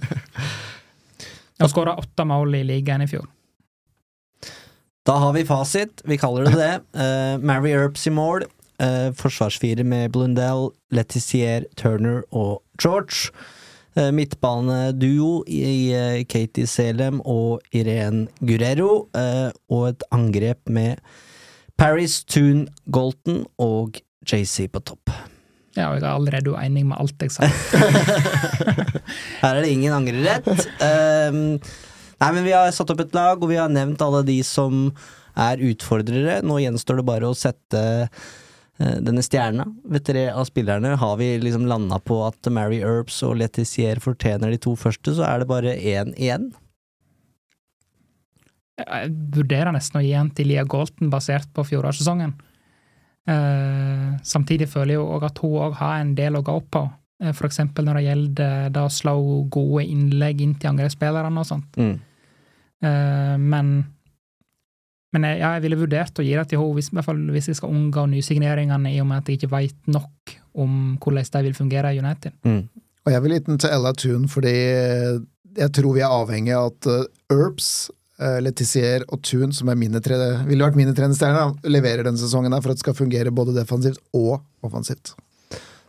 Hun 1.59 1.69
skåra 1.69 1.95
åtte 1.97 2.25
mål 2.25 2.55
i 2.55 2.63
ligaen 2.63 3.01
i 3.01 3.07
fjor. 3.07 3.27
Da 5.05 5.17
har 5.17 5.33
vi 5.33 5.45
fasit. 5.45 6.01
Vi 6.05 6.17
kaller 6.17 6.45
det 6.45 6.55
det. 6.55 6.73
Uh, 6.95 7.39
Mary 7.49 7.71
Earps 7.71 8.07
i 8.07 8.13
mål. 8.13 8.45
Uh, 8.79 9.11
forsvarsfire 9.17 9.83
med 9.83 10.11
Blundell, 10.11 10.69
Letizier, 10.91 11.65
Turner 11.75 12.21
og 12.31 12.61
George. 12.83 13.33
Uh, 13.97 14.11
Midtbaneduo 14.13 15.43
i 15.49 15.63
eh, 15.97 16.21
Katie 16.29 16.67
Selem 16.69 17.23
og 17.25 17.63
Irene 17.73 18.27
Guerrero. 18.39 19.09
eh, 19.17 19.49
og 19.73 19.87
et 19.89 20.05
angrep 20.13 20.69
med 20.69 21.01
Paris, 21.79 22.23
Toon, 22.27 22.67
Golton 22.91 23.45
og 23.57 23.97
JC 24.27 24.67
på 24.69 24.81
topp. 24.83 25.13
Ja, 25.77 25.89
og 25.89 25.99
jeg 25.99 26.03
er 26.03 26.11
allerede 26.11 26.51
uenig 26.51 26.83
med 26.89 26.99
alt 26.99 27.23
jeg 27.23 27.31
sa. 27.31 27.47
Her 29.41 29.55
er 29.55 29.61
det 29.63 29.71
ingen 29.71 29.95
angrerett. 29.95 30.49
Um, 30.83 31.39
nei, 32.19 32.31
men 32.35 32.43
vi 32.45 32.53
har 32.55 32.69
satt 32.75 32.91
opp 32.91 33.03
et 33.05 33.15
lag, 33.15 33.39
og 33.39 33.51
vi 33.51 33.59
har 33.59 33.71
nevnt 33.71 34.01
alle 34.03 34.25
de 34.27 34.39
som 34.43 34.89
er 35.39 35.61
utfordrere. 35.69 36.41
Nå 36.43 36.59
gjenstår 36.63 36.99
det 36.99 37.07
bare 37.07 37.29
å 37.29 37.37
sette 37.37 37.79
eh, 38.03 38.29
denne 38.79 39.19
stjerna. 39.25 39.65
Ved 39.91 40.05
tre 40.07 40.21
av 40.31 40.45
spillerne 40.47 40.93
har 41.01 41.17
vi 41.19 41.33
liksom 41.43 41.65
landa 41.67 41.97
på 41.99 42.21
at 42.23 42.47
Mary 42.47 42.79
Earps 42.79 43.17
og 43.27 43.35
Letizier 43.41 43.99
fortjener 43.99 44.53
de 44.53 44.59
to 44.63 44.75
første, 44.79 45.17
så 45.17 45.25
er 45.27 45.41
det 45.41 45.49
bare 45.49 45.73
én 45.75 46.13
igjen. 46.15 46.49
Jeg 48.79 49.11
vurderer 49.35 49.73
nesten 49.75 49.99
å 49.99 50.03
gi 50.03 50.13
en 50.15 50.29
til 50.35 50.49
Lia 50.51 50.63
Galton 50.67 51.11
basert 51.11 51.49
på 51.55 51.65
fjorårssesongen. 51.67 52.33
Eh, 53.29 54.07
samtidig 54.23 54.69
føler 54.71 54.95
jeg 54.95 55.01
jo 55.01 55.19
at 55.27 55.43
hun 55.43 55.57
òg 55.67 55.77
har 55.81 55.99
en 55.99 56.15
del 56.17 56.39
å 56.39 56.43
gå 56.45 56.55
opp 56.61 56.69
på. 56.73 56.83
Eh, 57.21 57.33
for 57.35 57.49
eksempel 57.49 57.85
når 57.85 57.99
det 57.99 58.05
gjelder 58.07 58.75
det 58.75 58.83
å 58.85 58.93
slå 58.93 59.15
gode 59.51 59.85
innlegg 59.85 60.43
inn 60.45 60.55
til 60.57 60.71
angrepsspillerne 60.71 61.43
og 61.43 61.49
sånt. 61.49 61.79
Mm. 61.79 61.97
Eh, 62.87 63.35
men 63.37 63.73
men 65.15 65.25
jeg, 65.25 65.39
ja, 65.41 65.55
jeg 65.57 65.63
ville 65.65 65.79
vurdert 65.79 66.19
å 66.21 66.25
gi 66.25 66.35
det 66.37 66.45
til 66.51 66.61
henne, 66.61 66.75
hvis, 66.77 66.91
i 66.91 66.97
hvert 66.97 67.07
fall 67.07 67.21
hvis 67.33 67.49
jeg 67.49 67.57
skal 67.57 67.73
unngå 67.73 68.05
nysigneringene, 68.11 68.91
i 68.93 68.99
og 69.01 69.09
med 69.09 69.23
at 69.23 69.29
jeg 69.29 69.39
ikke 69.39 69.53
veit 69.55 69.89
nok 69.89 70.35
om 70.59 70.75
hvordan 71.01 71.31
de 71.33 71.45
vil 71.47 71.57
fungere 71.57 71.93
i 71.95 72.01
United. 72.01 72.35
Mm. 72.45 72.63
Og 73.07 73.13
jeg 73.15 73.23
vil 73.23 73.33
gi 73.33 73.45
den 73.47 73.61
til 73.61 73.73
Ella 73.73 73.93
Thun, 73.97 74.27
fordi 74.29 74.57
jeg 75.57 75.71
tror 75.73 75.95
vi 75.95 76.03
er 76.05 76.13
avhengig 76.13 76.53
av 76.53 76.69
at 76.69 76.89
Erbs, 77.33 77.89
uh, 78.21 78.37
Letizier 78.43 79.05
og 79.09 79.23
Thun, 79.25 79.55
som 79.55 79.71
er 79.71 79.79
mine 79.79 80.01
tre, 80.03 80.19
ville 80.45 80.67
vært 80.67 80.77
mine 80.77 80.93
trenerstjerner, 80.97 81.55
leverer 81.71 82.05
denne 82.05 82.21
sesongen 82.21 82.53
her 82.53 82.61
for 82.61 82.73
at 82.73 82.79
det 82.79 82.85
skal 82.85 82.97
fungere 82.97 83.33
både 83.33 83.57
defensivt 83.57 84.01
og 84.13 84.43
offensivt. 84.65 85.15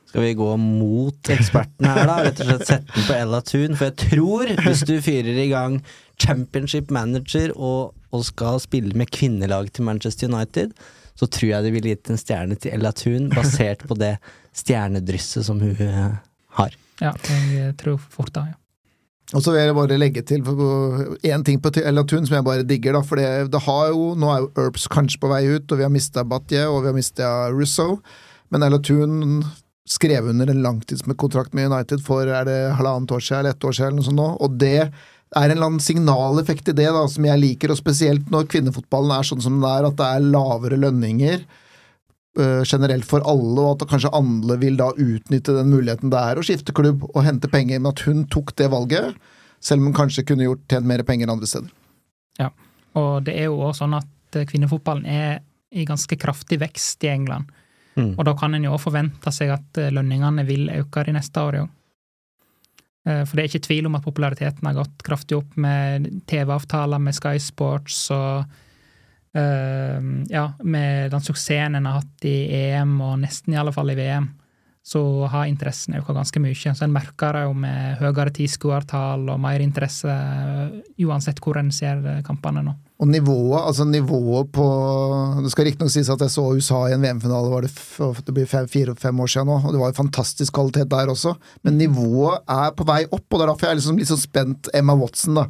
skal 0.08 0.24
vi 0.24 0.34
gå 0.34 0.48
mot 0.58 1.28
ekspertene 1.30 1.92
her, 1.92 2.08
da? 2.08 2.16
Rett 2.24 2.40
og 2.42 2.48
slett 2.48 2.66
sette 2.72 2.96
den 2.96 3.04
på 3.06 3.18
Ella 3.18 3.44
Thun. 3.46 3.76
For 3.76 3.90
jeg 3.90 3.98
tror, 4.08 4.54
hvis 4.64 4.86
du 4.88 4.96
fyrer 5.04 5.44
i 5.44 5.50
gang 5.52 5.80
championship 6.20 6.90
manager 6.90 7.52
og, 7.54 7.92
og 8.10 8.24
skal 8.26 8.60
spille 8.62 8.96
med 8.98 9.10
kvinnelag 9.14 9.70
til 9.74 9.86
Manchester 9.86 10.30
United, 10.30 10.72
så 11.18 11.28
tror 11.28 11.50
jeg 11.50 11.66
det 11.66 11.74
ville 11.74 11.92
gitt 11.94 12.10
en 12.10 12.20
stjerne 12.20 12.56
til 12.58 12.74
Ella 12.74 12.92
Thun, 12.96 13.28
basert 13.34 13.84
på 13.88 13.96
det 13.98 14.16
stjernedrysset 14.56 15.46
som 15.46 15.60
hun 15.62 15.76
eh, 15.84 16.16
har. 16.58 16.76
Ja, 17.00 17.14
jeg 17.52 17.76
tror 17.80 18.00
fort 18.12 18.32
da, 18.36 18.50
ja. 18.52 18.56
Og 19.30 19.44
så 19.44 19.52
vil 19.54 19.62
jeg 19.62 19.74
bare 19.76 19.98
legge 20.00 20.22
til 20.26 20.42
én 20.42 21.44
ting 21.46 21.60
på 21.62 21.70
Ella 21.78 22.02
Thun 22.02 22.24
som 22.26 22.34
jeg 22.34 22.46
bare 22.46 22.66
digger. 22.66 22.96
da, 22.98 23.02
for 23.06 23.20
det, 23.20 23.52
det 23.52 23.60
har 23.62 23.92
jo, 23.92 24.14
Nå 24.18 24.30
er 24.32 24.40
jo 24.42 24.50
Earps 24.58 24.88
kanskje 24.90 25.20
på 25.22 25.30
vei 25.30 25.44
ut, 25.46 25.70
og 25.70 25.78
vi 25.78 25.86
har 25.86 25.92
mista 25.92 26.24
Batje 26.26 26.64
og 26.66 26.82
vi 26.82 26.90
har 26.90 26.96
mista 26.96 27.28
Russo. 27.54 28.00
Men 28.50 28.66
Ella 28.66 28.80
Thun 28.82 29.44
skrev 29.90 30.26
under 30.30 30.50
en 30.50 30.62
langtidskontrakt 30.62 31.54
med 31.54 31.70
United 31.70 32.02
for 32.06 32.26
er 32.26 32.46
det 32.46 32.58
halvannet 32.78 33.10
år 33.14 33.22
siden 33.22 33.40
eller 33.40 33.54
ett 33.54 33.64
år 33.64 33.72
siden, 33.72 33.88
eller 33.88 34.02
noe 34.02 34.08
sånt 34.08 34.20
nå, 34.20 34.28
og 34.38 34.58
det 34.58 34.90
er 35.36 35.46
en 35.46 35.56
eller 35.56 35.68
annen 35.68 35.82
signaleffekt 35.82 36.70
i 36.72 36.76
det 36.76 36.88
da, 36.90 37.02
som 37.08 37.26
jeg 37.26 37.40
liker, 37.40 37.70
og 37.70 37.78
spesielt 37.78 38.30
når 38.32 38.48
kvinnefotballen 38.50 39.12
er 39.14 39.26
sånn 39.26 39.42
som 39.44 39.58
den 39.60 39.66
er, 39.68 39.86
at 39.86 39.98
det 39.98 40.06
er 40.06 40.30
lavere 40.32 40.78
lønninger 40.80 41.44
uh, 42.40 42.62
generelt 42.66 43.06
for 43.06 43.22
alle, 43.30 43.62
og 43.62 43.76
at 43.76 43.90
kanskje 43.92 44.12
alle 44.16 44.56
vil 44.62 44.78
da 44.80 44.90
utnytte 44.90 45.54
den 45.54 45.70
muligheten 45.70 46.10
det 46.10 46.24
er 46.32 46.40
å 46.40 46.46
skifte 46.46 46.74
klubb 46.76 47.06
og 47.12 47.22
hente 47.26 47.50
penger, 47.52 47.78
men 47.78 47.92
at 47.92 48.02
hun 48.08 48.24
tok 48.32 48.56
det 48.58 48.70
valget, 48.74 49.14
selv 49.62 49.82
om 49.84 49.90
hun 49.90 49.98
kanskje 50.00 50.26
kunne 50.26 50.48
gjort 50.48 50.66
tjent 50.72 50.88
mer 50.88 51.04
penger 51.06 51.30
andre 51.30 51.46
steder. 51.46 51.70
Ja, 52.40 52.50
og 52.98 53.22
det 53.26 53.36
er 53.38 53.50
jo 53.50 53.60
også 53.60 53.84
sånn 53.84 53.98
at 53.98 54.38
eh, 54.38 54.46
kvinnefotballen 54.48 55.06
er 55.06 55.42
i 55.70 55.84
ganske 55.86 56.16
kraftig 56.18 56.58
vekst 56.62 57.04
i 57.06 57.12
England. 57.12 57.50
Mm. 57.98 58.14
Og 58.16 58.24
da 58.26 58.34
kan 58.38 58.54
en 58.56 58.64
jo 58.64 58.72
òg 58.74 58.82
forvente 58.82 59.32
seg 59.34 59.52
at 59.54 59.78
eh, 59.78 59.92
lønningene 59.94 60.46
vil 60.48 60.70
øke 60.80 61.04
de 61.06 61.14
neste 61.14 61.42
årene 61.42 61.68
òg. 61.68 61.76
Eh, 63.08 63.22
for 63.24 63.36
det 63.36 63.44
er 63.44 63.52
ikke 63.52 63.66
tvil 63.68 63.88
om 63.88 63.96
at 63.96 64.04
populariteten 64.04 64.66
har 64.68 64.80
gått 64.82 65.04
kraftig 65.06 65.38
opp 65.38 65.56
med 65.60 66.08
TV-avtaler 66.30 67.00
med 67.02 67.16
Sky 67.16 67.38
Sports 67.40 68.02
og 68.14 68.50
uh, 69.36 70.10
ja, 70.28 70.44
med 70.60 71.14
den 71.14 71.24
suksessen 71.24 71.78
en 71.78 71.88
har 71.88 72.02
hatt 72.02 72.28
i 72.28 72.36
EM, 72.60 72.98
og 73.04 73.20
nesten 73.22 73.54
i 73.54 73.60
alle 73.60 73.74
fall 73.74 73.92
i 73.94 73.98
VM 73.98 74.28
så 74.90 75.00
har 75.28 75.46
interessen 75.46 75.98
økt 75.98 76.08
ganske 76.16 76.40
mye. 76.40 76.56
Så 76.56 76.86
en 76.86 76.92
merker 76.92 77.36
det 77.36 77.42
jo 77.44 77.52
med 77.62 78.00
høyere 78.00 78.32
tilskuertall 78.34 79.28
og 79.28 79.42
mer 79.42 79.60
interesse 79.62 80.14
uansett 81.04 81.42
hvor 81.44 81.60
en 81.60 81.68
ser 81.74 82.00
kampene 82.26 82.64
nå. 82.64 82.74
Og 83.00 83.08
nivået, 83.08 83.62
altså 83.64 83.86
nivået 83.88 84.50
på 84.52 84.64
Det 85.40 85.50
skal 85.54 85.64
riktignok 85.64 85.92
sies 85.92 86.10
at 86.12 86.20
jeg 86.20 86.32
så 86.34 86.42
USA 86.52 86.82
i 86.90 86.92
en 86.92 87.00
VM-finale 87.00 87.48
var 87.48 87.64
det, 87.64 87.72
det 88.26 88.34
blir 88.36 88.48
fire-fem 88.68 89.22
år 89.24 89.30
siden 89.32 89.48
nå, 89.48 89.56
og 89.56 89.72
det 89.72 89.80
var 89.80 89.92
jo 89.92 89.96
fantastisk 90.02 90.52
kvalitet 90.52 90.90
der 90.92 91.08
også, 91.08 91.32
men 91.64 91.78
nivået 91.80 92.44
er 92.44 92.74
på 92.76 92.84
vei 92.84 93.06
opp, 93.08 93.24
og 93.24 93.38
det 93.38 93.46
er 93.46 93.52
derfor 93.52 93.66
jeg 93.66 93.72
er 93.72 93.80
liksom 93.80 94.00
litt 94.00 94.10
sånn 94.12 94.20
spent 94.20 94.68
Emma 94.76 94.98
Watson, 95.00 95.40
da. 95.40 95.46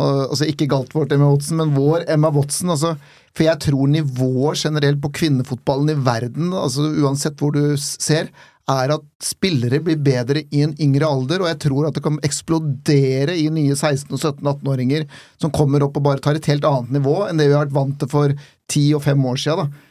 Altså 0.00 0.46
ikke 0.50 0.68
Galtvort 0.70 1.12
Emma 1.14 1.30
Watson, 1.30 1.60
men 1.60 1.74
vår 1.74 2.08
Emma 2.10 2.30
Watson. 2.34 2.70
altså 2.70 2.94
For 3.34 3.44
jeg 3.44 3.58
tror 3.66 3.90
nivået 3.90 4.62
generelt 4.62 5.00
på 5.02 5.10
kvinnefotballen 5.18 5.90
i 5.94 5.98
verden, 6.06 6.52
altså 6.54 6.90
uansett 7.04 7.38
hvor 7.38 7.54
du 7.54 7.76
ser, 7.78 8.30
er 8.70 8.94
at 8.94 9.04
spillere 9.24 9.80
blir 9.84 9.98
bedre 10.00 10.44
i 10.50 10.62
en 10.64 10.72
yngre 10.80 11.08
alder, 11.08 11.42
og 11.42 11.50
jeg 11.50 11.60
tror 11.66 11.88
at 11.88 11.96
det 11.96 12.04
kan 12.04 12.18
eksplodere 12.26 13.36
i 13.36 13.46
nye 13.52 13.76
16- 13.76 14.10
og 14.14 14.18
17-18-åringer 14.18 15.06
som 15.42 15.52
kommer 15.54 15.84
opp 15.86 15.98
og 15.98 16.06
bare 16.06 16.22
tar 16.24 16.38
et 16.38 16.48
helt 16.50 16.66
annet 16.68 16.94
nivå 17.00 17.16
enn 17.26 17.40
det 17.40 17.48
vi 17.50 17.56
har 17.56 17.66
vært 17.66 17.76
vant 17.76 17.96
til 18.00 18.10
for 18.12 18.34
10 18.70 18.84
og 18.98 19.04
5 19.06 19.30
år 19.32 19.40
siden. 19.44 19.70
Da. 19.70 19.86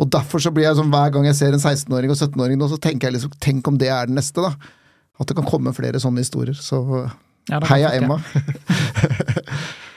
Og 0.00 0.08
derfor 0.14 0.40
så 0.40 0.52
blir 0.54 0.64
jeg 0.64 0.78
sånn, 0.78 0.92
Hver 0.92 1.12
gang 1.12 1.26
jeg 1.28 1.36
ser 1.36 1.56
en 1.56 1.60
16-åring 1.62 2.12
og 2.12 2.16
17-åring, 2.16 2.62
så 2.70 2.80
tenker 2.80 3.08
jeg 3.08 3.18
liksom 3.18 3.36
Tenk 3.42 3.68
om 3.68 3.80
det 3.80 3.90
er 3.92 4.08
den 4.08 4.16
neste, 4.16 4.46
da. 4.46 4.54
At 5.20 5.28
det 5.28 5.36
kan 5.36 5.48
komme 5.48 5.74
flere 5.76 6.00
sånne 6.00 6.24
historier. 6.24 6.56
Så 6.56 6.80
ja, 7.50 7.60
heia 7.68 7.92
Emma. 7.98 8.16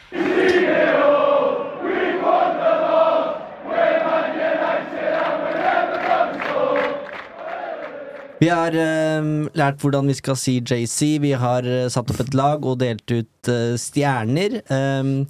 Vi 8.43 8.49
har 8.51 8.75
uh, 8.75 9.27
lært 9.55 9.79
hvordan 9.79 10.09
vi 10.09 10.13
skal 10.17 10.35
si 10.35 10.57
JC. 10.59 11.13
Vi 11.23 11.29
har 11.39 11.63
uh, 11.63 11.87
satt 11.91 12.09
opp 12.11 12.19
et 12.19 12.33
lag 12.35 12.65
og 12.67 12.81
delt 12.81 13.07
ut 13.07 13.47
uh, 13.47 13.77
stjerner. 13.79 14.57
Um, 14.67 15.29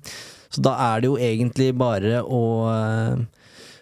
så 0.50 0.64
da 0.66 0.74
er 0.88 1.04
det 1.04 1.12
jo 1.12 1.20
egentlig 1.22 1.68
bare 1.78 2.24
å 2.26 2.42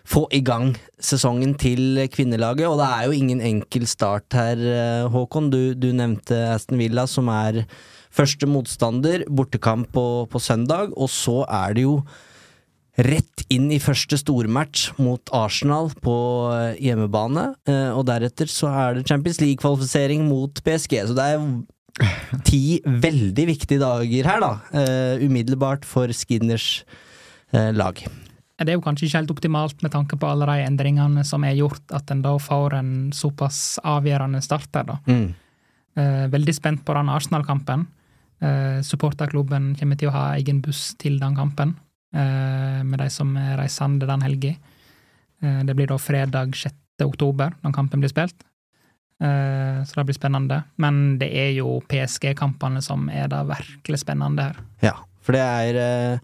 få 0.07 0.25
i 0.35 0.41
gang 0.43 0.69
sesongen 1.03 1.53
til 1.59 2.01
kvinnelaget. 2.11 2.67
Og 2.67 2.79
det 2.79 2.89
er 2.89 3.07
jo 3.07 3.15
ingen 3.15 3.43
enkel 3.43 3.87
start 3.87 4.35
her, 4.35 4.63
Håkon. 5.11 5.49
Du, 5.51 5.75
du 5.75 5.89
nevnte 5.95 6.37
Aston 6.53 6.79
Villa, 6.79 7.03
som 7.11 7.27
er 7.31 7.65
første 8.11 8.47
motstander. 8.47 9.25
Bortekamp 9.27 9.91
på, 9.95 10.05
på 10.31 10.43
søndag. 10.43 10.95
Og 10.95 11.11
så 11.11 11.41
er 11.47 11.75
det 11.75 11.87
jo 11.87 11.97
rett 12.99 13.45
inn 13.51 13.69
i 13.71 13.79
første 13.79 14.17
stormatch 14.19 14.91
mot 14.99 15.31
Arsenal 15.35 15.91
på 16.03 16.15
eh, 16.51 16.79
hjemmebane. 16.83 17.51
Eh, 17.69 17.91
og 17.95 18.05
deretter 18.09 18.49
så 18.51 18.71
er 18.71 18.97
det 18.97 19.05
Champions 19.07 19.39
League-kvalifisering 19.43 20.25
mot 20.27 20.59
PSG. 20.65 20.97
Så 21.07 21.15
det 21.17 21.27
er 21.35 22.41
ti 22.47 22.81
veldig 22.85 23.45
viktige 23.51 23.81
dager 23.81 24.27
her, 24.27 24.43
da. 24.43 24.51
Uh, 24.71 25.23
umiddelbart 25.27 25.83
for 25.85 26.11
Skinners 26.15 26.85
lag. 27.51 27.97
Det 27.99 28.71
er 28.71 28.77
jo 28.77 28.83
kanskje 28.85 29.09
ikke 29.09 29.17
helt 29.17 29.33
optimalt 29.33 29.81
med 29.83 29.91
tanke 29.91 30.15
på 30.15 30.29
alle 30.29 30.47
de 30.47 30.63
endringene 30.63 31.25
som 31.27 31.43
er 31.43 31.57
gjort, 31.57 31.83
at 31.91 32.13
en 32.13 32.21
da 32.23 32.31
får 32.39 32.77
en 32.77 32.93
såpass 33.11 33.75
avgjørende 33.83 34.39
start 34.45 34.69
der, 34.71 34.87
da. 34.87 34.95
Mm. 35.11 35.27
Veldig 36.31 36.55
spent 36.55 36.85
på 36.87 36.95
den 36.95 37.11
Arsenal-kampen. 37.11 37.83
supporterklubben 38.87 39.73
kommer 39.75 39.99
til 39.99 40.07
å 40.07 40.15
ha 40.15 40.23
egen 40.39 40.63
buss 40.63 40.93
til 40.95 41.19
den 41.19 41.35
kampen. 41.35 41.75
Eh, 42.11 42.83
med 42.83 42.99
de 42.99 43.09
som 43.09 43.31
er 43.39 43.57
reisende 43.59 44.07
den 44.07 44.23
helga. 44.25 44.55
Eh, 45.41 45.59
det 45.63 45.75
blir 45.75 45.87
da 45.87 45.97
fredag 45.99 46.55
6. 46.55 47.05
oktober, 47.05 47.53
når 47.63 47.75
kampen 47.75 48.03
blir 48.03 48.11
spilt. 48.11 48.43
Eh, 49.21 49.81
så 49.85 49.95
det 49.95 50.07
blir 50.09 50.17
spennende. 50.17 50.63
Men 50.75 51.17
det 51.21 51.31
er 51.31 51.53
jo 51.55 51.79
PSG-kampene 51.87 52.81
som 52.83 53.09
er 53.09 53.31
det 53.31 53.45
virkelig 53.47 54.01
spennende 54.03 54.49
her. 54.49 54.63
Ja, 54.83 54.95
for 55.21 55.37
det 55.37 55.45
er 55.45 56.19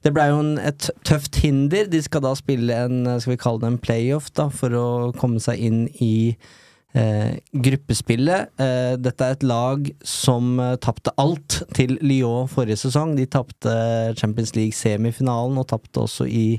det 0.00 0.14
ble 0.16 0.24
jo 0.30 0.38
en, 0.40 0.54
et 0.58 0.88
tøft 1.04 1.36
hinder. 1.44 1.84
De 1.92 2.00
skal 2.02 2.24
da 2.24 2.32
spille 2.34 2.72
en 2.72 3.04
skal 3.20 3.34
vi 3.34 3.42
kalle 3.42 3.60
det 3.60 3.68
en 3.68 3.82
playoff 3.84 4.30
da, 4.32 4.48
for 4.48 4.72
å 4.72 4.86
komme 5.20 5.42
seg 5.44 5.60
inn 5.60 5.82
i 6.00 6.38
Eh, 6.92 7.36
gruppespillet. 7.52 8.50
Eh, 8.58 8.96
dette 8.98 9.26
er 9.26 9.36
et 9.36 9.44
lag 9.46 9.84
som 10.02 10.56
eh, 10.58 10.74
tapte 10.82 11.12
alt 11.22 11.60
til 11.76 11.94
Lyon 12.02 12.50
forrige 12.50 12.80
sesong. 12.82 13.14
De 13.14 13.28
tapte 13.30 13.74
Champions 14.18 14.56
League-semifinalen 14.56 15.60
og 15.60 15.68
tapte 15.70 16.02
også 16.02 16.26
i, 16.26 16.58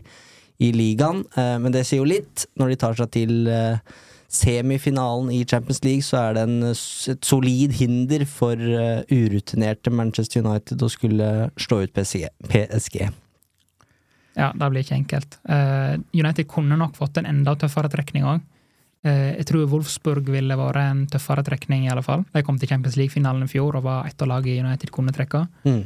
i 0.63 0.69
ligaen. 0.71 1.25
Eh, 1.35 1.57
men 1.59 1.75
det 1.75 1.83
sier 1.87 1.99
jo 1.99 2.07
litt. 2.07 2.45
Når 2.55 2.71
de 2.71 2.79
tar 2.79 2.95
seg 3.01 3.11
til 3.17 3.51
eh, 3.51 3.97
semifinalen 4.31 5.33
i 5.35 5.41
Champions 5.43 5.83
League, 5.83 6.07
så 6.07 6.21
er 6.21 6.37
det 6.37 6.45
en, 6.47 6.69
et 6.71 7.27
solid 7.27 7.75
hinder 7.75 8.23
for 8.23 8.55
uh, 8.55 9.01
urutinerte 9.11 9.91
Manchester 9.91 10.39
United 10.39 10.79
å 10.79 10.87
skulle 10.87 11.27
slå 11.59 11.81
ut 11.83 11.91
PSG. 11.91 13.01
Ja, 14.39 14.53
det 14.55 14.69
blir 14.71 14.85
ikke 14.85 14.95
enkelt. 14.95 15.35
United 16.15 16.47
kunne 16.47 16.79
nok 16.79 16.95
fått 16.95 17.19
en 17.19 17.27
enda 17.27 17.57
tøffere 17.59 17.91
trekning 17.91 18.23
òg. 18.23 18.39
Eh, 19.01 19.31
jeg 19.39 19.47
tror 19.49 19.69
Wolfsburg 19.71 20.27
ville 20.29 20.57
vært 20.57 20.81
en 20.83 21.05
tøffere 21.09 21.43
trekning, 21.45 21.87
i 21.87 21.91
alle 21.93 22.03
fall. 22.05 22.25
De 22.35 22.43
kom 22.45 22.59
til 22.61 22.69
Champions 22.69 22.97
League-finalen 22.99 23.47
i 23.47 23.49
fjor 23.49 23.79
og 23.79 23.87
var 23.87 24.09
ett 24.09 24.21
av 24.21 24.29
lagene 24.29 24.69
United 24.69 24.93
kunne 24.93 25.13
trekke. 25.15 25.41
Mm. 25.65 25.81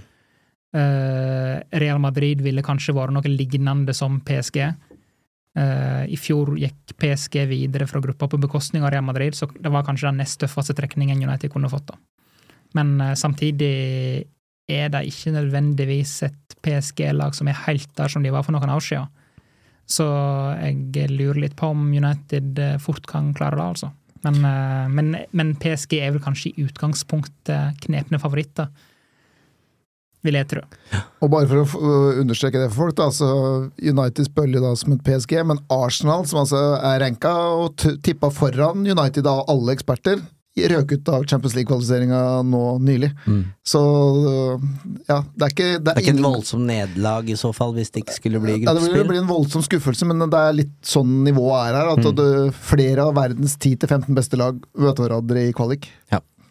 Eh, 0.75 1.53
Real 1.79 2.01
Madrid 2.03 2.43
ville 2.43 2.65
kanskje 2.65 2.95
vært 2.97 3.15
noe 3.15 3.31
lignende 3.31 3.95
som 3.95 4.19
PSG. 4.19 4.59
Eh, 5.55 6.03
I 6.11 6.19
fjor 6.19 6.57
gikk 6.59 6.97
PSG 6.99 7.45
videre 7.47 7.87
fra 7.87 8.03
gruppa 8.03 8.27
på 8.27 8.41
bekostning 8.43 8.83
av 8.83 8.91
Real 8.91 9.07
Madrid, 9.07 9.37
så 9.37 9.47
det 9.55 9.71
var 9.71 9.87
kanskje 9.87 10.11
den 10.11 10.19
nest 10.19 10.41
tøffeste 10.43 10.75
trekningen 10.75 11.23
United 11.23 11.53
kunne 11.53 11.71
fått. 11.71 11.87
da. 11.87 11.95
Men 12.75 12.99
samtidig 13.15 14.25
er 14.67 14.89
det 14.91 15.05
ikke 15.07 15.31
nødvendigvis 15.31 16.23
et 16.27 16.55
PSG-lag 16.65 17.35
som 17.37 17.47
er 17.47 17.63
helt 17.63 17.87
der 17.95 18.11
som 18.11 18.23
de 18.25 18.33
var 18.33 18.43
for 18.43 18.51
noen 18.51 18.73
år 18.73 18.83
siden. 18.83 19.07
Så 19.85 20.05
jeg 20.57 21.11
lurer 21.13 21.43
litt 21.45 21.55
på 21.59 21.69
om 21.73 21.85
United 21.93 22.59
eh, 22.61 22.75
fort 22.81 23.05
kan 23.09 23.33
klare 23.37 23.59
det, 23.59 23.69
altså. 23.75 23.91
Men, 24.25 24.41
eh, 24.49 24.89
men, 24.89 25.13
men 25.37 25.53
PSG 25.61 25.99
er 26.01 26.15
vel 26.15 26.23
kanskje 26.23 26.51
i 26.51 26.65
utgangspunktet 26.65 27.81
knepne 27.85 28.19
favoritter. 28.21 28.71
Vil 30.25 30.39
jeg 30.39 30.49
tro. 30.49 30.63
Og 31.21 31.29
bare 31.29 31.45
for 31.45 31.77
å 31.77 31.97
understreke 32.23 32.57
det 32.57 32.71
for 32.71 32.87
folk, 32.87 32.95
da, 32.97 33.11
så 33.13 33.27
United 33.77 34.25
spiller 34.25 34.63
da 34.63 34.71
som 34.79 34.95
et 34.95 35.03
PSG, 35.05 35.37
men 35.45 35.61
Arsenal, 35.69 36.25
som 36.25 36.41
altså 36.41 36.61
er 36.79 36.97
ranka 37.03 37.33
og 37.59 37.85
tippa 38.01 38.31
foran 38.33 38.87
United 38.89 39.29
av 39.29 39.43
alle 39.53 39.75
eksperter, 39.77 40.23
røk 40.55 40.91
ut 40.95 41.09
av 41.11 41.25
Champions 41.27 41.55
League-kvalifiseringa 41.57 42.19
nå 42.47 42.61
nylig. 42.79 43.09
Så 43.67 43.81
ja, 45.09 45.17
det 45.35 45.43
er 45.47 45.51
ikke 45.51 45.67
Det 45.83 45.91
er 45.91 45.99
ikke 46.01 46.13
et 46.13 46.21
voldsom 46.21 46.35
voldsomt 46.37 46.67
nederlag 46.69 47.29
i 47.29 47.35
så 47.39 47.51
fall, 47.55 47.73
hvis 47.75 47.91
det 47.91 48.03
ikke 48.05 48.15
skulle 48.15 48.39
bli 48.43 48.55
gruppespill? 48.61 48.87
ja, 48.87 48.93
det 48.95 49.01
vil 49.01 49.09
bli 49.09 49.19
en 49.19 49.27
voldsom 49.29 49.65
skuffelse, 49.65 50.07
men 50.07 50.23
det 50.31 50.39
er 50.39 50.55
litt 50.61 50.77
sånn 50.87 51.23
nivået 51.25 51.71
er 51.73 51.79
her. 51.79 51.91
At 51.95 52.05
Mm. 52.05 52.15
det, 52.15 52.53
flere 52.55 53.03
av 53.09 53.15
verdens 53.15 53.57
10-15 53.57 54.15
beste 54.15 54.37
lag 54.39 54.55
møter 54.77 55.09
hverandre 55.09 55.49
i 55.49 55.51
kvalik. 55.53 55.89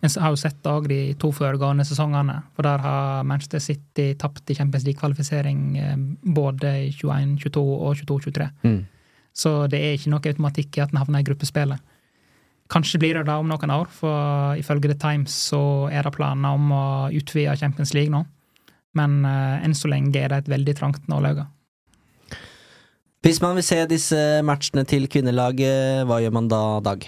Jeg 0.05 0.21
har 0.21 0.31
jo 0.31 0.37
sett 0.37 0.63
òg 0.69 0.87
de 0.89 1.15
to 1.15 1.31
foregående 1.33 1.85
sesongene, 1.89 2.43
for 2.55 2.63
der 2.63 2.79
har 2.79 3.25
Manchester 3.25 3.59
City 3.59 4.13
tapt 4.15 4.51
i 4.51 4.55
Champions 4.55 4.85
League-kvalifisering 4.85 5.79
eh, 5.79 5.97
både 6.35 6.89
i 6.89 6.91
21-22 6.93 7.57
og 7.57 7.97
22-23. 7.97 8.51
Mm. 8.65 8.85
Så 9.33 9.67
det 9.71 9.81
er 9.81 9.97
ikke 9.97 10.11
noe 10.13 10.21
automatikk 10.21 10.77
i 10.77 10.81
at 10.85 10.91
den 10.93 11.01
havner 11.01 11.21
i 11.21 11.27
gruppespillet. 11.27 11.81
Kanskje 12.73 13.01
blir 13.03 13.19
det 13.19 13.27
da 13.29 13.37
om 13.41 13.51
noen 13.51 13.73
år, 13.75 13.91
for 13.93 14.57
ifølge 14.61 14.89
The 14.93 14.97
Times 15.01 15.35
så 15.51 15.91
er 15.93 16.07
det 16.07 16.15
planer 16.17 16.57
om 16.57 16.71
å 16.73 16.85
utvide 17.13 17.57
Champions 17.61 17.93
League 17.97 18.13
nå. 18.13 18.23
Men 18.97 19.21
uh, 19.27 19.61
enn 19.65 19.75
så 19.77 19.91
lenge 19.91 20.15
er 20.17 20.31
det 20.31 20.45
et 20.45 20.55
veldig 20.55 20.77
trangt 20.79 21.11
nålauge. 21.11 21.45
Hvis 23.25 23.41
man 23.43 23.57
vil 23.57 23.65
se 23.67 23.81
disse 23.89 24.19
matchene 24.45 24.85
til 24.89 25.09
kvinnelaget, 25.11 26.05
hva 26.09 26.21
gjør 26.23 26.35
man 26.37 26.49
da, 26.49 26.63
Dag? 26.85 27.07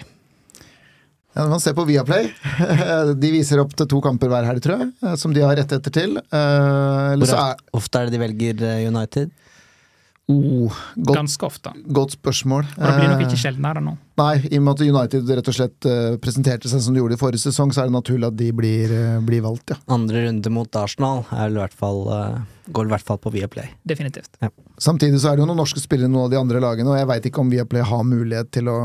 Ja, 1.37 1.43
man 1.45 1.61
ser 1.61 1.75
på 1.77 1.85
Viaplay. 1.85 2.31
De 3.21 3.29
viser 3.33 3.61
opp 3.61 3.75
til 3.77 3.89
to 3.89 3.99
kamper 4.01 4.31
hver 4.31 4.47
helg, 4.49 4.63
tror 4.65 4.81
jeg, 4.81 4.87
eh, 5.05 5.17
som 5.21 5.33
de 5.35 5.43
har 5.45 5.53
rettigheter 5.59 5.93
til. 5.93 6.17
Eh, 6.17 7.03
Eller 7.13 7.21
Hvor 7.21 7.29
så 7.29 7.43
er 7.43 7.77
ofte 7.77 8.01
er 8.01 8.09
det 8.09 8.17
de 8.17 8.23
velger 8.23 8.63
United? 8.87 8.87
United? 8.89 9.35
Oh, 10.27 10.73
godt, 10.95 11.15
Ganske 11.17 11.45
ofte. 11.47 11.71
godt 11.87 12.15
spørsmål. 12.17 12.65
Og 12.77 12.83
det 12.83 12.93
blir 12.97 13.09
nok 13.11 13.21
Eh, 13.21 13.27
ikke 13.27 13.39
sjeldnere 13.41 13.81
nå. 13.83 13.93
Nei, 14.17 14.33
i 14.49 14.57
og 14.57 14.63
med 14.65 14.73
at 14.73 14.83
United 14.87 15.31
rett 15.37 15.49
og 15.51 15.55
slett 15.57 15.87
eh, 15.89 16.17
presenterte 16.21 16.69
seg 16.71 16.81
som 16.83 16.93
de 16.95 17.01
gjorde 17.01 17.17
i 17.17 17.21
forrige 17.21 17.43
sesong, 17.45 17.71
så 17.73 17.83
er 17.83 17.89
det 17.89 17.95
naturlig 17.95 18.27
at 18.27 18.37
de 18.37 18.51
blir, 18.55 18.91
eh, 18.91 19.17
blir 19.25 19.41
valgt, 19.45 19.71
ja. 19.75 19.79
Andre 19.93 20.25
runde 20.27 20.51
mot 20.53 20.79
Arsenal 20.81 21.23
er 21.31 21.49
i 21.53 21.59
hvert 21.59 21.73
fall, 21.77 22.03
eh, 22.13 22.37
går 22.73 22.89
i 22.89 22.93
hvert 22.95 23.07
fall 23.07 23.19
på 23.23 23.31
Viaplay. 23.31 23.69
Definitivt. 23.87 24.35
Samtidig 24.79 25.21
så 25.21 25.31
er 25.31 25.37
det 25.37 25.45
jo 25.45 25.49
noen 25.51 25.61
norske 25.63 25.79
spillere 25.83 26.09
i 26.09 26.13
noen 26.13 26.25
av 26.25 26.31
de 26.33 26.41
andre 26.41 26.59
lagene, 26.63 26.89
og 26.91 26.97
jeg 26.99 27.07
veit 27.13 27.29
ikke 27.31 27.43
om 27.45 27.51
Viaplay 27.53 27.81
har 27.83 28.03
mulighet 28.03 28.51
til 28.51 28.67
å 28.73 28.79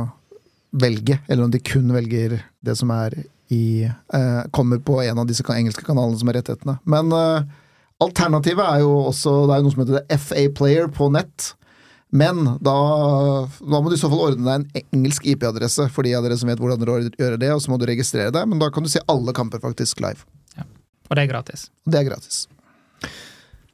velge, 0.72 1.18
eller 1.28 1.44
om 1.44 1.50
de 1.52 1.58
kun 1.60 1.90
velger 1.92 2.38
det 2.64 2.76
som 2.78 2.90
er 2.94 3.24
i 3.52 3.84
eh, 3.84 4.42
Kommer 4.50 4.78
på 4.80 5.02
en 5.04 5.18
av 5.18 5.26
disse 5.28 5.44
engelske 5.44 5.84
kanalene 5.84 6.16
som 6.18 6.30
er 6.30 6.38
rettighetene. 6.40 6.78
Men 6.88 7.12
eh, 7.12 7.42
alternativet 8.02 8.62
er 8.66 8.82
jo 8.84 8.92
også 9.08 9.34
Det 9.48 9.54
er 9.54 9.60
jo 9.60 9.66
noe 9.66 9.74
som 9.74 9.82
heter 9.84 10.22
FA 10.22 10.46
Player 10.58 10.88
på 10.92 11.08
nett. 11.14 11.52
Men 12.12 12.44
da, 12.60 12.76
da 13.48 13.78
må 13.80 13.88
du 13.88 13.96
i 13.96 14.00
så 14.00 14.10
fall 14.12 14.26
ordne 14.26 14.44
deg 14.44 14.58
en 14.82 14.96
engelsk 14.98 15.24
IP-adresse 15.32 15.86
for 15.94 16.04
de 16.04 16.12
av 16.18 16.26
dere 16.26 16.36
som 16.36 16.50
vet 16.50 16.60
hvordan 16.60 16.82
dere 16.82 17.08
gjør 17.08 17.38
det, 17.40 17.52
og 17.54 17.62
så 17.64 17.72
må 17.72 17.78
du 17.80 17.86
registrere 17.88 18.34
deg, 18.34 18.50
men 18.50 18.60
da 18.60 18.68
kan 18.68 18.84
du 18.84 18.90
se 18.92 19.00
alle 19.08 19.32
kamper 19.36 19.62
faktisk 19.62 20.02
live. 20.04 20.26
Og 21.08 21.16
det 21.16 21.24
er 21.24 21.30
gratis. 21.32 21.70
Det 21.88 21.98
er 22.00 22.08
gratis. 22.08 22.44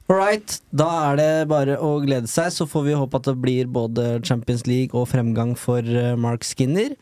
All 0.08 0.16
right, 0.16 0.54
da 0.72 0.86
er 1.10 1.18
det 1.18 1.32
bare 1.50 1.74
å 1.84 1.98
glede 2.00 2.30
seg, 2.30 2.48
så 2.54 2.64
får 2.66 2.86
vi 2.86 2.94
håpe 2.96 3.18
at 3.18 3.26
det 3.28 3.34
blir 3.42 3.68
både 3.68 4.06
Champions 4.24 4.64
League 4.66 4.96
og 4.96 5.10
fremgang 5.10 5.52
for 5.58 5.84
eh, 5.84 6.14
Mark 6.16 6.46
Skinner. 6.48 6.94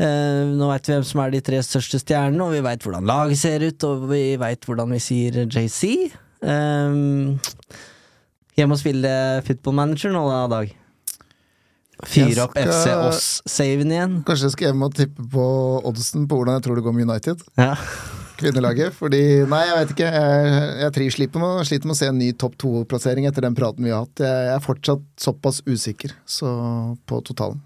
Eh, 0.00 0.54
nå 0.56 0.70
veit 0.70 0.88
vi 0.88 0.94
hvem 0.94 1.04
som 1.04 1.20
er 1.20 1.34
de 1.34 1.42
tre 1.44 1.60
største 1.66 2.00
stjernene, 2.00 2.46
og 2.46 2.54
vi 2.56 2.64
veit 2.64 2.86
hvordan 2.86 3.10
laget 3.10 3.42
ser 3.42 3.66
ut, 3.66 3.86
og 3.90 4.08
vi 4.14 4.22
veit 4.40 4.64
hvordan 4.64 4.96
vi 4.96 5.02
sier 5.04 5.42
JC. 5.44 5.90
Um, 6.40 7.38
hjem 8.56 8.72
og 8.74 8.80
spille 8.80 9.10
football 9.46 9.76
manager 9.80 10.14
nå 10.14 10.22
da, 10.30 10.38
Dag. 10.52 10.76
Fyre 12.08 12.46
opp 12.46 12.54
FC 12.56 12.86
Oss-saven 12.96 13.90
igjen. 13.92 14.14
Kanskje 14.24 14.48
jeg 14.48 14.54
skal 14.54 14.70
hjem 14.70 14.86
og 14.86 14.94
tippe 14.96 15.26
på 15.34 15.44
oddsen 15.90 16.24
på 16.30 16.38
hvordan 16.38 16.56
jeg 16.56 16.64
tror 16.64 16.78
det 16.80 16.84
går 16.86 16.96
med 16.96 17.10
United. 17.10 17.42
Ja. 17.60 17.74
kvinnelaget. 18.40 18.94
Fordi 18.96 19.20
Nei, 19.50 19.58
jeg 19.68 19.76
vet 19.82 19.90
ikke. 19.94 20.08
Jeg, 20.14 20.52
jeg 20.80 20.94
tri- 20.96 21.10
sliter, 21.12 21.42
med, 21.42 21.66
sliter 21.68 21.90
med 21.90 21.96
å 21.96 21.98
se 22.00 22.08
en 22.08 22.16
ny 22.22 22.30
topp 22.40 22.56
to-plassering 22.62 23.28
etter 23.28 23.44
den 23.44 23.56
praten 23.58 23.84
vi 23.84 23.92
har 23.92 24.06
hatt. 24.06 24.22
Jeg, 24.24 24.46
jeg 24.48 24.54
er 24.56 24.64
fortsatt 24.64 25.04
såpass 25.20 25.60
usikker 25.68 26.14
så, 26.24 26.54
på 27.04 27.20
totalen. 27.28 27.60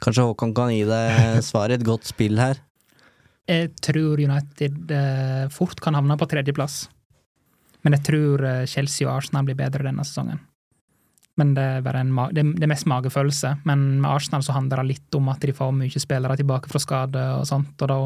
Kanskje 0.00 0.24
Håkon 0.30 0.56
kan 0.56 0.72
gi 0.72 0.82
deg 0.88 1.36
svaret. 1.44 1.80
Et 1.82 1.84
godt 1.88 2.08
spill 2.08 2.40
her. 2.40 2.62
Jeg 3.46 3.74
tror 3.84 4.18
United 4.24 4.90
eh, 4.90 5.44
fort 5.54 5.78
kan 5.84 5.94
havne 6.00 6.16
på 6.18 6.26
tredjeplass. 6.32 6.86
Men 7.86 7.94
jeg 7.94 8.06
tror 8.08 8.42
eh, 8.42 8.64
Chelsea 8.66 9.06
og 9.06 9.20
Arsenal 9.20 9.46
blir 9.46 9.58
bedre 9.58 9.86
denne 9.86 10.02
sesongen. 10.02 10.40
Men 11.38 11.52
det 11.54 11.62
er, 11.62 11.82
bare 11.84 12.00
en 12.02 12.14
det, 12.34 12.42
er 12.64 12.70
mest 12.72 12.88
magefølelse. 12.90 13.60
Men 13.68 13.84
med 14.00 14.08
Arsenal 14.10 14.42
så 14.42 14.56
handler 14.56 14.82
det 14.82 14.96
litt 14.96 15.18
om 15.18 15.28
at 15.30 15.44
de 15.44 15.54
får 15.54 15.70
mye 15.76 16.02
spillere 16.02 16.38
tilbake 16.40 16.72
fra 16.72 16.82
skade 16.82 17.22
og 17.36 17.44
sånt, 17.46 17.76
og 17.84 17.92
da 17.92 17.98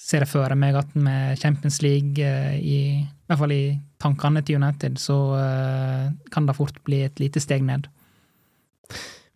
ser 0.00 0.22
jeg 0.22 0.30
for 0.30 0.54
meg 0.54 0.76
at 0.78 0.92
med 0.94 1.40
Champions 1.40 1.80
League, 1.82 2.22
eh, 2.22 2.60
i, 2.60 2.78
i 3.02 3.26
hvert 3.26 3.42
fall 3.42 3.56
i 3.56 3.64
tankene 4.00 4.44
til 4.46 4.60
United, 4.60 5.00
så 5.02 5.16
eh, 5.40 6.06
kan 6.30 6.46
det 6.46 6.58
fort 6.60 6.78
bli 6.86 7.02
et 7.08 7.18
lite 7.18 7.42
steg 7.42 7.66
ned. 7.66 7.90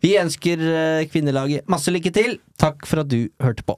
Vi 0.05 0.15
ønsker 0.21 0.61
kvinnelaget 1.09 1.67
masse 1.71 1.91
lykke 1.91 2.13
til. 2.15 2.37
Takk 2.61 2.87
for 2.87 3.03
at 3.03 3.11
du 3.11 3.25
hørte 3.41 3.65
på. 3.65 3.75